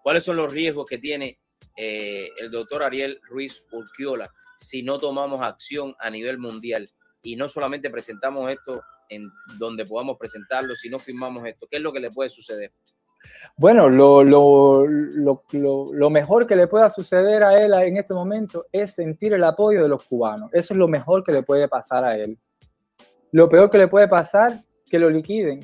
cuáles 0.03 0.25
son 0.25 0.37
los 0.37 0.53
riesgos 0.53 0.87
que 0.87 0.99
tiene 0.99 1.39
eh, 1.77 2.29
el 2.39 2.51
doctor 2.51 2.83
Ariel 2.83 3.21
Ruiz 3.29 3.63
Urquiola 3.73 4.33
si 4.57 4.83
no 4.83 4.99
tomamos 4.99 5.41
acción 5.41 5.95
a 5.99 6.09
nivel 6.09 6.39
mundial? 6.39 6.89
Y 7.27 7.35
no 7.35 7.49
solamente 7.49 7.91
presentamos 7.91 8.49
esto 8.51 8.81
en 9.09 9.29
donde 9.59 9.85
podamos 9.85 10.17
presentarlo, 10.17 10.77
sino 10.77 11.01
firmamos 11.01 11.45
esto? 11.45 11.67
¿Qué 11.69 11.79
es 11.79 11.83
lo 11.83 11.93
que 11.93 11.99
le 11.99 12.11
puede 12.11 12.31
suceder? 12.31 12.73
Bueno, 13.57 13.89
lo, 13.89 14.23
lo, 14.23 14.87
lo, 14.87 15.43
lo, 15.93 16.11
mejor 16.11 16.47
que 16.47 16.55
le 16.55 16.69
pueda 16.69 16.89
suceder 16.89 17.43
a 17.43 17.61
él 17.61 17.75
en 17.75 17.97
este 17.97 18.15
momento 18.15 18.67
es 18.71 18.95
sentir 18.95 19.35
el 19.35 19.43
apoyo 19.43 19.83
de 19.83 19.89
los 19.89 20.05
cubanos. 20.05 20.51
Eso 20.53 20.73
es 20.73 20.79
lo 20.79 20.87
mejor 20.87 21.25
que 21.25 21.33
le 21.33 21.43
puede 21.43 21.67
pasar 21.67 22.05
a 22.05 22.17
él. 22.17 22.39
Lo 23.33 23.49
peor 23.49 23.71
que 23.71 23.79
le 23.79 23.89
puede 23.89 24.07
pasar, 24.07 24.63
que 24.89 25.01
lo 25.01 25.11
liquiden. 25.11 25.59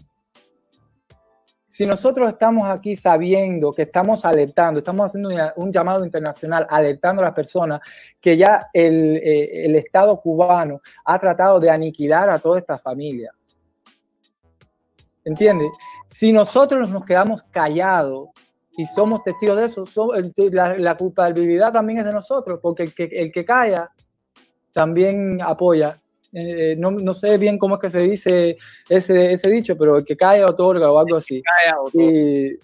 Si 1.72 1.86
nosotros 1.86 2.28
estamos 2.28 2.68
aquí 2.68 2.96
sabiendo 2.96 3.72
que 3.72 3.80
estamos 3.80 4.26
alertando, 4.26 4.80
estamos 4.80 5.06
haciendo 5.06 5.30
un 5.56 5.72
llamado 5.72 6.04
internacional, 6.04 6.66
alertando 6.68 7.22
a 7.22 7.24
las 7.24 7.34
personas 7.34 7.80
que 8.20 8.36
ya 8.36 8.68
el, 8.74 9.16
eh, 9.16 9.64
el 9.64 9.76
Estado 9.76 10.20
cubano 10.20 10.82
ha 11.06 11.18
tratado 11.18 11.58
de 11.58 11.70
aniquilar 11.70 12.28
a 12.28 12.38
toda 12.38 12.58
esta 12.58 12.76
familia. 12.76 13.32
¿Entiendes? 15.24 15.70
Si 16.10 16.30
nosotros 16.30 16.90
nos 16.90 17.06
quedamos 17.06 17.42
callados 17.44 18.28
y 18.76 18.84
somos 18.84 19.24
testigos 19.24 19.56
de 19.56 19.64
eso, 19.64 19.84
la, 20.50 20.76
la, 20.76 20.94
culpabilidad 20.94 21.72
también 21.72 22.00
es 22.00 22.04
de 22.04 22.12
nosotros, 22.12 22.60
porque 22.62 22.82
el 22.82 22.94
que, 22.94 23.04
el 23.04 23.32
que 23.32 23.46
calla 23.46 23.90
también 24.74 25.40
apoya. 25.40 26.01
Eh, 26.32 26.74
no, 26.78 26.90
no, 26.90 27.12
sé 27.12 27.36
bien 27.36 27.58
cómo 27.58 27.74
es 27.74 27.80
que 27.80 27.90
se 27.90 28.00
dice 28.00 28.56
ese, 28.88 29.32
ese 29.32 29.50
dicho, 29.50 29.76
pero 29.76 29.98
el 29.98 30.04
que 30.04 30.16
calla 30.16 30.46
otorga 30.46 30.90
o 30.90 30.98
algo 30.98 31.16
así. 31.16 31.42
Y, 31.92 32.58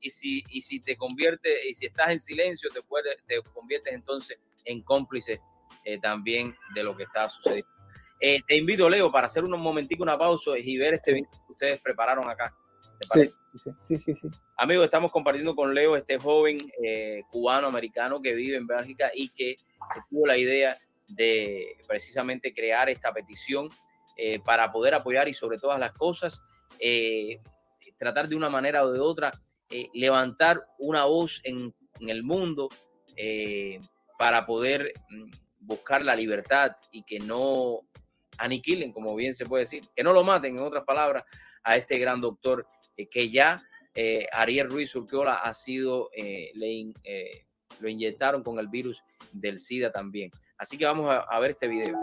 y, 0.00 0.10
si, 0.10 0.44
y 0.50 0.60
si 0.60 0.80
te 0.80 0.96
convierte, 0.96 1.68
y 1.68 1.74
si 1.74 1.86
estás 1.86 2.10
en 2.10 2.20
silencio, 2.20 2.68
te, 2.70 2.82
puede, 2.82 3.16
te 3.26 3.40
conviertes 3.54 3.94
entonces 3.94 4.38
en 4.64 4.82
cómplice 4.82 5.40
eh, 5.84 5.98
también 5.98 6.56
de 6.74 6.82
lo 6.82 6.96
que 6.96 7.04
está 7.04 7.28
sucediendo. 7.28 7.68
Eh, 8.18 8.40
te 8.46 8.56
invito, 8.56 8.88
Leo, 8.88 9.12
para 9.12 9.26
hacer 9.26 9.44
un 9.44 9.60
momentico 9.60 10.02
una 10.02 10.18
pausa 10.18 10.52
y 10.58 10.76
ver 10.76 10.94
este 10.94 11.12
video 11.12 11.30
que 11.30 11.52
ustedes 11.52 11.80
prepararon 11.80 12.28
acá. 12.28 12.56
Sí, 13.12 13.30
sí, 13.82 13.96
sí, 13.96 14.14
sí. 14.14 14.28
Amigos, 14.56 14.86
estamos 14.86 15.12
compartiendo 15.12 15.54
con 15.54 15.74
Leo, 15.74 15.96
este 15.96 16.18
joven 16.18 16.58
eh, 16.82 17.22
cubano-americano 17.30 18.22
que 18.22 18.32
vive 18.32 18.56
en 18.56 18.66
Bélgica 18.66 19.10
y 19.14 19.28
que 19.28 19.56
tuvo 20.10 20.26
la 20.26 20.38
idea 20.38 20.76
de 21.08 21.76
precisamente 21.86 22.52
crear 22.52 22.88
esta 22.88 23.12
petición 23.12 23.68
eh, 24.16 24.40
para 24.40 24.72
poder 24.72 24.94
apoyar 24.94 25.28
y 25.28 25.34
sobre 25.34 25.58
todas 25.58 25.78
las 25.78 25.92
cosas, 25.92 26.42
tratar 27.96 28.28
de 28.28 28.36
una 28.36 28.48
manera 28.48 28.84
o 28.84 28.92
de 28.92 29.00
otra, 29.00 29.32
levantar 29.94 30.66
una 30.78 31.04
voz 31.04 31.40
en, 31.44 31.74
el 32.00 32.22
mundo 32.22 32.68
para 34.18 34.44
poder 34.44 34.92
mm, 35.08 35.30
buscar 35.60 36.04
la 36.04 36.14
libertad 36.14 36.76
y 36.90 37.02
que 37.02 37.18
no 37.18 37.80
aniquilen, 38.38 38.92
como 38.92 39.14
bien 39.14 39.34
se 39.34 39.46
puede 39.46 39.64
decir, 39.64 39.84
que 39.94 40.02
no 40.02 40.12
lo 40.12 40.24
maten, 40.24 40.56
en 40.56 40.62
otras 40.62 40.84
palabras, 40.84 41.24
a 41.62 41.76
este 41.76 41.98
gran 41.98 42.20
doctor 42.20 42.66
eh, 42.96 43.08
que 43.08 43.30
ya 43.30 43.62
eh, 43.94 44.26
Ariel 44.32 44.70
Ruiz 44.70 44.94
Urquiola 44.94 45.36
ha 45.36 45.54
sido, 45.54 46.10
eh, 46.14 46.50
le, 46.54 46.92
lo 47.80 47.88
inyectaron 47.88 48.42
con 48.42 48.58
el 48.58 48.68
virus 48.68 49.02
del 49.32 49.58
SIDA 49.58 49.90
también. 49.90 50.30
Así 50.58 50.78
que 50.78 50.86
vamos 50.86 51.10
a, 51.10 51.38
ver 51.38 51.50
este 51.50 51.68
video. 51.68 51.98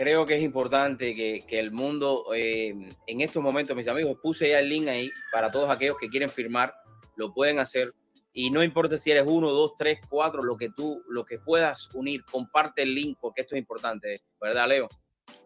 Creo 0.00 0.24
que 0.24 0.34
es 0.34 0.42
importante 0.42 1.14
que, 1.14 1.44
que 1.46 1.58
el 1.58 1.72
mundo, 1.72 2.24
eh, 2.34 2.74
en 3.06 3.20
estos 3.20 3.42
momentos, 3.42 3.76
mis 3.76 3.86
amigos, 3.86 4.16
puse 4.22 4.48
ya 4.48 4.58
el 4.58 4.70
link 4.70 4.88
ahí 4.88 5.10
para 5.30 5.50
todos 5.50 5.68
aquellos 5.68 5.98
que 5.98 6.08
quieren 6.08 6.30
firmar, 6.30 6.74
lo 7.16 7.34
pueden 7.34 7.58
hacer. 7.58 7.92
Y 8.32 8.50
no 8.50 8.64
importa 8.64 8.96
si 8.96 9.10
eres 9.10 9.24
uno, 9.26 9.50
dos, 9.50 9.74
tres, 9.76 9.98
cuatro, 10.08 10.42
lo 10.42 10.56
que 10.56 10.70
tú, 10.70 11.02
lo 11.10 11.22
que 11.26 11.38
puedas 11.38 11.94
unir, 11.94 12.24
comparte 12.24 12.80
el 12.80 12.94
link 12.94 13.18
porque 13.20 13.42
esto 13.42 13.56
es 13.56 13.58
importante, 13.58 14.22
¿verdad, 14.40 14.68
Leo? 14.68 14.88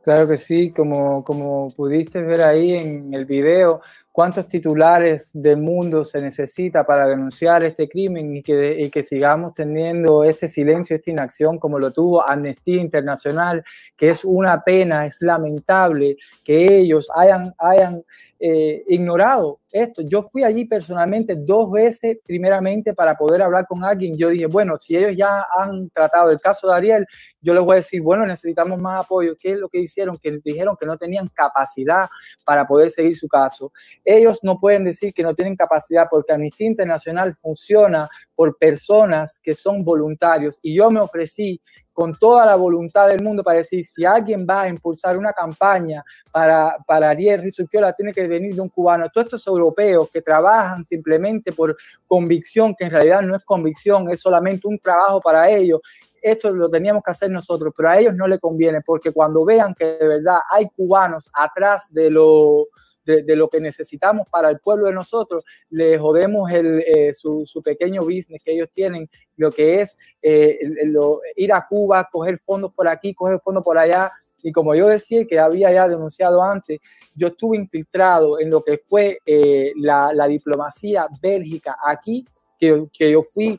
Claro 0.05 0.29
que 0.29 0.37
sí, 0.37 0.71
como, 0.71 1.25
como 1.25 1.69
pudiste 1.75 2.23
ver 2.23 2.43
ahí 2.43 2.75
en 2.75 3.13
el 3.13 3.25
video, 3.25 3.81
cuántos 4.15 4.47
titulares 4.47 5.31
del 5.33 5.57
mundo 5.57 6.05
se 6.05 6.21
necesita 6.21 6.87
para 6.87 7.05
denunciar 7.09 7.65
este 7.65 7.89
crimen 7.89 8.37
y 8.37 8.45
que, 8.45 8.77
y 8.79 8.89
que 8.89 9.03
sigamos 9.03 9.55
teniendo 9.55 10.23
este 10.23 10.47
silencio, 10.47 10.95
esta 10.95 11.11
inacción 11.11 11.59
como 11.59 11.81
lo 11.81 11.93
tuvo 11.93 12.25
Amnistía 12.25 12.81
Internacional, 12.81 13.65
que 13.97 14.11
es 14.11 14.25
una 14.25 14.63
pena, 14.63 15.05
es 15.05 15.21
lamentable 15.21 16.17
que 16.45 16.79
ellos 16.79 17.11
hayan, 17.13 17.55
hayan 17.59 18.05
eh, 18.39 18.85
ignorado 18.89 19.61
esto. 19.73 20.03
Yo 20.03 20.23
fui 20.23 20.45
allí 20.45 20.67
personalmente 20.67 21.35
dos 21.35 21.73
veces, 21.73 22.19
primeramente 22.25 22.93
para 22.93 23.17
poder 23.17 23.43
hablar 23.43 23.67
con 23.67 23.83
alguien. 23.83 24.17
Yo 24.17 24.29
dije, 24.29 24.47
bueno, 24.47 24.77
si 24.79 24.97
ellos 24.97 25.17
ya 25.17 25.47
han 25.59 25.89
tratado 25.91 26.31
el 26.31 26.41
caso 26.41 26.69
de 26.69 26.77
Ariel, 26.77 27.07
yo 27.41 27.55
les 27.55 27.63
voy 27.65 27.73
a 27.73 27.77
decir, 27.77 28.03
bueno, 28.03 28.27
necesitamos 28.27 28.79
más 28.79 29.05
apoyo. 29.05 29.35
¿Qué 29.41 29.53
es 29.53 29.59
lo 29.59 29.69
que 29.69 29.81
hicieron? 29.81 30.19
Que 30.19 30.39
dijeron 30.45 30.77
que 30.79 30.87
no 30.87 30.99
tenían 30.99 31.27
capacidad 31.29 32.09
para 32.45 32.67
poder 32.67 32.91
seguir 32.91 33.17
su 33.17 33.29
caso 33.29 33.73
ellos 34.05 34.41
no 34.43 34.59
pueden 34.59 34.85
decir 34.85 35.15
que 35.15 35.23
no 35.23 35.35
tienen 35.35 35.57
capacidad 35.57 36.07
porque 36.11 36.33
Amnistía 36.33 36.67
Internacional 36.67 37.35
funciona 37.37 38.09
por 38.35 38.57
personas 38.59 39.41
que 39.43 39.55
son 39.55 39.85
voluntarios 39.85 40.59
y 40.63 40.75
yo 40.75 40.91
me 40.91 41.01
ofrecí 41.01 41.61
con 41.93 42.13
toda 42.13 42.45
la 42.45 42.57
voluntad 42.57 43.09
del 43.09 43.23
mundo 43.23 43.45
para 43.45 43.59
decir, 43.59 43.85
si 43.85 44.05
alguien 44.05 44.45
va 44.49 44.63
a 44.63 44.69
impulsar 44.69 45.17
una 45.17 45.33
campaña 45.33 46.03
para, 46.33 46.77
para 46.87 47.11
Ariel 47.11 47.43
Rizurquiola, 47.43 47.93
tiene 47.93 48.13
que 48.13 48.27
venir 48.27 48.55
de 48.55 48.61
un 48.61 48.69
cubano. 48.69 49.09
Todos 49.11 49.27
estos 49.27 49.47
europeos 49.47 50.11
que 50.11 50.21
trabajan 50.21 50.85
simplemente 50.85 51.53
por 51.53 51.77
convicción, 52.07 52.75
que 52.75 52.87
en 52.87 52.91
realidad 52.91 53.23
no 53.23 53.37
es 53.37 53.45
convicción, 53.45 54.11
es 54.11 54.21
solamente 54.21 54.67
un 54.67 54.79
trabajo 54.79 55.21
para 55.21 55.49
ellos, 55.49 55.81
esto 56.21 56.51
lo 56.53 56.71
teníamos 56.71 57.03
que 57.05 57.11
hacer 57.11 57.31
nosotros, 57.31 57.73
pero 57.77 57.91
a 57.91 57.99
ellos 57.99 58.15
no 58.15 58.27
les 58.27 58.41
conviene, 58.41 58.81
porque 58.81 59.13
cuando 59.13 59.45
vean 59.45 59.75
que 59.75 59.85
de 59.85 60.09
verdad 60.09 60.39
hay 60.51 60.69
cubanos 60.71 61.31
atrás 61.35 61.93
de 61.93 62.11
lo 62.11 62.69
de, 63.05 63.37
lo 63.37 63.49
que 63.49 63.61
necesitamos 63.61 64.29
para 64.31 64.51
el 64.51 64.59
pueblo 64.59 64.87
de 64.87 64.93
nosotros, 64.93 65.45
le 65.71 65.99
jodemos 65.99 66.51
el, 66.51 66.81
eh, 66.87 67.13
su, 67.13 67.45
su, 67.47 67.63
pequeño 67.63 68.03
business 68.03 68.43
que 68.45 68.53
ellos 68.53 68.69
tienen, 68.73 69.09
lo 69.37 69.51
que 69.51 69.81
es 69.81 69.97
eh, 70.23 70.59
lo, 70.87 71.21
ir 71.37 71.53
a 71.53 71.67
Cuba, 71.67 72.09
coger 72.11 72.39
fondos 72.39 72.73
por 72.73 72.89
aquí, 72.89 73.15
coger 73.15 73.41
fondos 73.41 73.65
por 73.65 73.79
allá. 73.79 74.13
Y 74.43 74.53
como 74.53 74.75
yo 74.75 74.89
decía, 74.89 75.25
que 75.27 75.39
había 75.39 75.73
ya 75.73 75.89
denunciado 75.89 76.43
antes, 76.43 76.81
yo 77.15 77.29
estuve 77.29 77.57
infiltrado 77.57 78.39
en 78.39 78.51
lo 78.51 78.63
que 78.63 78.79
fue 78.79 79.19
eh, 79.25 79.73
la, 79.77 80.13
la, 80.13 80.27
diplomacia 80.27 81.07
bélgica 81.23 81.77
aquí, 81.83 82.27
que, 82.59 82.87
que 82.93 83.11
yo 83.11 83.23
fui 83.23 83.59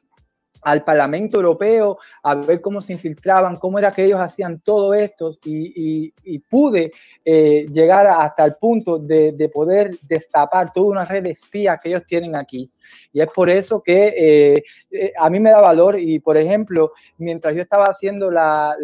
al 0.65 0.83
Parlamento 0.83 1.37
Europeo 1.37 1.99
a 2.23 2.33
ver 2.33 2.59
cómo 2.59 2.81
se 2.81 2.93
infiltraban, 2.93 3.55
cómo 3.55 3.77
era 3.77 3.91
que 3.91 4.03
ellos 4.03 4.19
hacían 4.19 4.59
todo 4.61 4.95
esto 4.95 5.31
y, 5.45 6.11
pude 6.49 6.91
eh, 7.23 7.67
llegar 7.71 8.07
hasta 8.07 8.45
el 8.45 8.55
punto 8.55 8.97
de, 8.97 9.49
poder 9.53 9.91
destapar 10.01 10.71
toda 10.71 10.87
una 10.87 11.05
red 11.05 11.23
de 11.23 11.29
espías 11.31 11.79
que 11.79 11.89
ellos 11.89 12.03
tienen 12.05 12.35
aquí. 12.35 12.69
Y 13.13 13.21
es 13.21 13.31
por 13.31 13.49
eso 13.49 13.81
que 13.81 14.07
eh, 14.17 14.63
eh, 14.89 15.13
a 15.17 15.29
mí 15.29 15.39
me 15.39 15.51
da 15.51 15.61
valor 15.61 15.99
y, 15.99 16.19
por 16.19 16.35
ejemplo, 16.35 16.93
mientras 17.19 17.55
yo 17.55 17.61
estaba 17.61 17.85
haciendo 17.85 18.31
la, 18.31 18.75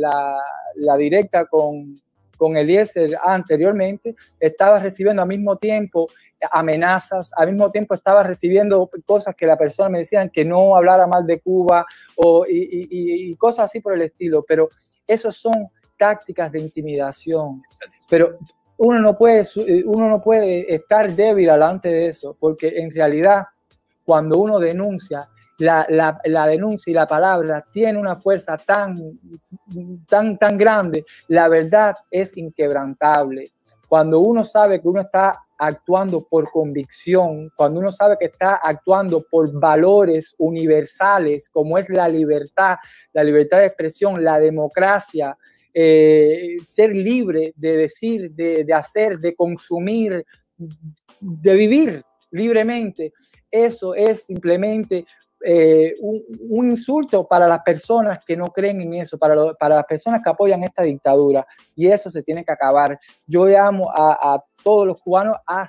la 0.75 0.97
directa 0.97 1.45
con, 1.45 1.95
con 2.41 2.57
Eliezer 2.57 3.19
anteriormente, 3.23 4.15
estaba 4.39 4.79
recibiendo 4.79 5.21
al 5.21 5.27
mismo 5.27 5.57
tiempo 5.57 6.07
amenazas, 6.51 7.29
al 7.37 7.51
mismo 7.51 7.69
tiempo 7.69 7.93
estaba 7.93 8.23
recibiendo 8.23 8.89
cosas 9.05 9.35
que 9.35 9.45
la 9.45 9.59
persona 9.59 9.89
me 9.89 9.99
decían 9.99 10.31
que 10.31 10.43
no 10.43 10.75
hablara 10.75 11.05
mal 11.05 11.27
de 11.27 11.39
Cuba 11.39 11.85
o, 12.15 12.43
y, 12.49 13.35
cosas 13.35 13.65
así 13.65 13.79
por 13.79 13.93
el 13.93 14.01
estilo, 14.01 14.43
pero 14.47 14.69
esos 15.05 15.35
son 15.35 15.67
tácticas 15.99 16.51
de 16.51 16.61
intimidación. 16.61 17.61
Pero 18.09 18.39
uno 18.77 18.99
no 18.99 19.15
puede, 19.15 19.45
uno 19.85 20.09
no 20.09 20.19
puede 20.19 20.73
estar 20.73 21.11
débil 21.11 21.45
delante 21.45 21.89
de 21.89 22.07
eso, 22.07 22.35
porque 22.39 22.69
en 22.75 22.89
realidad 22.89 23.43
cuando 24.03 24.39
uno 24.39 24.57
denuncia, 24.57 25.29
la, 25.61 26.19
la, 26.25 26.47
denuncia 26.47 26.91
y 26.91 26.93
la 26.93 27.07
palabra 27.07 27.65
tiene 27.71 27.99
una 27.99 28.15
fuerza 28.15 28.57
tan, 28.57 28.95
tan, 30.07 30.37
tan 30.37 30.57
grande, 30.57 31.05
la 31.27 31.47
verdad 31.47 31.95
es 32.09 32.35
inquebrantable. 32.35 33.51
Cuando 33.87 34.19
uno 34.19 34.43
sabe 34.43 34.81
que 34.81 34.87
uno 34.87 35.01
está 35.01 35.33
actuando 35.57 36.23
por 36.23 36.49
convicción, 36.49 37.51
cuando 37.55 37.79
uno 37.79 37.91
sabe 37.91 38.17
que 38.19 38.25
está 38.25 38.55
actuando 38.55 39.23
por 39.29 39.51
valores 39.59 40.33
universales 40.39 41.49
como 41.49 41.77
es 41.77 41.87
la 41.89 42.07
libertad, 42.07 42.77
la 43.13 43.23
libertad 43.23 43.59
de 43.59 43.67
expresión, 43.67 44.23
la 44.23 44.39
democracia, 44.39 45.37
eh, 45.73 46.57
ser 46.67 46.95
libre 46.95 47.53
de 47.55 47.77
decir, 47.77 48.31
de, 48.31 48.63
de 48.63 48.73
hacer, 48.73 49.19
de 49.19 49.35
consumir, 49.35 50.25
de 51.19 51.53
vivir 51.53 52.03
libremente, 52.31 53.13
eso 53.51 53.93
es 53.93 54.23
simplemente 54.23 55.05
eh, 55.43 55.93
un, 56.01 56.69
insulto 56.69 57.27
para 57.27 57.47
las 57.47 57.61
personas 57.63 58.23
que 58.23 58.37
no 58.37 58.47
creen 58.47 58.81
en 58.81 58.93
eso, 58.93 59.17
para, 59.17 59.53
para 59.53 59.75
las 59.75 59.85
personas 59.85 60.21
que 60.23 60.29
apoyan 60.29 60.63
esta 60.63 60.83
dictadura. 60.83 61.45
Y 61.75 61.87
eso 61.87 62.09
se 62.09 62.23
tiene 62.23 62.45
que 62.45 62.51
acabar. 62.51 62.99
Yo 63.25 63.45
llamo 63.45 63.89
a, 63.91 64.35
a 64.35 64.43
todos 64.63 64.87
los 64.87 65.01
cubanos 65.01 65.37
a, 65.47 65.67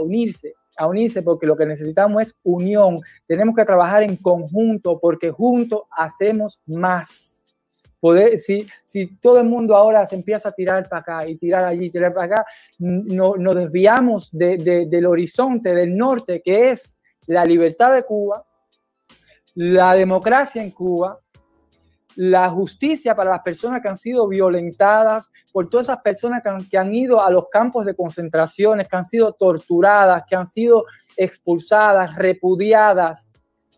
unirse, 0.00 0.54
a 0.76 0.86
unirse 0.86 1.22
porque 1.22 1.46
lo 1.46 1.56
que 1.56 1.66
necesitamos 1.66 2.22
es 2.22 2.38
unión. 2.42 3.00
Tenemos 3.26 3.54
que 3.56 3.64
trabajar 3.64 4.02
en 4.02 4.16
conjunto 4.16 4.98
porque 5.00 5.30
juntos 5.30 5.82
hacemos 5.90 6.60
más. 6.66 7.54
Poder, 8.00 8.40
si, 8.40 8.66
si 8.84 9.16
todo 9.18 9.38
el 9.38 9.46
mundo 9.46 9.76
ahora 9.76 10.04
se 10.06 10.16
empieza 10.16 10.48
a 10.48 10.52
tirar 10.52 10.88
para 10.88 11.00
acá 11.02 11.28
y 11.28 11.36
tirar 11.36 11.64
allí, 11.64 11.88
tirar 11.88 12.12
para 12.12 12.26
acá, 12.26 12.46
no, 12.78 13.36
nos 13.36 13.54
desviamos 13.54 14.28
de, 14.32 14.56
de, 14.56 14.86
del 14.86 15.06
horizonte, 15.06 15.72
del 15.72 15.96
norte, 15.96 16.42
que 16.42 16.70
es 16.70 16.96
la 17.28 17.44
libertad 17.44 17.94
de 17.94 18.02
Cuba, 18.02 18.44
la 19.54 19.94
democracia 19.94 20.62
en 20.62 20.70
Cuba, 20.70 21.18
la 22.16 22.48
justicia 22.50 23.14
para 23.14 23.30
las 23.30 23.42
personas 23.42 23.80
que 23.80 23.88
han 23.88 23.96
sido 23.96 24.28
violentadas, 24.28 25.30
por 25.52 25.68
todas 25.68 25.86
esas 25.86 26.02
personas 26.02 26.42
que 26.68 26.78
han, 26.78 26.94
ido 26.94 27.22
a 27.22 27.30
los 27.30 27.48
campos 27.48 27.84
de 27.84 27.94
concentraciones, 27.94 28.88
que 28.88 28.96
han 28.96 29.04
sido 29.04 29.32
torturadas, 29.32 30.24
que 30.28 30.36
han 30.36 30.46
sido 30.46 30.84
expulsadas, 31.16 32.14
repudiadas. 32.16 33.28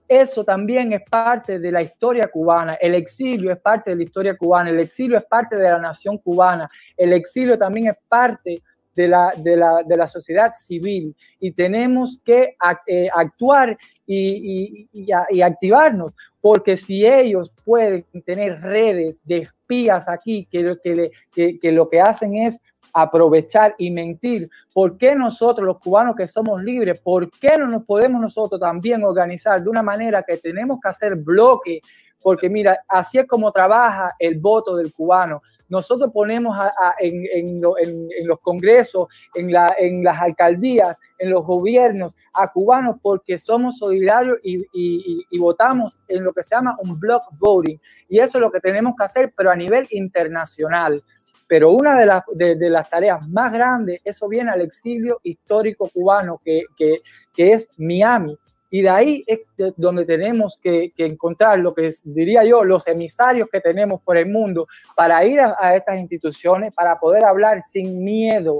Eso 0.06 0.44
también 0.44 0.92
es 0.92 1.02
parte 1.08 1.58
de 1.58 1.72
la 1.72 1.82
historia 1.82 2.28
cubana. 2.28 2.74
El 2.74 2.94
exilio 2.94 3.52
es 3.52 3.58
parte 3.58 3.90
de 3.90 3.96
la 3.96 4.02
historia 4.02 4.36
cubana. 4.36 4.70
El 4.70 4.80
exilio 4.80 5.16
es 5.16 5.24
parte 5.24 5.56
de 5.56 5.62
la 5.62 5.78
nación 5.78 6.18
cubana. 6.18 6.68
El 6.96 7.12
exilio 7.12 7.56
también 7.56 7.88
es 7.88 7.96
parte 8.08 8.62
de 8.94 9.08
la, 9.08 9.32
de 9.36 9.56
la, 9.56 9.82
de 9.84 9.96
la 9.96 10.06
sociedad 10.06 10.52
civil. 10.56 11.14
Y 11.40 11.52
tenemos 11.52 12.20
que 12.24 12.56
eh, 12.86 13.08
actuar 13.14 13.76
y, 14.06 14.88
y, 14.92 15.10
y, 15.30 15.42
activarnos, 15.42 16.14
porque 16.40 16.76
si 16.76 17.06
ellos 17.06 17.52
pueden 17.64 18.04
tener 18.24 18.60
redes 18.60 19.22
de 19.24 19.38
espías 19.38 20.08
aquí 20.08 20.46
que, 20.50 20.76
que, 20.82 21.10
que, 21.32 21.58
que 21.58 21.72
lo 21.72 21.88
que 21.88 22.00
hacen 22.00 22.36
es 22.36 22.60
aprovechar 22.94 23.74
y 23.76 23.90
mentir. 23.90 24.48
¿Por 24.72 24.96
qué 24.96 25.14
nosotros, 25.14 25.66
los 25.66 25.78
cubanos 25.78 26.16
que 26.16 26.26
somos 26.26 26.62
libres, 26.62 27.00
por 27.00 27.28
qué 27.30 27.58
no 27.58 27.66
nos 27.66 27.84
podemos 27.84 28.20
nosotros 28.20 28.60
también 28.60 29.04
organizar 29.04 29.62
de 29.62 29.68
una 29.68 29.82
manera 29.82 30.22
que 30.22 30.38
tenemos 30.38 30.78
que 30.80 30.88
hacer 30.88 31.16
bloque 31.16 31.80
porque 32.24 32.48
mira, 32.48 32.82
así 32.88 33.18
es 33.18 33.26
como 33.26 33.52
trabaja 33.52 34.16
el 34.18 34.38
voto 34.38 34.76
del 34.76 34.94
cubano. 34.94 35.42
Nosotros 35.68 36.10
ponemos 36.10 36.56
en, 36.98 37.60
los 37.60 38.40
congresos, 38.40 39.08
en, 39.34 39.52
las 39.52 40.22
alcaldías, 40.22 40.96
en 41.18 41.28
los 41.28 41.44
gobiernos 41.44 42.16
a 42.32 42.50
cubanos 42.50 42.96
porque 43.02 43.38
somos 43.38 43.76
solidarios 43.76 44.38
y, 44.42 45.38
votamos 45.38 45.98
en 46.08 46.24
lo 46.24 46.32
que 46.32 46.42
se 46.42 46.54
llama 46.54 46.74
un 46.82 46.98
block 46.98 47.24
voting. 47.38 47.76
Y 48.08 48.20
eso 48.20 48.38
es 48.38 48.42
lo 48.42 48.50
que 48.50 48.60
tenemos 48.60 48.94
que 48.96 49.04
hacer, 49.04 49.34
pero 49.36 49.50
a 49.50 49.56
nivel 49.56 49.86
internacional. 49.90 51.04
Pero 51.46 51.70
una 51.70 51.98
de 51.98 52.06
las, 52.06 52.22
de, 52.34 52.70
las 52.70 52.88
tareas 52.88 53.28
más 53.28 53.52
grandes, 53.52 54.00
eso 54.04 54.28
viene 54.28 54.50
al 54.50 54.62
exilio 54.62 55.20
histórico 55.22 55.88
cubano, 55.92 56.40
que, 56.44 56.62
que, 56.76 57.00
que 57.32 57.52
es 57.52 57.68
Miami. 57.76 58.36
Y 58.74 58.82
de 58.82 58.88
ahí 58.88 59.24
es 59.28 59.38
donde 59.76 60.04
tenemos 60.04 60.58
que, 60.60 60.92
encontrar 60.96 61.60
lo 61.60 61.72
que 61.72 61.94
diría 62.02 62.42
yo, 62.42 62.64
los 62.64 62.88
emisarios 62.88 63.48
que 63.48 63.60
tenemos 63.60 64.02
por 64.02 64.16
el 64.16 64.28
mundo 64.28 64.66
para 64.96 65.24
ir 65.24 65.38
a, 65.38 65.76
estas 65.76 66.00
instituciones, 66.00 66.74
para 66.74 66.98
poder 66.98 67.24
hablar 67.24 67.62
sin 67.62 68.02
miedo. 68.02 68.58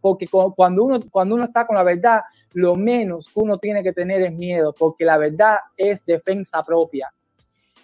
Porque 0.00 0.28
cuando 0.28 0.84
uno, 0.84 1.00
cuando 1.10 1.34
uno 1.34 1.46
está 1.46 1.66
con 1.66 1.74
la 1.74 1.82
verdad, 1.82 2.20
lo 2.54 2.76
menos 2.76 3.26
que 3.26 3.40
uno 3.40 3.58
tiene 3.58 3.82
que 3.82 3.92
tener 3.92 4.22
es 4.22 4.32
miedo, 4.34 4.72
porque 4.72 5.04
la 5.04 5.18
verdad 5.18 5.56
es 5.76 6.04
defensa 6.06 6.62
propia. 6.62 7.12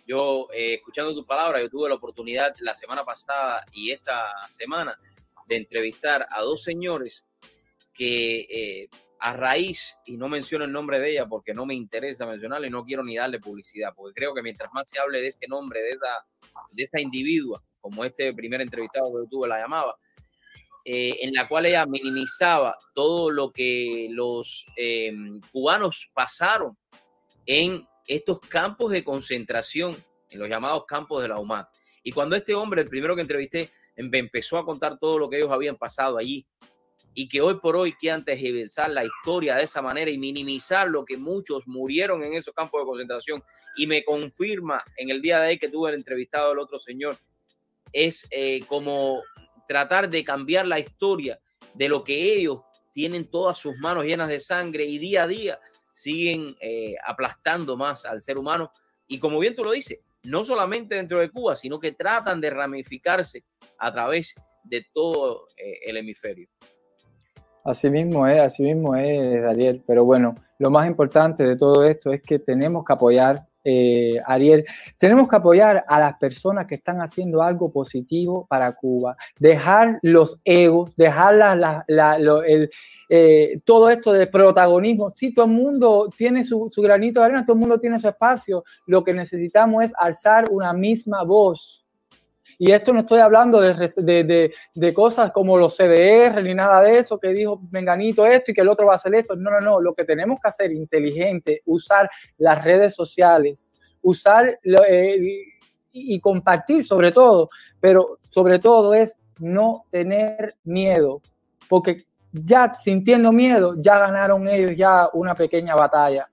Yo, 0.06 0.48
eh, 0.52 0.74
escuchando 0.74 1.14
tu 1.14 1.24
palabra, 1.24 1.60
yo 1.60 1.68
tuve 1.68 1.88
la 1.88 1.94
oportunidad 1.94 2.54
la 2.60 2.74
semana 2.74 3.04
pasada 3.04 3.64
y 3.72 3.90
esta 3.90 4.32
semana 4.48 4.96
de 5.46 5.56
entrevistar 5.56 6.26
a 6.30 6.40
dos 6.42 6.62
señores 6.62 7.24
que 7.94 8.40
eh, 8.50 8.88
a 9.20 9.34
raíz, 9.34 9.98
y 10.04 10.16
no 10.16 10.28
menciono 10.28 10.64
el 10.64 10.72
nombre 10.72 10.98
de 10.98 11.12
ella 11.12 11.26
porque 11.26 11.54
no 11.54 11.64
me 11.64 11.74
interesa 11.74 12.26
mencionarle, 12.26 12.68
no 12.68 12.84
quiero 12.84 13.04
ni 13.04 13.16
darle 13.16 13.38
publicidad, 13.38 13.94
porque 13.94 14.14
creo 14.14 14.34
que 14.34 14.42
mientras 14.42 14.72
más 14.72 14.90
se 14.90 14.98
hable 14.98 15.20
de 15.20 15.28
este 15.28 15.46
nombre, 15.46 15.80
de 15.80 15.90
esa, 15.90 16.26
de 16.72 16.82
esa 16.82 17.00
individua, 17.00 17.62
como 17.80 18.04
este 18.04 18.32
primer 18.32 18.60
entrevistado 18.60 19.12
que 19.12 19.28
tuve 19.30 19.46
la 19.46 19.60
llamaba, 19.60 19.96
eh, 20.84 21.18
en 21.20 21.32
la 21.34 21.46
cual 21.46 21.66
ella 21.66 21.86
minimizaba 21.86 22.76
todo 22.94 23.30
lo 23.30 23.52
que 23.52 24.08
los 24.10 24.66
em, 24.74 25.40
cubanos 25.52 26.10
pasaron 26.12 26.76
en 27.46 27.86
estos 28.06 28.40
campos 28.40 28.92
de 28.92 29.04
concentración, 29.04 29.94
en 30.30 30.38
los 30.38 30.48
llamados 30.48 30.84
campos 30.86 31.22
de 31.22 31.28
la 31.28 31.38
UMA. 31.38 31.68
Y 32.02 32.12
cuando 32.12 32.36
este 32.36 32.54
hombre, 32.54 32.82
el 32.82 32.88
primero 32.88 33.14
que 33.14 33.22
entrevisté, 33.22 33.70
em, 33.96 34.10
empezó 34.12 34.58
a 34.58 34.64
contar 34.64 34.98
todo 34.98 35.18
lo 35.18 35.28
que 35.28 35.36
ellos 35.36 35.52
habían 35.52 35.76
pasado 35.76 36.18
allí, 36.18 36.46
y 37.14 37.28
que 37.28 37.40
hoy 37.40 37.60
por 37.60 37.76
hoy 37.76 37.92
quieran 37.92 38.24
tergiversar 38.24 38.90
la 38.90 39.04
historia 39.04 39.56
de 39.56 39.64
esa 39.64 39.82
manera 39.82 40.10
y 40.10 40.18
minimizar 40.18 40.88
lo 40.88 41.04
que 41.04 41.16
muchos 41.16 41.66
murieron 41.66 42.24
en 42.24 42.34
esos 42.34 42.54
campos 42.54 42.80
de 42.80 42.86
concentración. 42.86 43.42
Y 43.76 43.86
me 43.86 44.04
confirma 44.04 44.82
en 44.96 45.10
el 45.10 45.20
día 45.20 45.40
de 45.40 45.48
hoy 45.48 45.58
que 45.58 45.68
tuve 45.68 45.90
el 45.90 45.96
entrevistado 45.96 46.50
del 46.50 46.58
otro 46.58 46.78
señor, 46.80 47.16
es 47.92 48.26
eh, 48.30 48.60
como 48.66 49.22
tratar 49.66 50.08
de 50.08 50.24
cambiar 50.24 50.66
la 50.66 50.78
historia 50.78 51.38
de 51.74 51.88
lo 51.88 52.02
que 52.02 52.34
ellos 52.34 52.60
tienen 52.92 53.30
todas 53.30 53.58
sus 53.58 53.76
manos 53.78 54.04
llenas 54.04 54.28
de 54.28 54.40
sangre 54.40 54.84
y 54.84 54.98
día 54.98 55.24
a 55.24 55.26
día 55.26 55.60
siguen 55.92 56.54
eh, 56.60 56.94
aplastando 57.06 57.76
más 57.76 58.04
al 58.04 58.20
ser 58.20 58.38
humano. 58.38 58.70
Y 59.06 59.18
como 59.18 59.38
bien 59.38 59.54
tú 59.54 59.64
lo 59.64 59.72
dices, 59.72 60.00
no 60.24 60.44
solamente 60.44 60.94
dentro 60.94 61.18
de 61.18 61.30
Cuba, 61.30 61.56
sino 61.56 61.78
que 61.78 61.92
tratan 61.92 62.40
de 62.40 62.50
ramificarse 62.50 63.44
a 63.78 63.92
través 63.92 64.34
de 64.64 64.86
todo 64.92 65.46
eh, 65.56 65.78
el 65.86 65.96
hemisferio. 65.96 66.48
Así 67.64 67.88
mismo 67.90 68.26
es, 68.26 68.40
así 68.40 68.62
mismo 68.62 68.96
es, 68.96 69.44
Ariel. 69.44 69.82
Pero 69.86 70.04
bueno, 70.04 70.34
lo 70.58 70.70
más 70.70 70.86
importante 70.86 71.44
de 71.44 71.56
todo 71.56 71.84
esto 71.84 72.12
es 72.12 72.20
que 72.20 72.38
tenemos 72.38 72.84
que 72.84 72.92
apoyar, 72.92 73.46
eh, 73.64 74.20
Ariel, 74.26 74.64
tenemos 74.98 75.28
que 75.28 75.36
apoyar 75.36 75.84
a 75.86 76.00
las 76.00 76.18
personas 76.18 76.66
que 76.66 76.76
están 76.76 77.00
haciendo 77.00 77.42
algo 77.42 77.72
positivo 77.72 78.46
para 78.48 78.72
Cuba. 78.72 79.16
Dejar 79.38 79.98
los 80.02 80.40
egos, 80.44 80.96
dejar 80.96 81.34
la, 81.34 81.84
eh, 83.08 83.56
todo 83.64 83.90
esto 83.90 84.12
de 84.12 84.26
protagonismo. 84.26 85.10
Sí, 85.14 85.34
todo 85.34 85.46
el 85.46 85.52
mundo 85.52 86.08
tiene 86.16 86.44
su 86.44 86.70
granito 86.78 87.20
de 87.20 87.26
arena, 87.26 87.44
todo 87.44 87.54
el 87.54 87.60
mundo 87.60 87.78
tiene 87.78 87.98
su 87.98 88.08
espacio. 88.08 88.64
Lo 88.86 89.04
que 89.04 89.12
necesitamos 89.12 89.84
es 89.84 89.92
alzar 89.96 90.46
una 90.50 90.72
misma 90.72 91.22
voz 91.22 91.81
y 92.58 92.72
esto 92.72 92.92
no 92.92 93.00
estoy 93.00 93.20
hablando 93.20 93.60
de, 93.60 93.74
de, 93.96 94.52
de, 94.74 94.94
cosas 94.94 95.32
como 95.32 95.56
los 95.56 95.76
CDR 95.76 96.42
ni 96.42 96.54
nada 96.54 96.82
de 96.82 96.98
eso, 96.98 97.18
que 97.18 97.28
dijo 97.28 97.60
Menganito 97.70 98.26
esto 98.26 98.50
y 98.50 98.54
que 98.54 98.60
el 98.60 98.68
otro 98.68 98.86
va 98.86 98.92
a 98.92 98.96
hacer 98.96 99.14
esto. 99.14 99.36
No, 99.36 99.50
no, 99.50 99.60
no. 99.60 99.80
Lo 99.80 99.94
que 99.94 100.04
tenemos 100.04 100.40
que 100.40 100.48
hacer 100.48 100.72
inteligente, 100.72 101.62
usar 101.66 102.10
las 102.38 102.64
redes 102.64 102.94
sociales, 102.94 103.70
usar 104.02 104.58
y 105.92 106.20
compartir 106.20 106.84
sobre 106.84 107.12
todo, 107.12 107.48
pero 107.80 108.18
sobre 108.30 108.58
todo 108.58 108.94
es 108.94 109.16
no 109.40 109.84
tener 109.90 110.54
miedo, 110.64 111.20
porque 111.68 112.04
ya 112.32 112.72
sintiendo 112.74 113.32
miedo, 113.32 113.74
ya 113.78 113.98
ganaron 113.98 114.48
ellos 114.48 114.72
ya 114.76 115.08
una 115.12 115.34
pequeña 115.34 115.74
batalla. 115.74 116.28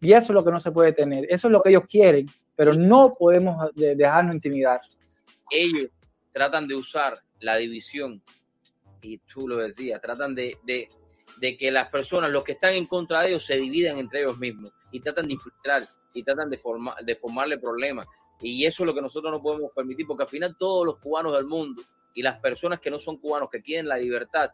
Y 0.00 0.12
eso 0.12 0.26
es 0.26 0.34
lo 0.34 0.44
que 0.44 0.52
no 0.52 0.60
se 0.60 0.70
puede 0.70 0.92
tener, 0.92 1.24
eso 1.28 1.48
es 1.48 1.52
lo 1.52 1.62
que 1.62 1.70
ellos 1.70 1.84
quieren, 1.88 2.26
pero 2.54 2.72
no 2.74 3.10
podemos 3.18 3.70
dejarnos 3.74 4.34
intimidar. 4.34 4.80
Ellos 5.50 5.88
tratan 6.32 6.68
de 6.68 6.74
usar 6.74 7.22
la 7.40 7.56
división, 7.56 8.22
y 9.00 9.18
tú 9.18 9.46
lo 9.46 9.56
decías, 9.56 10.00
tratan 10.00 10.34
de, 10.34 10.56
de, 10.64 10.88
de 11.40 11.56
que 11.56 11.70
las 11.70 11.88
personas, 11.88 12.30
los 12.30 12.44
que 12.44 12.52
están 12.52 12.74
en 12.74 12.86
contra 12.86 13.22
de 13.22 13.28
ellos, 13.28 13.44
se 13.44 13.56
dividan 13.56 13.98
entre 13.98 14.20
ellos 14.20 14.38
mismos 14.38 14.72
y 14.90 15.00
tratan 15.00 15.26
de 15.28 15.34
infiltrar 15.34 15.86
y 16.14 16.22
tratan 16.22 16.50
de, 16.50 16.58
formar, 16.58 16.96
de 17.04 17.14
formarle 17.14 17.58
problemas. 17.58 18.06
Y 18.40 18.64
eso 18.66 18.82
es 18.82 18.86
lo 18.86 18.94
que 18.94 19.02
nosotros 19.02 19.32
no 19.32 19.42
podemos 19.42 19.70
permitir, 19.74 20.06
porque 20.06 20.24
al 20.24 20.28
final 20.28 20.56
todos 20.58 20.86
los 20.86 20.98
cubanos 20.98 21.34
del 21.34 21.46
mundo 21.46 21.82
y 22.14 22.22
las 22.22 22.38
personas 22.38 22.80
que 22.80 22.90
no 22.90 22.98
son 22.98 23.18
cubanos, 23.18 23.48
que 23.50 23.60
quieren 23.60 23.88
la 23.88 23.96
libertad, 23.96 24.50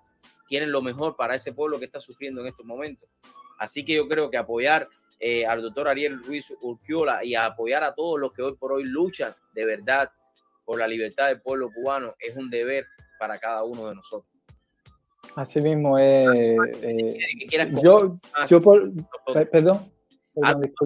quieren 0.48 0.72
lo 0.72 0.82
mejor 0.82 1.16
para 1.16 1.34
ese 1.34 1.52
pueblo 1.52 1.78
que 1.78 1.84
está 1.86 2.00
sufriendo 2.00 2.40
en 2.40 2.48
estos 2.48 2.64
momentos. 2.64 3.08
Así 3.58 3.84
que 3.84 3.94
yo 3.94 4.08
creo 4.08 4.30
que 4.30 4.36
apoyar 4.36 4.88
eh, 5.20 5.46
al 5.46 5.62
doctor 5.62 5.88
Ariel 5.88 6.22
Ruiz 6.22 6.52
Urquiola 6.60 7.24
y 7.24 7.34
apoyar 7.34 7.84
a 7.84 7.94
todos 7.94 8.18
los 8.18 8.32
que 8.32 8.42
hoy 8.42 8.56
por 8.56 8.72
hoy 8.72 8.84
luchan 8.84 9.34
de 9.54 9.64
verdad 9.64 10.10
por 10.64 10.78
la 10.78 10.86
libertad 10.86 11.28
del 11.28 11.40
pueblo 11.40 11.70
cubano 11.72 12.14
es 12.18 12.36
un 12.36 12.50
deber 12.50 12.86
para 13.18 13.38
cada 13.38 13.64
uno 13.64 13.88
de 13.88 13.94
nosotros. 13.94 14.30
Así 15.36 15.60
mismo, 15.60 15.98
eh, 15.98 16.56
eh, 16.82 17.72
yo, 17.82 18.18
yo 18.48 18.60
por, 18.60 18.92
perdón, 19.50 19.50
perdón 19.50 19.90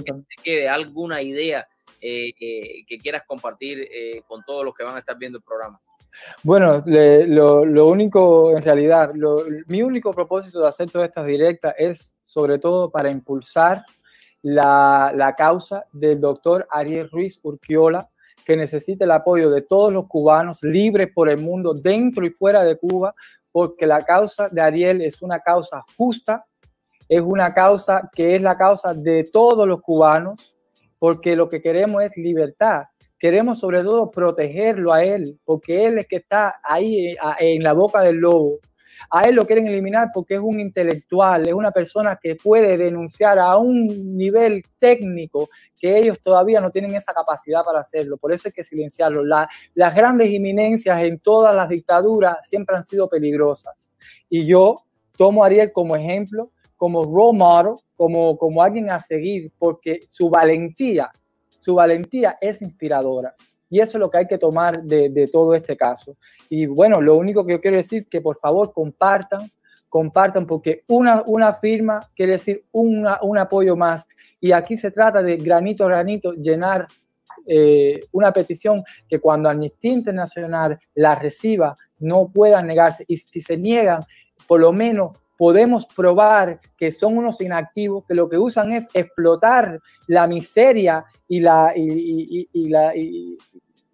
que 0.05 0.43
quede 0.43 0.68
alguna 0.68 1.20
idea 1.20 1.66
eh, 2.01 2.33
que 2.87 2.99
quieras 2.99 3.24
compartir 3.26 3.89
eh, 3.93 4.22
con 4.26 4.45
todos 4.45 4.64
los 4.64 4.74
que 4.74 4.85
van 4.85 4.97
a 4.97 5.01
estar 5.01 5.18
viendo 5.18 5.39
el 5.39 5.45
programa. 5.45 5.79
Bueno, 6.43 6.83
le, 6.87 7.26
lo, 7.26 7.64
lo, 7.64 7.89
único, 7.89 8.57
en 8.57 8.62
realidad, 8.62 9.11
lo, 9.14 9.45
mi 9.66 9.83
único 9.83 10.12
propósito 10.12 10.61
de 10.61 10.68
hacer 10.68 10.91
todas 10.91 11.09
estas 11.09 11.26
directas 11.26 11.74
es 11.76 12.14
sobre 12.22 12.59
todo 12.59 12.91
para 12.91 13.11
impulsar 13.11 13.85
la, 14.43 15.12
la 15.14 15.35
causa 15.35 15.87
del 15.93 16.20
doctor 16.20 16.66
Ariel 16.70 17.11
Ruiz 17.11 17.41
Urquiola, 17.43 18.09
que 18.45 18.57
necesita 18.57 19.05
el 19.05 19.11
apoyo 19.11 19.51
de 19.51 19.62
todos 19.62 19.93
los 19.93 20.07
cubanos 20.07 20.62
libres 20.62 21.09
por 21.14 21.28
el 21.28 21.39
mundo, 21.39 21.74
dentro 21.74 22.24
y 22.24 22.30
fuera 22.30 22.64
de 22.64 22.76
Cuba, 22.76 23.14
porque 23.53 23.86
la 23.86 24.03
causa 24.03 24.49
de 24.49 24.61
Ariel 24.61 25.03
es 25.03 25.22
una 25.22 25.41
causa 25.41 25.80
justa, 25.97 26.47
es 27.09 27.22
una 27.22 27.55
causa 27.55 28.09
que 28.14 28.36
es 28.36 28.43
la 28.43 28.57
causa 28.57 28.95
de 28.95 29.24
todos 29.24 29.66
los 29.66 29.80
cubanos, 29.80 30.55
porque 30.99 31.36
lo 31.36 31.49
que 31.49 31.62
queremos 31.62 32.03
es 32.03 32.16
libertad 32.16 32.84
queremos 33.18 33.59
sobre 33.59 33.82
todo 33.82 34.11
protegerlo 34.11 34.93
a 34.93 35.05
él, 35.05 35.39
porque 35.45 35.86
él 35.86 35.99
es 35.99 36.07
que 36.07 36.16
está 36.16 36.61
ahí 36.62 37.09
eh, 37.09 37.16
en 37.41 37.62
la 37.62 37.72
boca 37.72 38.01
del 38.01 38.16
lobo. 38.16 38.59
A 39.11 39.22
él 39.22 39.34
lo 39.34 39.46
quieren 39.46 39.66
eliminar 39.66 40.09
porque 40.12 40.34
es 40.34 40.40
un 40.40 40.61
intelectual, 40.61 41.49
es 41.49 41.55
una 41.55 41.70
persona 41.70 42.18
que 42.20 42.36
puede 42.36 42.76
denunciar 42.76 43.38
a 43.38 43.57
un 43.57 43.86
nivel 44.16 44.62
técnico 44.78 45.49
que 45.78 45.99
ellos 45.99 46.20
todavía 46.20 46.61
no 46.61 46.70
tienen 46.70 46.94
esa 46.94 47.12
capacidad 47.12 47.62
para 47.64 47.80
hacerlo. 47.80 48.16
Por 48.16 48.32
eso 48.32 48.49
hay 48.49 48.53
que 48.53 48.64
silenciarlo. 48.64 49.24
las 49.24 49.94
grandes 49.94 50.30
eminencias 50.30 51.01
en 51.03 51.18
todas 51.20 51.55
las 51.55 51.68
dictaduras 51.68 52.46
siempre 52.49 52.76
han 52.76 52.84
sido 52.84 53.09
peligrosas. 53.09 53.90
Y 54.28 54.46
yo 54.46 54.84
tomo 55.16 55.42
a 55.42 55.46
Ariel 55.46 55.72
como 55.72 55.96
ejemplo, 55.96 56.51
como 56.76 57.05
role 57.05 57.38
model, 57.38 57.74
como, 57.96 58.38
como 58.38 58.62
alguien 58.62 58.90
a 58.90 59.01
seguir, 59.01 59.53
porque 59.59 60.01
su 60.07 60.30
valentía 60.30 61.11
su 61.59 61.74
valentía 61.74 62.38
es 62.40 62.62
inspiradora. 62.62 63.34
Y 63.70 63.80
eso 63.80 63.98
es 63.98 64.00
lo 64.00 64.10
que 64.10 64.18
hay 64.18 64.26
que 64.26 64.38
tomar 64.38 64.82
de, 64.82 65.28
todo 65.30 65.54
este 65.54 65.76
caso. 65.76 66.16
Y 66.48 66.66
bueno, 66.66 67.00
lo 67.00 67.16
único 67.16 67.44
que 67.44 67.52
yo 67.52 67.60
quiero 67.60 67.76
decir 67.76 68.06
que 68.08 68.20
por 68.20 68.38
favor 68.38 68.72
compartan, 68.72 69.50
compartan, 69.88 70.46
porque 70.46 70.84
una, 70.88 71.22
una 71.26 71.54
firma 71.54 72.00
quiere 72.14 72.32
decir 72.32 72.64
un 72.72 73.38
apoyo 73.38 73.76
más. 73.76 74.06
Y 74.40 74.52
aquí 74.52 74.78
se 74.78 74.90
trata 74.90 75.22
de 75.22 75.36
granito 75.36 75.84
a 75.84 75.88
granito 75.88 76.32
llenar 76.32 76.86
eh, 77.46 78.00
una 78.12 78.30
petición 78.30 78.82
que 79.08 79.20
cuando 79.20 79.48
Amnistía 79.48 79.92
Internacional 79.92 80.78
la 80.94 81.14
reciba 81.14 81.74
no 81.98 82.28
puedan 82.28 82.66
negarse. 82.66 83.04
Y 83.08 83.16
si 83.16 83.40
se 83.40 83.56
niegan, 83.56 84.02
por 84.46 84.60
lo 84.60 84.72
menos 84.72 85.12
podemos 85.39 85.86
probar 85.86 86.61
que 86.76 86.91
son 86.91 87.16
unos 87.16 87.41
inactivos 87.41 88.05
que 88.05 88.14
lo 88.14 88.28
que 88.28 88.36
usan 88.36 88.72
es 88.72 88.89
explotar 88.93 89.80
la 90.09 90.26
miseria 90.26 91.05
y, 91.28 91.41
la, 91.41 91.72
y, 91.74 92.68
la, 92.68 92.95
y, 92.95 93.39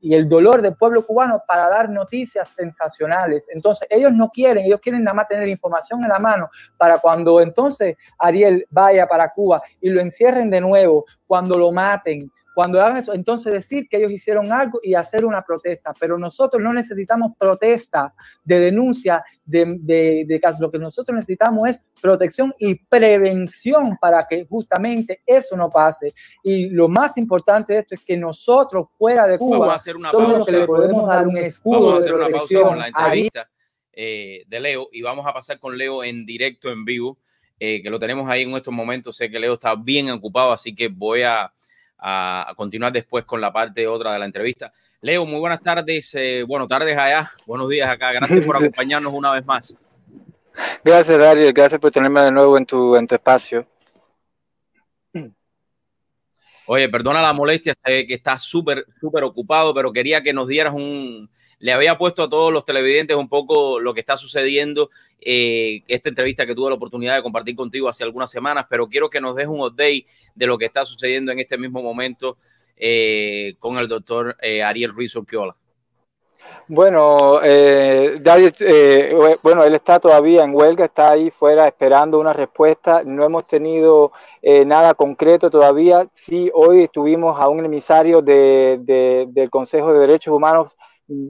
el 0.03 0.28
dolor 0.28 0.62
del 0.62 0.74
pueblo 0.74 1.07
cubano 1.07 1.42
para 1.47 1.68
dar 1.68 1.90
noticias 1.90 2.49
sensacionales. 2.49 3.49
Entonces, 3.53 3.86
ellos 3.90 4.12
no 4.12 4.30
quieren, 4.30 4.64
ellos 4.64 4.80
quieren 4.80 5.05
nada 5.05 5.14
más 5.14 5.28
tener 5.28 5.47
información 5.49 6.03
en 6.03 6.09
la 6.09 6.18
mano 6.18 6.49
para 6.78 6.99
cuando 6.99 7.40
entonces 7.40 7.97
Ariel 8.18 8.66
vaya 8.70 9.07
para 9.07 9.30
Cuba 9.30 9.62
y 9.80 9.90
lo 9.90 10.01
encierren 10.01 10.51
de 10.51 10.61
nuevo, 10.61 11.05
cuando 11.26 11.57
lo 11.57 11.72
maten, 11.72 12.30
cuando 12.55 12.80
hagan 12.80 12.96
eso, 12.96 13.12
entonces 13.12 13.52
decir 13.52 13.88
que 13.88 13.96
ellos 13.96 14.12
hicieron 14.12 14.52
algo 14.52 14.80
y 14.82 14.94
hacer 14.94 15.24
una 15.24 15.42
protesta. 15.42 15.92
Pero 15.98 16.16
nosotros 16.18 16.62
no 16.62 16.72
necesitamos 16.72 17.32
protesta 17.38 18.14
de 18.44 18.61
denuncia 18.61 19.24
de, 19.44 19.76
de, 19.80 20.24
de 20.26 20.40
casos. 20.40 20.61
Lo 20.61 20.70
que 20.70 20.78
nosotros 20.78 21.14
necesitamos 21.16 21.68
es 21.68 21.82
protección 22.00 22.55
y 22.59 22.74
prevención 22.74 23.96
para 24.00 24.24
que 24.28 24.46
justamente 24.46 25.22
eso 25.26 25.57
no 25.57 25.70
pase. 25.70 26.12
Y 26.42 26.68
lo 26.70 26.88
más 26.88 27.16
importante 27.16 27.72
de 27.72 27.78
esto 27.80 27.94
es 27.94 28.05
que 28.05 28.16
nosotros 28.16 28.88
fuera 28.96 29.26
de 29.26 29.38
Cuba 29.38 29.59
vamos 29.59 29.72
a 29.72 29.76
hacer 29.76 29.96
una 29.96 30.11
somos 30.11 30.38
los 30.38 30.46
que 30.46 30.52
le 30.52 30.66
podemos 30.66 31.09
dar 31.09 31.26
un 31.26 31.36
escudo 31.38 31.80
vamos 31.80 31.94
a 31.94 31.98
hacer 31.98 32.14
una 32.14 32.28
pausa 32.28 32.62
con 32.62 32.78
la 32.78 32.88
entrevista 32.88 33.50
eh, 33.92 34.44
de 34.46 34.61
Leo 34.61 34.88
y 34.92 35.02
vamos 35.02 35.26
a 35.26 35.32
pasar 35.32 35.59
con 35.59 35.76
Leo 35.76 36.05
en 36.05 36.26
directo, 36.26 36.70
en 36.70 36.84
vivo, 36.84 37.18
eh, 37.59 37.82
que 37.82 37.90
lo 37.90 37.98
tenemos 37.98 38.28
ahí 38.28 38.42
en 38.42 38.50
estos 38.55 38.74
momentos. 38.74 39.16
Sé 39.16 39.30
que 39.30 39.38
Leo 39.38 39.55
está 39.55 39.74
bien 39.74 40.11
ocupado, 40.11 40.52
así 40.52 40.74
que 40.74 40.88
voy 40.88 41.22
a 41.22 41.52
a, 41.99 42.53
continuar 42.57 42.92
después 42.92 43.24
con 43.24 43.40
la 43.40 43.53
parte 43.53 43.86
otra 43.86 44.12
de 44.12 44.18
la 44.18 44.24
entrevista. 44.24 44.72
Leo, 45.01 45.24
muy 45.26 45.38
buenas 45.38 45.62
tardes. 45.62 46.14
Eh, 46.14 46.42
buenas 46.42 46.68
tardes 46.68 46.97
allá, 46.97 47.30
buenos 47.47 47.68
días 47.68 47.88
acá. 47.88 48.12
Gracias 48.12 48.45
por 48.45 48.57
acompañarnos 48.57 49.12
una 49.12 49.32
vez 49.32 49.45
más. 49.45 49.76
Gracias, 50.84 51.18
Dario. 51.18 51.53
Gracias 51.53 51.80
por 51.80 51.90
tenerme 51.90 52.22
de 52.22 52.30
nuevo 52.30 52.57
en 52.57 52.66
tu, 52.66 52.97
en 52.97 53.07
tu 53.07 53.14
espacio. 53.14 53.66
Oye, 56.66 56.88
perdona 56.88 57.20
la 57.20 57.32
molestia, 57.32 57.74
sé 57.84 58.06
que 58.06 58.14
estás 58.14 58.42
súper, 58.42 58.86
súper 59.00 59.22
ocupado, 59.24 59.74
pero 59.74 59.92
quería 59.92 60.22
que 60.22 60.32
nos 60.32 60.48
dieras 60.48 60.72
un, 60.72 61.28
le 61.58 61.72
había 61.72 61.98
puesto 61.98 62.22
a 62.22 62.28
todos 62.28 62.52
los 62.52 62.64
televidentes 62.64 63.16
un 63.16 63.28
poco 63.28 63.80
lo 63.80 63.94
que 63.94 64.00
está 64.00 64.16
sucediendo, 64.16 64.90
eh, 65.20 65.82
esta 65.88 66.08
entrevista 66.08 66.46
que 66.46 66.54
tuve 66.54 66.70
la 66.70 66.76
oportunidad 66.76 67.16
de 67.16 67.22
compartir 67.22 67.56
contigo 67.56 67.88
hace 67.88 68.04
algunas 68.04 68.30
semanas, 68.30 68.66
pero 68.68 68.88
quiero 68.88 69.10
que 69.10 69.20
nos 69.20 69.36
des 69.36 69.46
un 69.46 69.60
update 69.60 70.06
de 70.34 70.46
lo 70.46 70.58
que 70.58 70.66
está 70.66 70.84
sucediendo 70.84 71.32
en 71.32 71.38
este 71.38 71.58
mismo 71.58 71.82
momento 71.82 72.38
eh, 72.76 73.54
con 73.58 73.78
el 73.78 73.88
doctor 73.88 74.36
eh, 74.42 74.62
Ariel 74.62 74.92
Ruiz 74.92 75.14
Urquiola. 75.16 75.56
Bueno, 76.66 77.16
eh, 77.42 78.20
eh, 78.61 79.34
bueno, 79.42 79.64
él 79.64 79.74
está 79.74 80.01
todavía 80.01 80.45
en 80.45 80.55
huelga, 80.55 80.86
está 80.86 81.12
ahí 81.12 81.30
fuera 81.30 81.68
esperando 81.68 82.18
una 82.18 82.32
respuesta. 82.32 83.03
No 83.05 83.24
hemos 83.24 83.47
tenido 83.47 84.12
eh, 84.42 84.64
nada 84.64 84.95
concreto 84.95 85.51
todavía. 85.51 86.07
Sí, 86.12 86.51
hoy 86.55 86.84
estuvimos 86.84 87.38
a 87.40 87.49
un 87.49 87.64
emisario 87.64 88.22
de, 88.22 88.78
de, 88.80 89.26
del 89.28 89.51
Consejo 89.51 89.92
de 89.92 90.01
Derechos 90.01 90.34
Humanos 90.34 90.76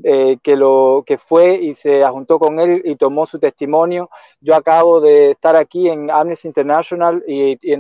eh, 0.05 0.39
que, 0.43 0.55
lo, 0.57 1.03
que 1.05 1.19
fue 1.19 1.55
y 1.57 1.75
se 1.75 2.07
juntó 2.07 2.39
con 2.39 2.61
él 2.61 2.81
y 2.85 2.95
tomó 2.97 3.27
su 3.27 3.39
testimonio. 3.41 4.11
Yo 4.41 4.55
acabo 4.55 5.01
de 5.01 5.33
estar 5.33 5.57
aquí 5.57 5.89
en 5.89 6.11
Amnesty 6.11 6.47
International 6.49 7.25
y, 7.27 7.59
y 7.61 7.75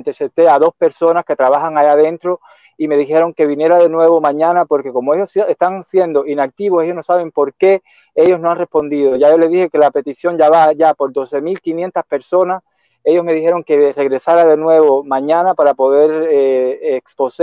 a 0.48 0.58
dos 0.58 0.74
personas 0.76 1.24
que 1.24 1.36
trabajan 1.36 1.78
allá 1.78 1.92
adentro 1.92 2.40
y 2.76 2.88
me 2.88 2.96
dijeron 2.96 3.32
que 3.32 3.46
viniera 3.46 3.78
de 3.78 3.88
nuevo 3.88 4.20
mañana 4.20 4.64
porque 4.64 4.92
como 4.92 5.14
ellos 5.14 5.34
están 5.36 5.84
siendo 5.84 6.26
inactivos, 6.26 6.84
ellos 6.84 6.96
no 6.96 7.02
saben 7.02 7.30
por 7.30 7.54
qué 7.54 7.82
ellos 8.14 8.40
no 8.40 8.50
han 8.50 8.58
respondido. 8.58 9.16
Ya 9.16 9.30
yo 9.30 9.38
les 9.38 9.50
dije 9.50 9.70
que 9.70 9.78
la 9.78 9.90
petición 9.90 10.38
ya 10.38 10.50
va 10.50 10.72
ya 10.72 10.94
por 10.94 11.12
12.500 11.12 12.02
personas. 12.04 12.62
Ellos 13.04 13.22
me 13.24 13.34
dijeron 13.34 13.62
que 13.62 13.92
regresara 13.92 14.44
de 14.44 14.56
nuevo 14.56 15.04
mañana 15.04 15.54
para 15.54 15.74
poder 15.74 16.28
eh, 16.30 17.00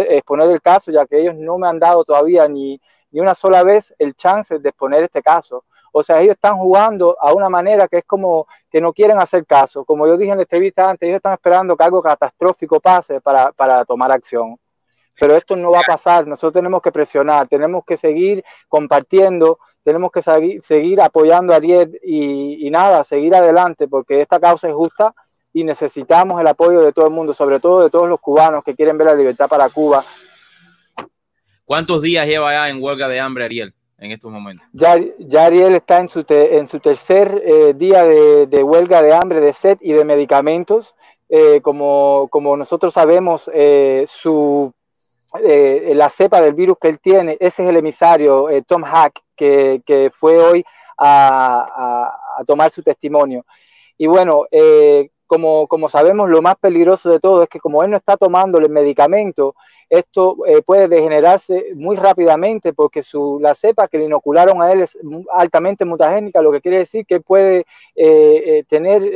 exponer 0.10 0.50
el 0.50 0.62
caso, 0.62 0.92
ya 0.92 1.06
que 1.06 1.20
ellos 1.22 1.36
no 1.36 1.58
me 1.58 1.68
han 1.68 1.80
dado 1.80 2.04
todavía 2.04 2.48
ni, 2.48 2.82
ni 3.12 3.20
una 3.20 3.36
sola 3.36 3.64
vez 3.64 3.94
el 4.00 4.16
chance 4.16 4.58
de 4.58 4.70
exponer 4.70 5.04
este 5.04 5.22
caso. 5.22 5.64
O 5.94 6.02
sea, 6.02 6.22
ellos 6.22 6.36
están 6.36 6.58
jugando 6.58 7.18
a 7.20 7.34
una 7.34 7.50
manera 7.50 7.88
que 7.88 7.98
es 7.98 8.06
como 8.06 8.48
que 8.72 8.82
no 8.82 8.94
quieren 8.94 9.20
hacer 9.20 9.46
caso. 9.46 9.84
Como 9.86 10.08
yo 10.08 10.18
dije 10.18 10.32
en 10.32 10.38
la 10.38 10.44
entrevista 10.44 10.90
antes, 10.90 11.08
ellos 11.08 11.18
están 11.18 11.34
esperando 11.34 11.76
que 11.76 11.84
algo 11.84 12.02
catastrófico 12.02 12.80
pase 12.80 13.20
para, 13.22 13.52
para 13.52 13.86
tomar 13.86 14.12
acción 14.12 14.58
pero 15.20 15.36
esto 15.36 15.56
no 15.56 15.72
va 15.72 15.80
a 15.80 15.84
pasar, 15.84 16.28
nosotros 16.28 16.54
tenemos 16.54 16.82
que 16.82 16.92
presionar, 16.92 17.48
tenemos 17.48 17.84
que 17.86 17.98
seguir 17.98 18.44
compartiendo, 18.68 19.60
tenemos 19.84 20.12
que 20.12 20.22
seguir, 20.22 21.02
apoyando 21.02 21.54
a 21.54 21.58
Ariel 21.58 22.00
y, 22.04 22.68
y, 22.68 22.70
nada, 22.70 23.04
seguir 23.04 23.36
adelante, 23.36 23.88
porque 23.88 24.22
esta 24.22 24.40
causa 24.40 24.68
es 24.68 24.74
justa 24.74 25.14
y 25.54 25.64
necesitamos 25.64 26.40
el 26.40 26.48
apoyo 26.48 26.82
de 26.82 26.94
todo 26.94 27.06
el 27.06 27.12
mundo, 27.12 27.34
sobre 27.34 27.60
todo 27.60 27.84
de 27.84 27.90
todos 27.90 28.08
los 28.08 28.20
cubanos 28.20 28.64
que 28.64 28.76
quieren 28.76 28.98
ver 28.98 29.08
la 29.08 29.16
libertad 29.16 29.48
para 29.48 29.70
Cuba. 29.70 30.04
¿Cuántos 31.66 32.02
días 32.02 32.28
lleva 32.28 32.52
ya 32.54 32.70
en 32.70 32.82
huelga 32.82 33.08
de 33.08 33.20
hambre 33.20 33.46
Ariel 33.46 33.74
en 33.98 34.12
estos 34.12 34.32
momentos? 34.32 34.66
Ya, 34.74 34.98
ya 35.20 35.46
Ariel 35.46 35.76
está 35.76 36.00
en 36.00 36.10
su, 36.10 36.26
en 36.28 36.68
su 36.68 36.80
tercer 36.80 37.42
eh, 37.46 37.74
día 37.76 38.04
de, 38.04 38.64
huelga 38.64 39.02
de 39.02 39.14
hambre, 39.14 39.40
de 39.40 39.54
sed 39.54 39.78
y 39.82 39.94
de 39.94 40.06
medicamentos. 40.06 40.96
Eh, 41.30 41.62
como, 41.62 42.28
como 42.30 42.58
nosotros 42.58 42.94
sabemos, 42.94 43.50
eh, 43.54 44.04
su 44.06 44.74
la 45.34 46.10
cepa 46.10 46.42
del 46.42 46.54
virus 46.54 46.78
que 46.80 46.90
él 46.90 47.00
tiene, 47.00 47.38
ese 47.40 47.64
es 47.64 47.70
el 47.70 47.78
emisario, 47.78 48.48
Tom 48.68 48.84
Hack, 48.84 49.20
que, 49.36 49.82
que, 49.86 50.12
fue 50.12 50.38
hoy 50.38 50.66
a, 50.98 52.12
a, 52.38 52.44
tomar 52.46 52.70
su 52.72 52.84
testimonio. 52.84 53.46
Y 53.98 54.08
bueno, 54.08 54.46
como, 55.32 55.66
como, 55.70 55.88
sabemos, 55.88 56.30
lo 56.30 56.42
más 56.42 56.58
peligroso 56.58 57.10
de 57.10 57.22
todo 57.22 57.42
es 57.42 57.48
que 57.48 57.62
como 57.62 57.82
él 57.84 57.90
no 57.90 57.96
está 57.96 58.18
tomando 58.18 58.58
el 58.58 58.70
medicamento, 58.70 59.56
esto 59.90 60.36
eh, 60.46 60.62
puede 60.62 60.90
degenerarse 60.90 61.68
muy 61.74 61.96
rápidamente 61.96 62.74
porque 62.74 63.02
su, 63.02 63.40
la 63.42 63.56
cepa 63.56 63.88
que 63.88 63.98
le 63.98 64.08
inocularon 64.08 64.62
a 64.62 64.74
él 64.74 64.82
es 64.82 64.98
altamente 65.34 65.86
mutagénica, 65.86 66.42
lo 66.42 66.52
que 66.52 66.60
quiere 66.60 66.80
decir 66.80 67.06
que 67.06 67.22
puede 67.22 67.60
eh, 67.60 68.44
eh, 68.46 68.64
tener 68.68 69.10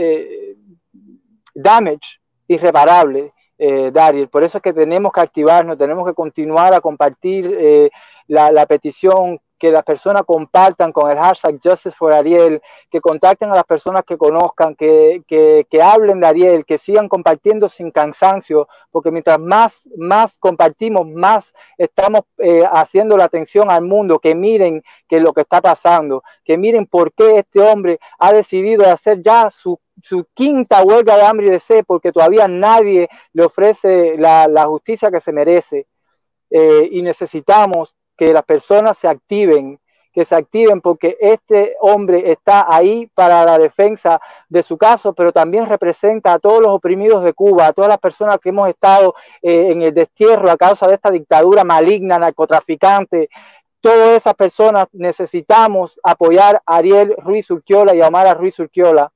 damage 1.53 2.21
irreparable. 2.47 3.33
Dariel. 3.57 4.29
Por 4.29 4.43
eso 4.43 4.57
es 4.57 4.61
que 4.61 4.73
tenemos 4.73 5.11
que 5.11 5.21
activarnos, 5.21 5.77
tenemos 5.77 6.07
que 6.07 6.13
continuar 6.13 6.73
a 6.73 6.81
compartir 6.81 7.91
la, 8.27 8.51
la, 8.51 8.65
petición, 8.65 9.39
que 9.57 9.71
las 9.71 9.83
personas 9.83 10.23
compartan 10.25 10.91
con 10.91 11.09
el 11.09 11.17
hashtag 11.17 11.59
Justice 11.63 11.95
for 11.95 12.13
Ariel, 12.13 12.61
que 12.89 13.01
contacten 13.01 13.51
a 13.51 13.55
las 13.55 13.63
personas 13.63 14.03
que 14.03 14.17
conozcan, 14.17 14.75
que, 14.75 15.23
que, 15.27 15.65
que, 15.69 15.81
hablen 15.81 16.19
de 16.19 16.27
Ariel, 16.27 16.65
que 16.65 16.77
sigan 16.77 17.07
compartiendo 17.07 17.69
sin 17.69 17.91
cansancio, 17.91 18.67
porque 18.91 19.11
mientras 19.11 19.39
más, 19.39 19.89
más 19.97 20.37
compartimos, 20.39 21.07
más 21.07 21.53
estamos 21.77 22.21
eh, 22.39 22.63
haciendo 22.71 23.17
la 23.17 23.25
atención 23.25 23.71
al 23.71 23.83
mundo, 23.83 24.19
que 24.19 24.35
miren 24.35 24.83
que 25.07 25.19
lo 25.19 25.33
que 25.33 25.41
está 25.41 25.61
pasando, 25.61 26.23
que 26.43 26.57
miren 26.57 26.85
por 26.85 27.13
qué 27.13 27.39
este 27.39 27.61
hombre 27.61 27.99
ha 28.19 28.33
decidido 28.33 28.89
hacer 28.89 29.21
ya 29.21 29.49
su 29.49 29.79
su 30.03 30.25
quinta 30.33 30.83
huelga 30.83 31.15
de 31.15 31.23
hambre 31.23 31.47
y 31.47 31.49
de 31.51 31.59
sed 31.59 31.85
porque 31.87 32.11
todavía 32.11 32.47
nadie 32.47 33.07
le 33.33 33.45
ofrece 33.45 34.17
la, 34.17 34.47
la 34.47 34.65
justicia 34.65 35.09
que 35.09 35.21
se 35.21 35.31
merece. 35.31 35.87
Eh, 36.49 36.89
y 36.91 37.01
necesitamos 37.01 37.95
que 38.15 38.33
las 38.33 38.43
personas 38.43 38.97
se 38.97 39.07
activen, 39.07 39.79
que 40.13 40.23
se 40.23 40.35
activen 40.35 40.79
porque 40.79 41.17
este 41.19 41.75
hombre 41.81 42.31
está 42.31 42.65
ahí 42.73 43.09
para 43.13 43.43
la 43.43 43.57
defensa 43.57 44.21
de 44.47 44.63
su 44.63 44.77
caso, 44.77 45.13
pero 45.13 45.33
también 45.33 45.65
representa 45.65 46.33
a 46.33 46.39
todos 46.39 46.61
los 46.61 46.71
oprimidos 46.71 47.23
de 47.23 47.33
Cuba, 47.33 47.67
a 47.67 47.73
todas 47.73 47.89
las 47.89 47.99
personas 47.99 48.39
que 48.41 48.49
hemos 48.49 48.69
estado 48.69 49.13
eh, 49.41 49.71
en 49.71 49.81
el 49.81 49.93
destierro 49.93 50.49
a 50.49 50.57
causa 50.57 50.87
de 50.87 50.95
esta 50.95 51.11
dictadura 51.11 51.65
maligna, 51.65 52.17
narcotraficante. 52.17 53.29
Todas 53.81 54.15
esas 54.15 54.33
personas 54.35 54.87
necesitamos 54.93 55.99
apoyar 56.01 56.61
a 56.65 56.77
Ariel 56.77 57.13
Ruiz 57.17 57.51
Urquiola 57.51 57.93
y 57.93 58.01
a 58.01 58.07
Omar 58.07 58.37
Ruiz 58.37 58.57
Urquiola 58.57 59.11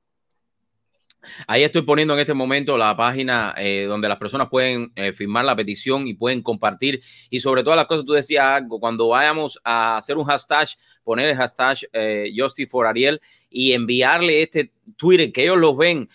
Ahí 1.47 1.63
estoy 1.63 1.81
poniendo 1.81 2.13
en 2.13 2.19
este 2.21 2.33
momento 2.33 2.77
la 2.77 2.95
página 2.95 3.53
eh, 3.57 3.85
donde 3.87 4.07
las 4.07 4.17
personas 4.17 4.47
pueden 4.49 4.91
eh, 4.95 5.11
firmar 5.11 5.45
la 5.45 5.55
petición 5.55 6.07
y 6.07 6.13
pueden 6.13 6.41
compartir. 6.41 7.01
Y 7.29 7.39
sobre 7.39 7.63
todas 7.63 7.77
las 7.77 7.87
cosas, 7.87 8.05
tú 8.05 8.13
decías 8.13 8.43
algo, 8.43 8.79
cuando 8.79 9.09
vayamos 9.09 9.59
a 9.63 9.97
hacer 9.97 10.17
un 10.17 10.25
hashtag, 10.25 10.69
poner 11.03 11.29
el 11.29 11.35
hashtag 11.35 11.77
eh, 11.93 12.31
for 12.69 12.87
Ariel 12.87 13.19
y 13.49 13.73
enviarle 13.73 14.41
este 14.41 14.71
Twitter, 14.95 15.31
que 15.31 15.43
ellos 15.43 15.57
los 15.57 15.77
ven, 15.77 16.09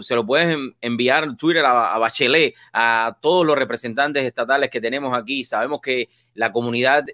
se 0.00 0.14
lo 0.14 0.26
pueden 0.26 0.76
enviar 0.80 1.36
Twitter 1.36 1.64
a, 1.64 1.94
a, 1.94 1.98
Bachelet, 1.98 2.54
a 2.72 3.16
todos 3.22 3.46
los 3.46 3.56
representantes 3.56 4.24
estatales 4.24 4.70
que 4.70 4.80
tenemos 4.80 5.16
aquí. 5.16 5.44
Sabemos 5.44 5.80
que 5.80 6.08
la 6.34 6.52
comunidad 6.52 7.04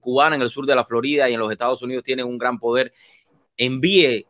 cubana 0.00 0.36
en 0.36 0.42
el 0.42 0.50
sur 0.50 0.66
de 0.66 0.76
la 0.76 0.84
Florida 0.84 1.28
y 1.28 1.34
en 1.34 1.40
los 1.40 1.50
Estados 1.50 1.82
Unidos 1.82 2.04
tiene 2.04 2.22
un 2.22 2.38
gran 2.38 2.58
poder. 2.58 2.92
Envíe 3.56 4.26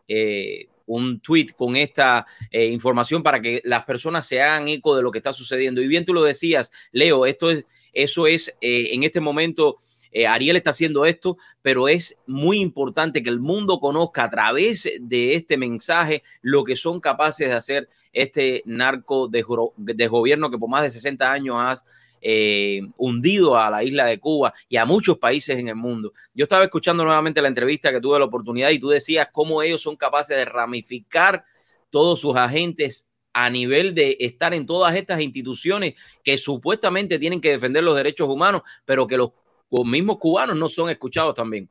un 0.97 1.20
tweet 1.20 1.49
con 1.57 1.76
esta 1.76 2.26
eh, 2.51 2.66
información 2.66 3.22
para 3.22 3.40
que 3.40 3.61
las 3.64 3.84
personas 3.84 4.26
se 4.26 4.43
hagan 4.43 4.68
eco 4.68 4.95
de 4.97 5.03
lo 5.03 5.11
que 5.11 5.18
está 5.18 5.32
sucediendo. 5.32 5.80
Y 5.80 5.88
bien 5.88 6.05
tú 6.05 6.14
lo 6.14 6.22
decías, 6.22 6.72
Leo, 6.93 7.26
esto 7.26 7.51
es, 7.51 7.64
eso 7.93 8.26
es 8.26 8.57
eh, 8.61 8.88
en 8.93 9.03
este 9.03 9.20
momento. 9.20 9.78
Eh, 10.14 10.26
Ariel 10.26 10.57
está 10.57 10.70
haciendo 10.70 11.07
esto, 11.07 11.38
pero 11.62 11.88
es 11.88 12.18
muy 12.26 12.61
importante 12.61 13.22
que 13.22 13.30
el 13.30 13.40
mundo 13.40 13.80
conozca 13.80 14.24
a 14.24 14.30
través 14.30 14.86
de 15.01 15.34
este 15.34 15.57
mensaje 15.57 16.22
lo 16.43 16.64
que 16.64 16.76
son 16.76 17.01
capaces 17.01 17.49
de 17.49 17.55
hacer 17.55 17.88
este 18.12 18.62
narco 18.66 19.26
de, 19.26 19.40
gobierno 20.09 20.51
que 20.51 20.59
por 20.59 20.68
más 20.68 20.82
de 20.82 20.90
60 20.90 21.32
años 21.32 21.57
has 21.59 21.84
eh, 22.24 22.80
hundido 22.96 23.58
a 23.58 23.68
la 23.68 23.82
isla 23.82 24.06
de 24.06 24.20
Cuba 24.20 24.54
y 24.68 24.76
a 24.76 24.86
muchos 24.86 25.18
países 25.18 25.58
en 25.58 25.68
el 25.68 25.74
mundo. 25.74 26.12
Yo 26.32 26.44
estaba 26.44 26.62
escuchando 26.62 27.04
nuevamente 27.04 27.42
la 27.42 27.48
entrevista 27.48 27.90
que 27.90 28.00
tuve 28.00 28.18
la 28.18 28.26
oportunidad 28.26 28.70
y 28.70 28.78
tú 28.78 28.88
decías 28.88 29.28
cómo 29.32 29.62
ellos 29.62 29.82
son 29.82 29.96
capaces 29.96 30.36
de 30.36 30.44
ramificar 30.44 31.44
todos 31.90 32.20
sus 32.20 32.36
agentes 32.36 33.10
a 33.32 33.50
nivel 33.50 33.94
de 33.94 34.16
estar 34.20 34.54
en 34.54 34.66
todas 34.66 34.94
estas 34.94 35.20
instituciones 35.20 35.94
que 36.22 36.38
supuestamente 36.38 37.18
tienen 37.18 37.40
que 37.40 37.50
defender 37.50 37.82
los 37.82 37.96
derechos 37.96 38.28
humanos, 38.28 38.62
pero 38.84 39.06
que 39.06 39.16
los, 39.16 39.30
los 39.70 39.84
mismos 39.84 40.18
cubanos 40.18 40.56
no 40.56 40.68
son 40.68 40.90
escuchados 40.90 41.34
también. 41.34 41.68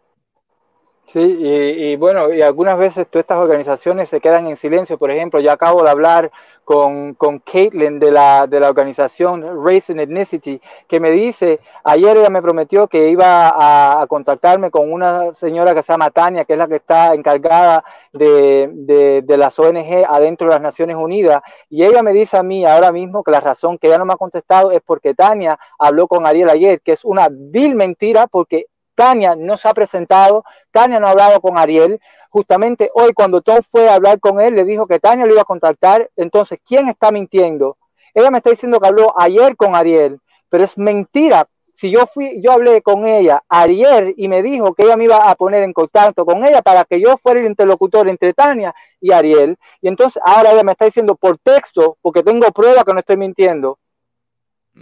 Sí, 1.12 1.20
y, 1.20 1.98
bueno, 1.98 2.32
y 2.34 2.42
algunas 2.42 2.78
veces 2.78 3.06
todas 3.06 3.24
estas 3.26 3.40
organizaciones 3.40 4.08
se 4.08 4.22
quedan 4.22 4.48
en 4.48 4.56
silencio. 4.56 4.98
Por 4.98 5.12
ejemplo, 5.12 5.42
yo 5.42 5.52
acabo 5.52 5.84
de 5.84 5.90
hablar 5.90 6.32
con, 6.64 7.16
con 7.16 7.40
Caitlin 7.40 8.00
de 8.00 8.12
la, 8.12 8.48
de 8.48 8.62
la 8.62 8.70
organización 8.70 9.44
Race 9.66 9.92
and 9.92 10.00
Ethnicity, 10.00 10.62
que 10.88 11.02
me 11.02 11.12
dice, 11.12 11.60
ayer 11.84 12.16
ella 12.16 12.30
me 12.30 12.42
prometió 12.42 12.88
que 12.88 13.10
iba 13.10 14.02
a, 14.02 14.08
contactarme 14.08 14.72
con 14.72 14.90
una 14.90 15.34
señora 15.34 15.74
que 15.76 15.84
se 15.84 15.92
llama 15.92 16.12
Tania, 16.12 16.46
que 16.46 16.54
es 16.54 16.60
la 16.60 16.70
que 16.70 16.78
está 16.78 17.14
encargada 17.14 17.84
de, 18.14 18.70
de, 18.72 19.22
de, 19.22 19.38
las 19.38 19.60
ONG 19.60 20.06
adentro 20.08 20.48
de 20.48 20.54
las 20.54 20.62
Naciones 20.62 20.96
Unidas. 20.96 21.42
Y 21.70 21.84
ella 21.84 22.04
me 22.04 22.14
dice 22.14 22.38
a 22.38 22.44
mí 22.44 22.66
ahora 22.66 22.94
mismo 22.94 23.22
que 23.22 23.32
la 23.32 23.42
razón 23.42 23.78
que 23.78 23.88
ella 23.88 23.98
no 23.98 24.06
me 24.06 24.14
ha 24.14 24.18
contestado 24.18 24.72
es 24.72 24.82
porque 24.82 25.14
Tania 25.14 25.60
habló 25.78 26.08
con 26.08 26.26
Ariel 26.26 26.50
ayer, 26.50 26.80
que 26.80 26.94
es 26.94 27.04
una 27.04 27.28
vil 27.30 27.76
mentira 27.76 28.28
porque 28.28 28.68
Tania 29.02 29.36
no 29.36 29.58
se 29.58 29.68
ha 29.68 29.74
presentado, 29.74 30.44
Tania 30.70 31.00
no 31.00 31.08
ha 31.08 31.10
hablado 31.10 31.42
con 31.42 31.58
Ariel. 31.58 32.00
Justamente 32.30 32.92
hoy 32.94 33.14
cuando 33.14 33.42
Tom 33.42 33.58
fue 33.68 33.90
a 33.90 33.96
hablar 33.96 34.20
con 34.20 34.40
él, 34.40 34.54
le 34.54 34.64
dijo 34.64 34.86
que 34.86 35.00
Tania 35.00 35.26
lo 35.26 35.34
iba 35.34 35.42
a 35.42 35.46
contactar. 35.46 36.12
Entonces, 36.16 36.60
¿quién 36.64 36.88
está 36.88 37.12
mintiendo? 37.12 37.78
Ella 38.14 38.30
me 38.30 38.38
está 38.38 38.52
diciendo 38.52 38.80
que 38.80 38.88
habló 38.88 39.12
ayer 39.20 39.56
con 39.56 39.76
Ariel, 39.76 40.20
pero 40.50 40.64
es 40.64 40.78
mentira. 40.78 41.48
Si 41.74 41.90
yo 41.90 42.06
fui, 42.06 42.40
yo 42.44 42.52
hablé 42.52 42.84
con 42.84 43.08
ella 43.08 43.42
ayer 43.50 44.14
y 44.18 44.28
me 44.28 44.44
dijo 44.44 44.76
que 44.76 44.84
ella 44.84 44.98
me 44.98 45.06
iba 45.06 45.32
a 45.32 45.34
poner 45.34 45.64
en 45.64 45.74
contacto 45.74 46.24
con 46.24 46.46
ella 46.46 46.62
para 46.62 46.84
que 46.84 47.02
yo 47.02 47.18
fuera 47.18 47.40
el 47.40 47.48
interlocutor 47.48 48.08
entre 48.08 48.36
Tania 48.36 48.72
y 49.00 49.14
Ariel. 49.14 49.58
Y 49.82 49.88
entonces 49.88 50.22
ahora 50.24 50.52
ella 50.52 50.64
me 50.64 50.74
está 50.74 50.86
diciendo 50.86 51.16
por 51.16 51.40
texto, 51.40 51.98
porque 52.04 52.22
tengo 52.22 52.52
prueba 52.52 52.84
que 52.84 52.94
no 52.94 53.00
estoy 53.00 53.18
mintiendo, 53.18 53.80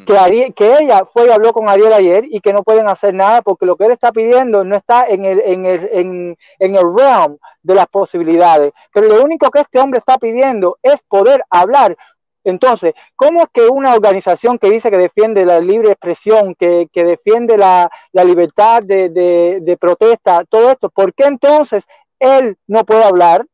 que, 0.05 0.53
que 0.55 0.77
ella 0.79 1.05
fue 1.05 1.27
y 1.27 1.31
habló 1.31 1.53
con 1.53 1.69
Ariel 1.69 1.93
ayer 1.93 2.25
y 2.29 2.39
que 2.41 2.53
no 2.53 2.63
pueden 2.63 2.87
hacer 2.87 3.13
nada 3.13 3.41
porque 3.41 3.65
lo 3.65 3.75
que 3.75 3.85
él 3.85 3.91
está 3.91 4.11
pidiendo 4.11 4.63
no 4.63 4.75
está 4.75 5.05
en 5.07 5.25
el, 5.25 5.41
en 5.45 5.65
el, 5.65 5.89
en, 5.91 6.37
en 6.59 6.75
el 6.75 6.95
realm 6.95 7.37
de 7.63 7.75
las 7.75 7.87
posibilidades. 7.87 8.71
Pero 8.93 9.07
lo 9.07 9.23
único 9.23 9.49
que 9.51 9.59
este 9.61 9.79
hombre 9.79 9.99
está 9.99 10.17
pidiendo 10.17 10.77
es 10.81 11.01
poder 11.03 11.43
hablar. 11.49 11.97
Entonces, 12.43 12.93
¿cómo 13.15 13.41
es 13.43 13.49
que 13.51 13.67
una 13.67 13.93
organización 13.93 14.57
que 14.57 14.69
dice 14.69 14.89
que 14.89 14.97
defiende 14.97 15.45
la 15.45 15.59
libre 15.59 15.91
expresión, 15.91 16.55
que, 16.55 16.87
que 16.91 17.03
defiende 17.03 17.57
la, 17.57 17.89
la 18.13 18.23
libertad 18.23 18.81
de, 18.81 19.09
de, 19.09 19.59
de 19.61 19.77
protesta, 19.77 20.45
todo 20.45 20.71
esto, 20.71 20.89
¿por 20.89 21.13
qué 21.13 21.25
entonces 21.25 21.85
él 22.19 22.57
no 22.67 22.85
puede 22.85 23.03
hablar? 23.03 23.45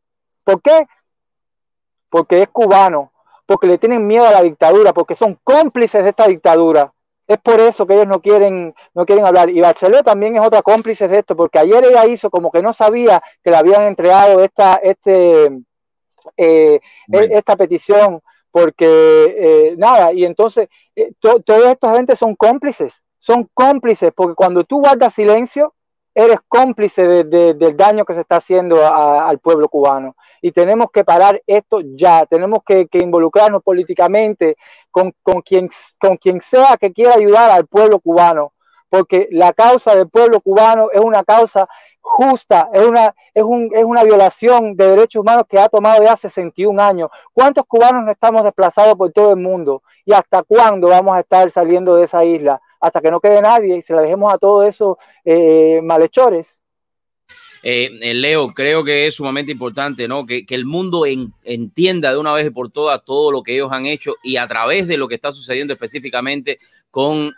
¿Por 0.43 0.61
qué? 0.61 0.85
Porque 2.09 2.41
es 2.43 2.49
cubano, 2.49 3.11
porque 3.45 3.67
le 3.67 3.77
tienen 3.77 4.05
miedo 4.07 4.25
a 4.25 4.31
la 4.31 4.41
dictadura, 4.41 4.93
porque 4.93 5.15
son 5.15 5.39
cómplices 5.43 6.03
de 6.03 6.09
esta 6.09 6.27
dictadura. 6.27 6.93
Es 7.27 7.39
por 7.39 7.59
eso 7.59 7.87
que 7.87 7.93
ellos 7.95 8.07
no 8.07 8.21
quieren, 8.21 8.75
no 8.93 9.05
quieren 9.05 9.25
hablar. 9.25 9.49
Y 9.49 9.59
Barcelona 9.59 10.03
también 10.03 10.35
es 10.35 10.43
otra 10.43 10.61
cómplice 10.61 11.07
de 11.07 11.19
esto, 11.19 11.35
porque 11.35 11.59
ayer 11.59 11.83
ella 11.83 12.05
hizo 12.05 12.29
como 12.29 12.51
que 12.51 12.61
no 12.61 12.71
sabía 12.73 13.21
que 13.43 13.49
le 13.49 13.57
habían 13.57 13.83
entregado 13.83 14.43
esta, 14.43 14.73
este, 14.75 15.45
eh, 16.37 16.79
e, 17.11 17.29
esta 17.31 17.55
petición, 17.55 18.21
porque 18.51 18.85
eh, 18.85 19.75
nada, 19.77 20.13
y 20.13 20.23
entonces 20.23 20.69
eh, 20.95 21.11
toda 21.19 21.71
esta 21.71 21.95
gente 21.95 22.15
son 22.15 22.35
cómplices, 22.35 23.03
son 23.17 23.49
cómplices, 23.53 24.11
porque 24.15 24.35
cuando 24.35 24.63
tú 24.63 24.79
guardas 24.79 25.13
silencio, 25.13 25.73
eres 26.15 26.39
cómplice 26.47 27.25
del 27.25 27.75
daño 27.75 28.05
que 28.05 28.13
se 28.13 28.21
está 28.21 28.37
haciendo 28.37 28.77
al 28.87 29.37
pueblo 29.39 29.67
cubano. 29.67 30.15
Y 30.41 30.53
tenemos 30.53 30.87
que 30.91 31.03
parar 31.03 31.41
esto 31.45 31.81
ya, 31.83 32.25
tenemos 32.25 32.63
que, 32.63 32.87
involucrarnos 32.93 33.61
políticamente 33.61 34.55
con, 34.89 35.13
quien, 35.43 35.69
con 35.99 36.15
quien 36.15 36.39
sea 36.39 36.77
que 36.77 36.93
quiera 36.93 37.15
ayudar 37.15 37.51
al 37.51 37.67
pueblo 37.67 37.99
cubano, 37.99 38.53
porque 38.87 39.27
la 39.31 39.51
causa 39.51 39.93
del 39.93 40.07
pueblo 40.07 40.39
cubano 40.39 40.87
es 40.93 41.01
una 41.01 41.23
causa 41.23 41.67
justa, 41.99 42.69
es 42.71 42.85
una, 42.85 43.13
es, 43.33 43.43
es 43.73 43.83
una 43.83 44.03
violación 44.03 44.77
de 44.77 44.87
derechos 44.87 45.21
humanos 45.21 45.45
que 45.49 45.59
ha 45.59 45.67
tomado 45.67 46.01
ya 46.01 46.15
61 46.15 46.81
años. 46.81 47.09
¿Cuántos 47.33 47.65
cubanos 47.65 48.05
no 48.05 48.11
estamos 48.11 48.43
desplazados 48.43 48.95
por 48.95 49.11
todo 49.11 49.31
el 49.31 49.37
mundo? 49.37 49.83
¿Y 50.05 50.13
hasta 50.13 50.43
cuándo 50.43 50.87
vamos 50.87 51.17
a 51.17 51.19
estar 51.19 51.51
saliendo 51.51 51.97
de 51.97 52.05
esa 52.05 52.23
isla? 52.23 52.61
Hasta 52.85 53.01
que 53.01 53.09
no 53.09 53.19
quede 53.19 53.41
nadie 53.41 53.77
y 53.77 53.81
se 53.81 53.95
la 53.95 54.01
dejemos 54.01 54.31
a 54.31 54.37
todos 54.37 54.67
esos 54.67 54.97
eh, 55.23 55.81
malhechores. 55.83 56.61
Eh, 57.63 57.89
eh, 57.99 58.13
Leo, 58.13 58.49
creo 58.49 58.83
que 58.83 59.07
es 59.07 59.15
sumamente 59.15 59.51
importante, 59.51 60.07
¿no? 60.07 60.27
Que, 60.27 60.45
el 60.47 60.65
mundo 60.65 61.07
entienda 61.07 62.11
de 62.11 62.19
una 62.19 62.31
vez 62.31 62.45
y 62.45 62.51
por 62.51 62.69
todas 62.69 63.03
todo 63.03 63.31
lo 63.31 63.41
que 63.41 63.55
ellos 63.55 63.71
han 63.71 63.87
hecho 63.87 64.13
y 64.23 64.37
a 64.37 64.47
través 64.47 64.87
de 64.87 64.97
lo 64.97 65.07
que 65.07 65.15
está 65.15 65.31
sucediendo 65.31 65.73
específicamente 65.73 66.59
con 66.91 67.33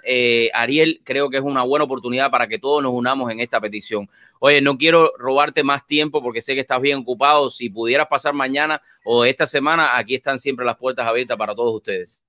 Ariel, 0.54 1.00
creo 1.06 1.30
que 1.30 1.38
es 1.38 1.44
una 1.44 1.64
buena 1.64 1.86
oportunidad 1.86 2.30
para 2.30 2.50
que 2.50 2.60
todos 2.60 2.84
nos 2.84 2.92
unamos 2.92 3.32
en 3.32 3.40
esta 3.40 3.62
petición. 3.62 4.10
Oye, 4.40 4.60
no 4.60 4.78
quiero 4.78 5.14
robarte 5.18 5.64
más 5.64 5.88
tiempo 5.88 6.22
porque 6.22 6.42
sé 6.42 6.56
que 6.56 6.60
estás 6.60 6.82
bien 6.82 6.98
ocupado. 6.98 7.50
Si 7.50 7.70
pudieras 7.70 8.08
pasar 8.08 8.34
mañana 8.34 8.82
o 9.06 9.24
esta 9.24 9.48
semana, 9.48 9.98
aquí 9.98 10.16
están 10.16 10.40
siempre 10.40 10.66
las 10.66 10.76
puertas 10.76 11.08
abiertas 11.08 11.38
para 11.38 11.56
todos 11.56 11.74
ustedes. 11.74 12.22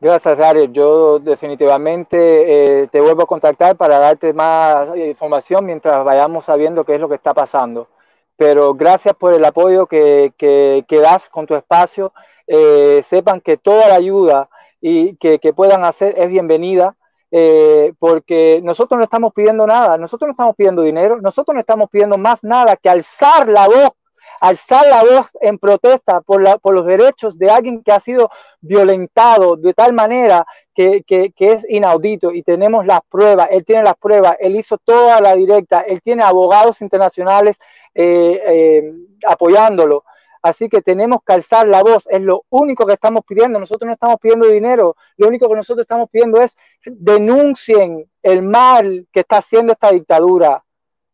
Gracias, 0.00 0.38
Ariel. 0.38 0.72
Yo 0.72 1.18
definitivamente 1.18 2.82
eh, 2.82 2.86
te 2.86 3.00
vuelvo 3.00 3.22
a 3.22 3.26
contactar 3.26 3.76
para 3.76 3.98
darte 3.98 4.32
más 4.32 4.96
información 4.96 5.66
mientras 5.66 6.04
vayamos 6.04 6.44
sabiendo 6.44 6.84
qué 6.84 6.94
es 6.94 7.00
lo 7.00 7.08
que 7.08 7.16
está 7.16 7.34
pasando. 7.34 7.88
Pero 8.36 8.74
gracias 8.74 9.14
por 9.16 9.34
el 9.34 9.44
apoyo 9.44 9.86
que, 9.86 10.32
que, 10.36 11.00
das 11.00 11.28
con 11.28 11.46
tu 11.46 11.56
espacio. 11.56 12.12
Eh, 12.46 13.00
sepan 13.02 13.40
que 13.40 13.56
toda 13.56 13.88
la 13.88 13.96
ayuda 13.96 14.48
y 14.80 15.16
que, 15.16 15.40
que 15.40 15.52
puedan 15.52 15.82
hacer 15.84 16.14
es 16.16 16.28
bienvenida. 16.28 16.94
Eh, 17.30 17.92
porque 17.98 18.60
nosotros 18.62 18.96
no 18.96 19.04
estamos 19.04 19.34
pidiendo 19.34 19.66
nada, 19.66 19.98
nosotros 19.98 20.28
no 20.28 20.32
estamos 20.32 20.56
pidiendo 20.56 20.80
dinero, 20.80 21.20
nosotros 21.20 21.54
no 21.54 21.60
estamos 21.60 21.90
pidiendo 21.90 22.16
más 22.16 22.42
nada 22.42 22.74
que 22.76 22.88
alzar 22.88 23.46
la 23.50 23.66
voz 23.66 23.92
alzar 24.40 24.86
la 24.86 25.02
voz 25.02 25.30
en 25.40 25.58
protesta 25.58 26.20
por, 26.20 26.42
los 26.72 26.86
derechos 26.86 27.38
de 27.38 27.50
alguien 27.50 27.82
que 27.82 27.92
ha 27.92 28.00
sido 28.00 28.30
violentado 28.60 29.56
de 29.56 29.74
tal 29.74 29.92
manera 29.92 30.46
que, 30.74 31.04
es 31.38 31.66
inaudito 31.68 32.32
y 32.32 32.42
tenemos 32.42 32.86
las 32.86 33.00
pruebas, 33.08 33.48
él 33.50 33.64
tiene 33.64 33.82
las 33.82 33.96
pruebas, 33.96 34.36
él 34.38 34.56
hizo 34.56 34.78
toda 34.78 35.20
la 35.20 35.34
directa, 35.34 35.80
él 35.80 36.00
tiene 36.00 36.22
abogados 36.22 36.80
internacionales 36.82 37.58
eh, 37.94 38.40
eh, 38.46 38.92
apoyándolo. 39.26 40.04
Así 40.40 40.68
que 40.68 40.82
tenemos 40.82 41.20
que 41.26 41.32
alzar 41.32 41.66
la 41.66 41.82
voz, 41.82 42.06
es 42.08 42.22
lo 42.22 42.44
único 42.50 42.86
que 42.86 42.92
estamos 42.92 43.24
pidiendo. 43.26 43.58
Nosotros 43.58 43.86
no 43.86 43.92
estamos 43.92 44.18
pidiendo 44.20 44.46
dinero, 44.46 44.96
lo 45.16 45.26
único 45.26 45.48
que 45.48 45.56
nosotros 45.56 45.82
estamos 45.82 46.08
pidiendo 46.10 46.40
es 46.40 46.56
denuncien 46.84 48.08
el 48.22 48.42
mal 48.42 49.08
que 49.12 49.20
está 49.20 49.38
haciendo 49.38 49.72
esta 49.72 49.90
dictadura 49.90 50.64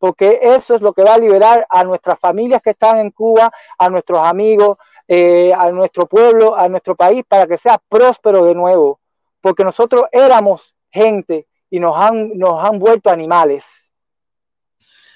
porque 0.04 0.38
eso 0.42 0.74
es 0.74 0.82
lo 0.82 0.92
que 0.92 1.02
va 1.02 1.14
a 1.14 1.18
liberar 1.18 1.66
a 1.70 1.82
nuestras 1.82 2.20
familias 2.20 2.60
que 2.62 2.68
están 2.68 2.98
en 2.98 3.10
Cuba, 3.10 3.50
a 3.78 3.88
nuestros 3.88 4.18
amigos, 4.18 4.76
eh, 5.08 5.50
a 5.56 5.70
nuestro 5.70 6.06
pueblo, 6.06 6.54
a 6.54 6.68
nuestro 6.68 6.94
país, 6.94 7.24
para 7.26 7.46
que 7.46 7.56
sea 7.56 7.80
próspero 7.88 8.44
de 8.44 8.54
nuevo, 8.54 9.00
porque 9.40 9.64
nosotros 9.64 10.04
éramos 10.12 10.74
gente 10.90 11.46
y 11.70 11.80
nos 11.80 11.96
han, 11.96 12.36
nos 12.36 12.62
han 12.62 12.78
vuelto 12.78 13.08
animales. 13.08 13.94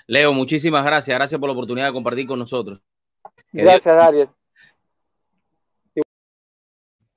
Leo, 0.07 0.32
muchísimas 0.32 0.82
gracias. 0.82 1.14
Gracias 1.14 1.39
por 1.39 1.51
la 1.51 1.53
oportunidad 1.53 1.89
de 1.89 1.93
compartir 1.93 2.26
con 2.26 2.39
nosotros. 2.39 2.80
gracias, 3.53 3.95
Dariel. 3.95 4.30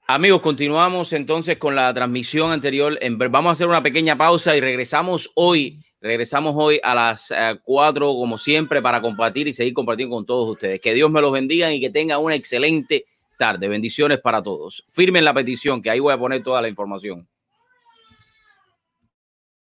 Amigos, 0.07 0.41
continuamos 0.41 1.13
entonces 1.13 1.55
con 1.55 1.74
la 1.74 1.93
transmisión 1.93 2.51
anterior. 2.51 2.99
Vamos 3.30 3.47
a 3.47 3.53
hacer 3.53 3.67
una 3.67 3.82
pequeña 3.82 4.17
pausa 4.17 4.57
y 4.57 4.59
regresamos 4.59 5.32
hoy 5.36 5.82
Regresamos 6.02 6.56
hoy 6.58 6.80
a 6.84 6.95
las 6.95 7.32
4, 7.64 8.06
eh, 8.06 8.14
como 8.16 8.39
siempre, 8.39 8.82
para 8.82 8.99
compartir 8.99 9.47
y 9.47 9.54
seguir 9.54 9.74
compartiendo 9.74 10.16
con 10.16 10.26
todos 10.26 10.49
ustedes. 10.49 10.82
Que 10.82 10.95
Dios 10.95 11.12
me 11.12 11.22
los 11.22 11.32
bendiga 11.32 11.72
y 11.72 11.80
que 11.80 11.91
tengan 11.91 12.20
una 12.20 12.34
excelente 12.34 13.06
tarde. 13.38 13.68
Bendiciones 13.68 14.20
para 14.20 14.41
todos. 14.41 14.84
Firmen 14.89 15.24
la 15.24 15.34
petición, 15.34 15.80
que 15.80 15.91
ahí 15.91 15.99
voy 15.99 16.12
a 16.12 16.18
poner 16.18 16.41
toda 16.41 16.60
la 16.60 16.70
información. 16.70 17.28